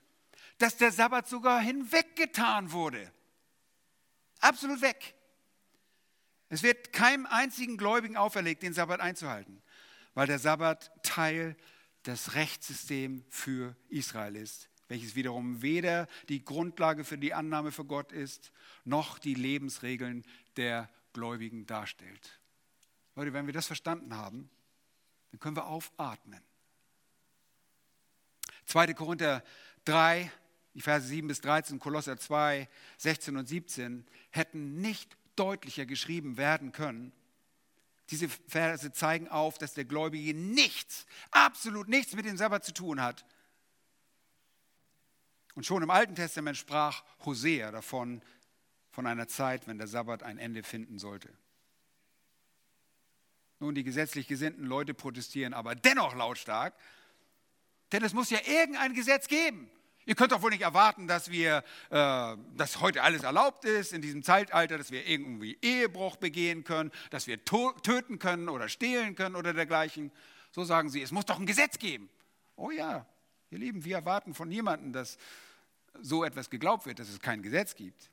dass 0.57 0.77
der 0.77 0.91
Sabbat 0.91 1.29
sogar 1.29 1.61
hinweggetan 1.61 2.71
wurde. 2.71 3.11
Absolut 4.39 4.81
weg. 4.81 5.13
Es 6.51 6.63
wird 6.63 6.91
keinem 6.91 7.25
einzigen 7.27 7.77
Gläubigen 7.77 8.17
auferlegt, 8.17 8.61
den 8.61 8.73
Sabbat 8.73 8.99
einzuhalten, 8.99 9.61
weil 10.15 10.27
der 10.27 10.37
Sabbat 10.37 10.91
Teil 11.01 11.55
des 12.05 12.35
Rechtssystems 12.35 13.23
für 13.29 13.73
Israel 13.87 14.35
ist, 14.35 14.69
welches 14.89 15.15
wiederum 15.15 15.61
weder 15.61 16.09
die 16.27 16.43
Grundlage 16.43 17.05
für 17.05 17.17
die 17.17 17.33
Annahme 17.33 17.71
für 17.71 17.85
Gott 17.85 18.11
ist, 18.11 18.51
noch 18.83 19.17
die 19.17 19.33
Lebensregeln 19.33 20.25
der 20.57 20.89
Gläubigen 21.13 21.65
darstellt. 21.67 22.41
Leute, 23.15 23.31
wenn 23.31 23.45
wir 23.45 23.53
das 23.53 23.67
verstanden 23.67 24.17
haben, 24.17 24.49
dann 25.31 25.39
können 25.39 25.55
wir 25.55 25.67
aufatmen. 25.67 26.41
2. 28.65 28.93
Korinther 28.93 29.41
3, 29.85 30.29
die 30.73 30.81
Verse 30.81 31.07
7 31.07 31.29
bis 31.29 31.39
13, 31.39 31.79
Kolosser 31.79 32.17
2, 32.17 32.67
16 32.97 33.37
und 33.37 33.47
17 33.47 34.05
hätten 34.31 34.81
nicht 34.81 35.15
deutlicher 35.41 35.87
geschrieben 35.87 36.37
werden 36.37 36.71
können. 36.71 37.11
Diese 38.11 38.29
Verse 38.29 38.91
zeigen 38.91 39.27
auf, 39.27 39.57
dass 39.57 39.73
der 39.73 39.85
Gläubige 39.85 40.33
nichts, 40.33 41.07
absolut 41.31 41.87
nichts 41.87 42.13
mit 42.15 42.25
dem 42.25 42.37
Sabbat 42.37 42.63
zu 42.63 42.73
tun 42.73 43.01
hat. 43.01 43.25
Und 45.55 45.65
schon 45.65 45.81
im 45.81 45.89
Alten 45.89 46.15
Testament 46.15 46.57
sprach 46.57 47.03
Hosea 47.25 47.71
davon, 47.71 48.21
von 48.91 49.07
einer 49.07 49.27
Zeit, 49.27 49.67
wenn 49.67 49.77
der 49.77 49.87
Sabbat 49.87 50.21
ein 50.23 50.37
Ende 50.37 50.63
finden 50.63 50.99
sollte. 50.99 51.29
Nun, 53.59 53.73
die 53.73 53.83
gesetzlich 53.83 54.27
gesinnten 54.27 54.65
Leute 54.65 54.93
protestieren 54.93 55.53
aber 55.53 55.75
dennoch 55.75 56.15
lautstark, 56.15 56.73
denn 57.91 58.03
es 58.03 58.13
muss 58.13 58.29
ja 58.29 58.39
irgendein 58.45 58.93
Gesetz 58.93 59.27
geben. 59.27 59.69
Ihr 60.05 60.15
könnt 60.15 60.31
doch 60.31 60.41
wohl 60.41 60.49
nicht 60.49 60.63
erwarten, 60.63 61.07
dass 61.07 61.29
wir, 61.29 61.63
äh, 61.89 62.35
dass 62.55 62.81
heute 62.81 63.03
alles 63.03 63.23
erlaubt 63.23 63.65
ist 63.65 63.93
in 63.93 64.01
diesem 64.01 64.23
Zeitalter, 64.23 64.77
dass 64.77 64.91
wir 64.91 65.05
irgendwie 65.07 65.57
Ehebruch 65.61 66.15
begehen 66.15 66.63
können, 66.63 66.91
dass 67.11 67.27
wir 67.27 67.43
töten 67.45 68.17
können 68.17 68.49
oder 68.49 68.67
stehlen 68.67 69.15
können 69.15 69.35
oder 69.35 69.53
dergleichen. 69.53 70.11
So 70.51 70.63
sagen 70.63 70.89
sie, 70.89 71.01
es 71.01 71.11
muss 71.11 71.25
doch 71.25 71.39
ein 71.39 71.45
Gesetz 71.45 71.77
geben. 71.77 72.09
Oh 72.55 72.71
ja, 72.71 73.05
ihr 73.51 73.59
Lieben, 73.59 73.85
wir 73.85 73.97
erwarten 73.97 74.33
von 74.33 74.49
niemandem, 74.49 74.91
dass 74.91 75.17
so 76.01 76.23
etwas 76.23 76.49
geglaubt 76.49 76.85
wird, 76.85 76.99
dass 76.99 77.09
es 77.09 77.19
kein 77.19 77.43
Gesetz 77.43 77.75
gibt. 77.75 78.09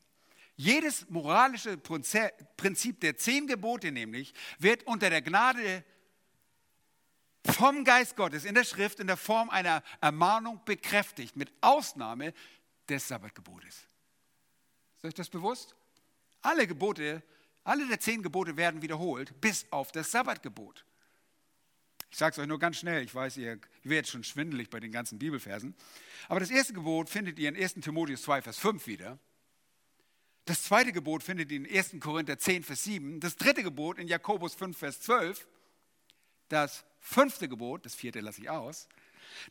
Jedes 0.57 1.09
moralische 1.09 1.79
Prinzip 1.79 3.01
der 3.01 3.17
zehn 3.17 3.47
Gebote 3.47 3.93
nämlich 3.93 4.35
wird 4.59 4.83
unter 4.85 5.09
der 5.09 5.23
Gnade 5.23 5.85
vom 7.53 7.85
Geist 7.85 8.17
Gottes 8.17 8.45
in 8.45 8.55
der 8.55 8.65
Schrift 8.65 9.01
in 9.01 9.07
der 9.07 9.17
Form 9.17 9.51
einer 9.51 9.83
Ermahnung 10.01 10.61
bekräftigt, 10.65 11.37
mit 11.37 11.53
Ausnahme 11.61 12.33
des 12.89 13.09
Sabbatgebotes. 13.09 13.87
Ist 14.97 15.05
euch 15.05 15.15
das 15.15 15.29
bewusst? 15.29 15.75
Alle 16.43 16.67
Gebote, 16.67 17.23
alle 17.65 17.87
der 17.87 18.01
zehn 18.01 18.23
Gebote 18.23 18.57
werden 18.57 18.83
wiederholt, 18.83 19.41
bis 19.41 19.67
auf 19.71 19.93
das 19.93 20.11
Sabbatgebot. 20.11 20.85
Ich 22.11 22.17
sage 22.17 22.33
es 22.33 22.39
euch 22.39 22.47
nur 22.47 22.59
ganz 22.59 22.79
schnell, 22.79 23.05
ich 23.05 23.15
weiß, 23.15 23.37
ihr, 23.37 23.61
werdet 23.83 24.09
schon 24.09 24.25
schwindelig 24.25 24.71
bei 24.71 24.81
den 24.81 24.93
ganzen 24.93 25.19
Bibelversen. 25.19 25.75
Aber 26.29 26.41
das 26.41 26.51
erste 26.51 26.73
Gebot 26.73 27.11
findet 27.11 27.39
ihr 27.39 27.49
in 27.49 27.57
1 27.57 27.75
Timotheus 27.75 28.23
2, 28.23 28.43
Vers 28.43 28.59
5 28.59 28.87
wieder. 28.87 29.19
Das 30.47 30.63
zweite 30.63 30.93
Gebot 30.93 31.23
findet 31.23 31.51
ihr 31.53 31.59
in 31.59 31.71
1. 31.71 31.97
Korinther 32.01 32.39
10, 32.39 32.65
Vers 32.65 32.85
7. 32.85 33.21
Das 33.21 33.37
dritte 33.37 33.63
Gebot 33.63 33.99
in 33.99 34.09
Jakobus 34.09 34.55
5, 34.55 34.79
Vers 34.79 35.01
12. 35.03 35.47
Das 36.49 36.85
fünfte 37.01 37.49
Gebot, 37.49 37.85
das 37.85 37.95
vierte 37.95 38.21
lasse 38.21 38.41
ich 38.41 38.51
aus, 38.51 38.89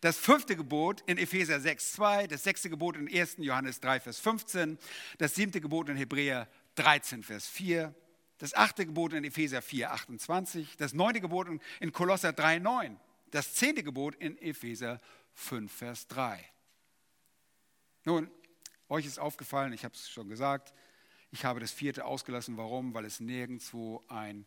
das 0.01 0.17
fünfte 0.17 0.55
Gebot 0.55 1.01
in 1.05 1.17
Epheser 1.17 1.59
6, 1.59 1.93
2, 1.93 2.27
das 2.27 2.43
sechste 2.43 2.69
Gebot 2.69 2.97
in 2.97 3.07
1. 3.07 3.37
Johannes 3.39 3.79
3, 3.79 3.99
Vers 3.99 4.19
15, 4.19 4.77
das 5.17 5.35
siebte 5.35 5.61
Gebot 5.61 5.89
in 5.89 5.97
Hebräer 5.97 6.47
13, 6.75 7.23
Vers 7.23 7.47
4, 7.47 7.93
das 8.39 8.53
achte 8.53 8.85
Gebot 8.85 9.13
in 9.13 9.23
Epheser 9.23 9.61
4, 9.61 9.91
28, 9.91 10.77
das 10.77 10.93
neunte 10.93 11.21
Gebot 11.21 11.47
in 11.79 11.91
Kolosser 11.91 12.33
3, 12.33 12.59
9, 12.59 12.99
das 13.31 13.53
zehnte 13.53 13.83
Gebot 13.83 14.15
in 14.15 14.37
Epheser 14.39 15.01
5, 15.33 15.71
Vers 15.71 16.07
3. 16.07 16.43
Nun, 18.05 18.29
euch 18.89 19.05
ist 19.05 19.19
aufgefallen, 19.19 19.73
ich 19.73 19.83
habe 19.83 19.95
es 19.95 20.09
schon 20.09 20.29
gesagt, 20.29 20.73
ich 21.31 21.43
habe 21.43 21.59
das 21.59 21.71
vierte 21.71 22.05
ausgelassen. 22.05 22.55
Warum? 22.55 22.93
Weil 22.93 23.05
es 23.05 23.19
nirgendwo 23.19 24.03
ein 24.07 24.45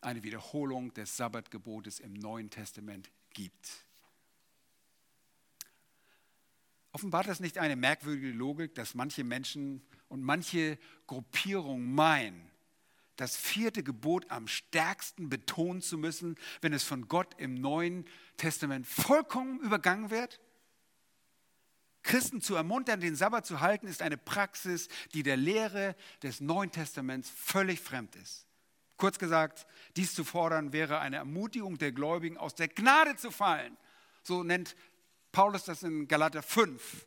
eine 0.00 0.22
Wiederholung 0.22 0.92
des 0.94 1.16
Sabbatgebotes 1.16 2.00
im 2.00 2.14
Neuen 2.14 2.50
Testament 2.50 3.10
gibt. 3.30 3.86
Offenbart 6.92 7.28
das 7.28 7.40
nicht 7.40 7.58
eine 7.58 7.76
merkwürdige 7.76 8.30
Logik, 8.30 8.74
dass 8.74 8.94
manche 8.94 9.22
Menschen 9.22 9.86
und 10.08 10.22
manche 10.22 10.78
Gruppierungen 11.06 11.94
meinen, 11.94 12.50
das 13.16 13.36
vierte 13.36 13.82
Gebot 13.82 14.30
am 14.30 14.48
stärksten 14.48 15.28
betonen 15.28 15.82
zu 15.82 15.98
müssen, 15.98 16.36
wenn 16.60 16.72
es 16.72 16.84
von 16.84 17.08
Gott 17.08 17.34
im 17.38 17.54
Neuen 17.54 18.06
Testament 18.38 18.86
vollkommen 18.86 19.60
übergangen 19.60 20.10
wird? 20.10 20.40
Christen 22.02 22.40
zu 22.40 22.54
ermuntern, 22.54 23.00
den 23.00 23.16
Sabbat 23.16 23.44
zu 23.44 23.60
halten, 23.60 23.88
ist 23.88 24.00
eine 24.00 24.16
Praxis, 24.16 24.88
die 25.12 25.22
der 25.22 25.36
Lehre 25.36 25.96
des 26.22 26.40
Neuen 26.40 26.70
Testaments 26.70 27.28
völlig 27.28 27.80
fremd 27.80 28.14
ist. 28.16 28.46
Kurz 28.96 29.18
gesagt, 29.18 29.66
dies 29.96 30.14
zu 30.14 30.24
fordern 30.24 30.72
wäre 30.72 31.00
eine 31.00 31.16
Ermutigung 31.16 31.78
der 31.78 31.92
Gläubigen, 31.92 32.36
aus 32.38 32.54
der 32.54 32.68
Gnade 32.68 33.16
zu 33.16 33.30
fallen. 33.30 33.76
So 34.22 34.42
nennt 34.42 34.74
Paulus 35.32 35.64
das 35.64 35.82
in 35.82 36.08
Galater 36.08 36.42
5. 36.42 37.06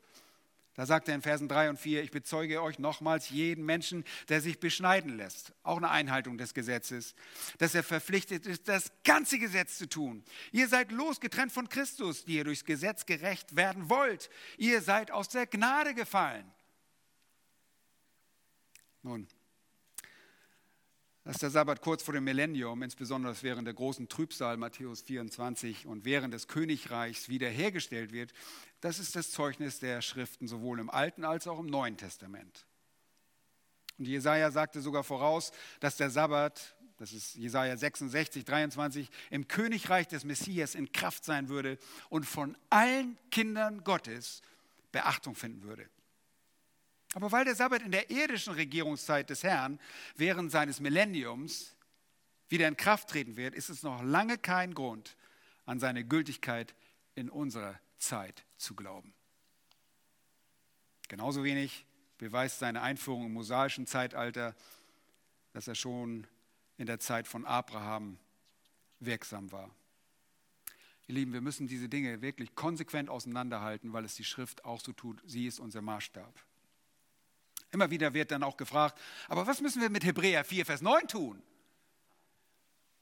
Da 0.75 0.85
sagt 0.85 1.09
er 1.09 1.15
in 1.15 1.21
Versen 1.21 1.49
3 1.49 1.71
und 1.71 1.77
4, 1.77 2.03
ich 2.03 2.11
bezeuge 2.11 2.61
euch 2.61 2.79
nochmals 2.79 3.31
jeden 3.31 3.65
Menschen, 3.65 4.05
der 4.29 4.39
sich 4.39 4.61
beschneiden 4.61 5.17
lässt, 5.17 5.51
auch 5.61 5.75
eine 5.75 5.89
Einhaltung 5.89 6.37
des 6.37 6.53
Gesetzes, 6.53 7.15
dass 7.57 7.75
er 7.75 7.83
verpflichtet 7.83 8.45
ist, 8.45 8.69
das 8.69 8.89
ganze 9.03 9.39
Gesetz 9.39 9.77
zu 9.77 9.89
tun. 9.89 10.23
Ihr 10.53 10.69
seid 10.69 10.93
losgetrennt 10.93 11.51
von 11.51 11.67
Christus, 11.67 12.23
die 12.23 12.35
ihr 12.35 12.45
durchs 12.45 12.63
Gesetz 12.63 13.05
gerecht 13.05 13.57
werden 13.57 13.89
wollt. 13.89 14.29
Ihr 14.57 14.81
seid 14.81 15.11
aus 15.11 15.27
der 15.27 15.47
Gnade 15.47 15.93
gefallen. 15.93 16.49
Nun, 19.01 19.27
dass 21.23 21.37
der 21.37 21.49
Sabbat 21.49 21.81
kurz 21.81 22.01
vor 22.03 22.13
dem 22.13 22.23
Millennium, 22.23 22.81
insbesondere 22.81 23.35
während 23.41 23.67
der 23.67 23.73
großen 23.73 24.07
Trübsal 24.07 24.57
Matthäus 24.57 25.01
24 25.01 25.85
und 25.85 26.05
während 26.05 26.33
des 26.33 26.47
Königreichs 26.47 27.29
wiederhergestellt 27.29 28.11
wird, 28.11 28.33
das 28.81 28.99
ist 28.99 29.15
das 29.15 29.31
Zeugnis 29.31 29.79
der 29.79 30.01
Schriften 30.01 30.47
sowohl 30.47 30.79
im 30.79 30.89
Alten 30.89 31.25
als 31.25 31.47
auch 31.47 31.59
im 31.59 31.67
Neuen 31.67 31.97
Testament. 31.97 32.65
Und 33.97 34.07
Jesaja 34.07 34.49
sagte 34.49 34.81
sogar 34.81 35.03
voraus, 35.03 35.51
dass 35.81 35.97
der 35.97 36.09
Sabbat, 36.09 36.75
das 36.97 37.11
ist 37.11 37.35
Jesaja 37.35 37.75
66, 37.75 38.45
23, 38.45 39.09
im 39.29 39.47
Königreich 39.47 40.07
des 40.07 40.23
Messias 40.23 40.73
in 40.73 40.91
Kraft 40.93 41.25
sein 41.25 41.49
würde 41.49 41.77
und 42.09 42.25
von 42.25 42.57
allen 42.69 43.17
Kindern 43.29 43.83
Gottes 43.83 44.41
Beachtung 44.93 45.35
finden 45.35 45.63
würde. 45.63 45.89
Aber 47.13 47.31
weil 47.31 47.45
der 47.45 47.55
Sabbat 47.55 47.81
in 47.81 47.91
der 47.91 48.09
irdischen 48.11 48.53
Regierungszeit 48.53 49.29
des 49.29 49.43
Herrn 49.43 49.79
während 50.15 50.51
seines 50.51 50.79
Millenniums 50.79 51.75
wieder 52.49 52.67
in 52.67 52.77
Kraft 52.77 53.09
treten 53.09 53.35
wird, 53.35 53.55
ist 53.55 53.69
es 53.69 53.83
noch 53.83 54.03
lange 54.03 54.37
kein 54.37 54.73
Grund, 54.73 55.15
an 55.65 55.79
seine 55.79 56.03
Gültigkeit 56.03 56.73
in 57.15 57.29
unserer 57.29 57.79
Zeit 57.97 58.43
zu 58.57 58.75
glauben. 58.75 59.13
Genauso 61.07 61.43
wenig 61.43 61.85
beweist 62.17 62.59
seine 62.59 62.81
Einführung 62.81 63.25
im 63.25 63.33
mosaischen 63.33 63.87
Zeitalter, 63.87 64.55
dass 65.53 65.67
er 65.67 65.75
schon 65.75 66.27
in 66.77 66.85
der 66.85 66.99
Zeit 66.99 67.27
von 67.27 67.45
Abraham 67.45 68.17
wirksam 68.99 69.51
war. 69.51 69.69
Ihr 71.07 71.15
Lieben, 71.15 71.33
wir 71.33 71.41
müssen 71.41 71.67
diese 71.67 71.89
Dinge 71.89 72.21
wirklich 72.21 72.53
konsequent 72.53 73.09
auseinanderhalten, 73.09 73.93
weil 73.93 74.05
es 74.05 74.15
die 74.15 74.23
Schrift 74.23 74.63
auch 74.63 74.79
so 74.79 74.93
tut. 74.93 75.21
Sie 75.25 75.47
ist 75.47 75.59
unser 75.59 75.81
Maßstab. 75.81 76.33
Immer 77.71 77.91
wieder 77.91 78.13
wird 78.13 78.31
dann 78.31 78.43
auch 78.43 78.57
gefragt, 78.57 78.99
aber 79.27 79.45
was 79.45 79.61
müssen 79.61 79.81
wir 79.81 79.89
mit 79.89 80.03
Hebräer 80.03 80.43
4, 80.43 80.65
Vers 80.65 80.81
9 80.81 81.07
tun? 81.07 81.41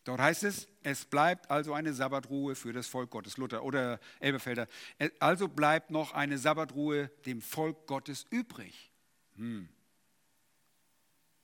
Dort 0.03 0.22
heißt 0.22 0.43
es, 0.43 0.70
es 0.84 1.03
bleibt 1.03 1.51
also 1.51 1.74
eine 1.74 1.93
Sabbatruhe 1.93 2.55
für 2.55 2.72
das 2.72 2.88
Volk 2.88 3.09
Gottes. 3.09 3.36
Luther 3.36 3.63
oder 3.63 3.99
Elbefelder. 4.22 4.68
Also 5.20 5.49
bleibt 5.49 5.91
noch 5.91 6.13
eine 6.13 6.38
Sabbatruhe 6.38 7.09
dem 7.26 7.41
Volk 7.41 7.88
Gottes 7.88 8.26
übrig. 8.30 8.89
Hm. 9.36 9.68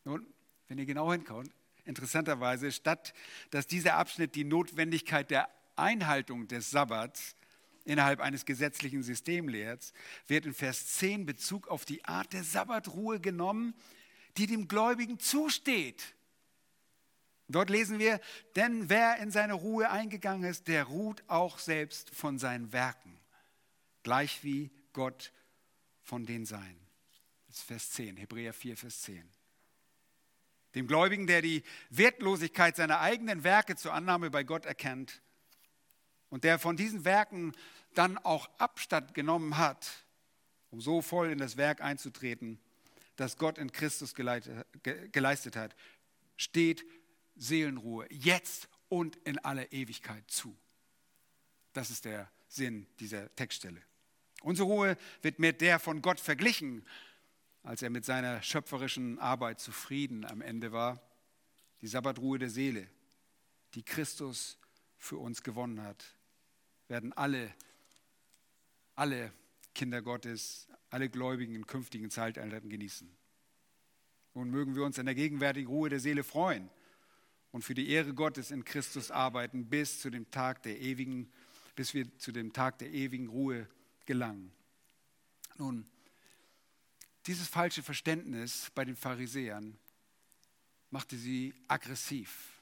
Nun, 0.06 0.26
wenn 0.70 0.78
ihr 0.78 0.86
genau 0.86 1.12
hinkommt, 1.12 1.52
interessanterweise, 1.84 2.72
statt 2.72 3.14
dass 3.52 3.68
dieser 3.68 3.96
Abschnitt 3.96 4.36
die 4.36 4.46
Notwendigkeit 4.46 5.30
der 5.30 5.50
Einhaltung 5.76 6.48
des 6.48 6.72
Sabbats 6.72 7.36
innerhalb 7.86 8.20
eines 8.20 8.46
gesetzlichen 8.46 9.04
Systems 9.04 9.52
lehrt, 9.52 9.94
wird 10.28 10.46
in 10.46 10.54
Vers 10.54 10.88
10 10.96 11.26
Bezug 11.26 11.68
auf 11.68 11.86
die 11.86 12.04
Art 12.06 12.34
der 12.34 12.44
Sabbatruhe 12.44 13.20
genommen, 13.20 13.74
die 14.38 14.48
dem 14.48 14.68
Gläubigen 14.68 15.20
zusteht. 15.20 16.16
Dort 17.50 17.70
lesen 17.70 18.00
wir, 18.00 18.20
denn 18.56 18.90
wer 18.90 19.18
in 19.18 19.32
seine 19.32 19.54
Ruhe 19.54 19.90
eingegangen 19.90 20.50
ist, 20.50 20.68
der 20.68 20.86
ruht 20.86 21.24
auch 21.28 21.60
selbst 21.60 22.10
von 22.16 22.40
seinen 22.40 22.72
Werken, 22.72 23.20
gleich 24.02 24.44
wie 24.44 24.72
Gott 24.94 25.32
von 26.02 26.26
den 26.26 26.46
Seinen. 26.46 26.80
Das 27.48 27.58
ist 27.58 27.64
Vers 27.64 27.92
10, 27.92 28.18
Hebräer 28.18 28.54
4, 28.54 28.78
Vers 28.78 29.02
10. 29.02 29.30
Dem 30.74 30.88
Gläubigen, 30.88 31.28
der 31.28 31.42
die 31.42 31.64
Wertlosigkeit 31.90 32.76
seiner 32.76 33.00
eigenen 33.00 33.44
Werke 33.44 33.76
zur 33.76 33.94
Annahme 33.94 34.32
bei 34.32 34.44
Gott 34.44 34.66
erkennt 34.66 35.22
und 36.34 36.44
der 36.46 36.58
von 36.58 36.76
diesen 36.76 37.06
Werken 37.06 37.54
dann 37.94 38.18
auch 38.18 38.50
Abstand 38.58 39.14
genommen 39.14 39.60
hat, 39.60 39.88
um 40.72 40.82
so 40.82 41.04
voll 41.04 41.30
in 41.30 41.38
das 41.38 41.58
Werk 41.58 41.80
einzutreten, 41.80 42.60
das 43.18 43.38
Gott 43.38 43.60
in 43.60 43.72
Christus 43.72 44.16
geleistet 44.16 45.56
hat, 45.56 45.76
steht 46.36 46.84
Seelenruhe 47.36 48.08
jetzt 48.10 48.68
und 48.90 49.16
in 49.18 49.38
aller 49.46 49.72
Ewigkeit 49.72 50.24
zu. 50.26 50.58
Das 51.72 51.92
ist 51.92 52.06
der 52.06 52.32
Sinn 52.48 52.88
dieser 53.00 53.34
Textstelle. 53.36 53.84
Unsere 54.42 54.68
Ruhe 54.68 54.98
wird 55.22 55.38
mit 55.38 55.62
der 55.62 55.78
von 55.78 56.02
Gott 56.02 56.20
verglichen, 56.20 56.84
als 57.62 57.84
er 57.84 57.92
mit 57.92 58.06
seiner 58.06 58.42
schöpferischen 58.42 59.20
Arbeit 59.20 59.60
zufrieden 59.60 60.26
am 60.26 60.42
Ende 60.42 60.72
war. 60.72 61.00
Die 61.82 61.88
Sabbatruhe 61.88 62.40
der 62.40 62.50
Seele, 62.50 62.88
die 63.76 63.84
Christus 63.84 64.58
für 64.98 65.18
uns 65.18 65.44
gewonnen 65.44 65.84
hat, 65.84 66.04
werden 66.88 67.14
alle, 67.14 67.54
alle 68.96 69.32
Kinder 69.74 70.02
Gottes, 70.02 70.68
alle 70.90 71.10
Gläubigen 71.10 71.56
in 71.56 71.68
künftigen 71.68 72.10
Zeitaltern 72.10 72.70
genießen. 72.70 73.10
Nun 74.36 74.50
mögen 74.50 74.76
wir 74.76 74.84
uns 74.84 74.98
in 74.98 75.06
der 75.06 75.16
gegenwärtigen 75.16 75.68
Ruhe 75.68 75.90
der 75.90 76.00
Seele 76.00 76.24
freuen 76.24 76.70
und 77.52 77.64
für 77.64 77.76
die 77.76 77.90
Ehre 77.90 78.14
Gottes 78.14 78.52
in 78.52 78.66
Christus 78.66 79.12
arbeiten 79.12 79.70
bis 79.70 80.00
zu 80.00 80.10
dem 80.10 80.30
Tag 80.32 80.64
der 80.64 80.80
ewigen, 80.80 81.32
bis 81.76 81.94
wir 81.94 82.18
zu 82.18 82.32
dem 82.32 82.52
Tag 82.52 82.80
der 82.80 82.92
ewigen 82.92 83.28
Ruhe 83.28 83.68
gelangen. 84.06 84.52
Nun, 85.58 85.86
dieses 87.28 87.48
falsche 87.48 87.84
Verständnis 87.84 88.72
bei 88.74 88.84
den 88.86 88.96
Pharisäern 88.96 89.78
machte 90.90 91.16
sie 91.16 91.54
aggressiv. 91.68 92.62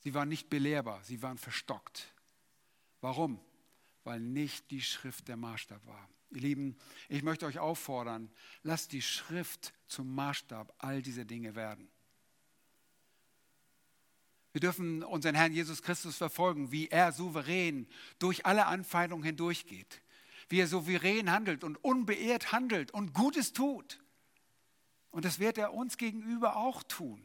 Sie 0.00 0.14
waren 0.14 0.28
nicht 0.28 0.48
belehrbar, 0.48 1.02
sie 1.02 1.20
waren 1.22 1.38
verstockt. 1.38 2.13
Warum? 3.04 3.38
Weil 4.04 4.18
nicht 4.18 4.70
die 4.70 4.80
Schrift 4.80 5.28
der 5.28 5.36
Maßstab 5.36 5.86
war. 5.86 6.08
Ihr 6.30 6.40
Lieben, 6.40 6.74
ich 7.10 7.22
möchte 7.22 7.44
euch 7.44 7.58
auffordern, 7.58 8.30
lasst 8.62 8.92
die 8.92 9.02
Schrift 9.02 9.74
zum 9.86 10.14
Maßstab 10.14 10.72
all 10.78 11.02
dieser 11.02 11.26
Dinge 11.26 11.54
werden. 11.54 11.90
Wir 14.52 14.62
dürfen 14.62 15.02
unseren 15.02 15.34
Herrn 15.34 15.52
Jesus 15.52 15.82
Christus 15.82 16.16
verfolgen, 16.16 16.72
wie 16.72 16.88
er 16.88 17.12
souverän 17.12 17.86
durch 18.18 18.46
alle 18.46 18.64
Anfeindungen 18.64 19.22
hindurchgeht, 19.26 20.00
wie 20.48 20.60
er 20.60 20.66
souverän 20.66 21.30
handelt 21.30 21.62
und 21.62 21.76
unbeehrt 21.84 22.52
handelt 22.52 22.90
und 22.92 23.12
Gutes 23.12 23.52
tut. 23.52 24.02
Und 25.10 25.26
das 25.26 25.38
wird 25.38 25.58
er 25.58 25.74
uns 25.74 25.98
gegenüber 25.98 26.56
auch 26.56 26.82
tun. 26.82 27.22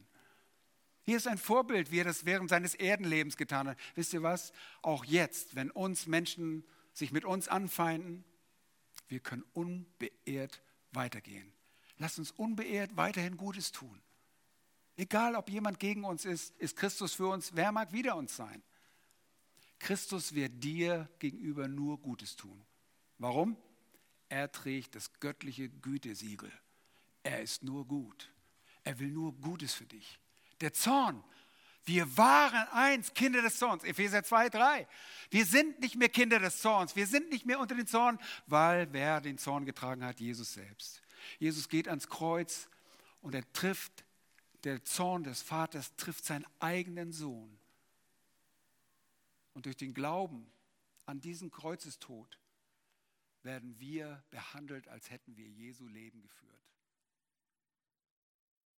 Hier 1.10 1.18
ist 1.18 1.26
ein 1.26 1.40
Vorbild, 1.40 1.90
wie 1.90 2.02
er 2.02 2.04
das 2.04 2.26
während 2.26 2.52
seines 2.52 2.76
Erdenlebens 2.76 3.36
getan 3.36 3.68
hat. 3.68 3.80
Wisst 3.96 4.14
ihr 4.14 4.22
was? 4.22 4.54
Auch 4.84 5.04
jetzt, 5.06 5.56
wenn 5.56 5.72
uns 5.72 6.06
Menschen 6.06 6.64
sich 6.94 7.12
mit 7.12 7.26
uns 7.26 7.48
anfeinden, 7.48 8.24
wir 9.08 9.20
können 9.20 9.44
unbeehrt 9.54 10.62
weitergehen. 10.92 11.52
Lasst 11.98 12.20
uns 12.20 12.30
unbeehrt 12.30 12.96
weiterhin 12.96 13.38
Gutes 13.38 13.72
tun. 13.72 14.00
Egal, 14.98 15.36
ob 15.36 15.50
jemand 15.50 15.80
gegen 15.80 16.04
uns 16.04 16.26
ist, 16.26 16.56
ist 16.58 16.76
Christus 16.76 17.16
für 17.16 17.30
uns, 17.30 17.56
wer 17.56 17.72
mag 17.72 17.92
wider 17.92 18.16
uns 18.16 18.36
sein? 18.36 18.62
Christus 19.80 20.36
wird 20.36 20.64
dir 20.64 21.10
gegenüber 21.18 21.68
nur 21.68 22.00
Gutes 22.00 22.36
tun. 22.36 22.64
Warum? 23.18 23.58
Er 24.28 24.52
trägt 24.52 24.94
das 24.94 25.12
göttliche 25.20 25.70
Gütesiegel. 25.70 26.52
Er 27.24 27.42
ist 27.42 27.64
nur 27.64 27.88
gut. 27.88 28.32
Er 28.84 29.00
will 29.00 29.10
nur 29.10 29.34
Gutes 29.34 29.74
für 29.74 29.88
dich. 29.88 30.20
Der 30.62 30.74
Zorn. 30.74 31.24
Wir 31.86 32.18
waren 32.18 32.68
eins, 32.70 33.14
Kinder 33.14 33.42
des 33.42 33.58
Zorns. 33.58 33.84
Epheser 33.84 34.24
2, 34.24 34.50
3. 34.50 34.88
Wir 35.32 35.46
sind 35.46 35.80
nicht 35.80 35.96
mehr 35.96 36.10
Kinder 36.10 36.40
des 36.40 36.60
Zorns. 36.60 36.96
Wir 36.96 37.08
sind 37.08 37.30
nicht 37.30 37.46
mehr 37.46 37.60
unter 37.60 37.76
den 37.76 37.88
Zorn, 37.88 38.20
weil 38.46 38.92
wer 38.94 39.22
den 39.22 39.38
Zorn 39.38 39.66
getragen 39.66 40.04
hat? 40.04 40.20
Jesus 40.20 40.54
selbst. 40.54 41.02
Jesus 41.40 41.68
geht 41.70 41.88
ans 41.88 42.08
Kreuz 42.08 42.70
und 43.22 43.34
er 43.34 43.52
trifft 43.54 44.04
der 44.64 44.84
Zorn 44.84 45.24
des 45.24 45.42
Vaters 45.42 45.96
trifft 45.96 46.26
seinen 46.26 46.46
eigenen 46.60 47.12
Sohn. 47.12 47.58
Und 49.54 49.66
durch 49.66 49.78
den 49.78 49.94
Glauben 49.94 50.52
an 51.06 51.22
diesen 51.22 51.50
Kreuzestod 51.50 52.40
werden 53.44 53.80
wir 53.80 54.24
behandelt, 54.32 54.88
als 54.88 55.10
hätten 55.10 55.38
wir 55.38 55.48
Jesu 55.48 55.88
Leben 55.88 56.22
geführt. 56.22 56.69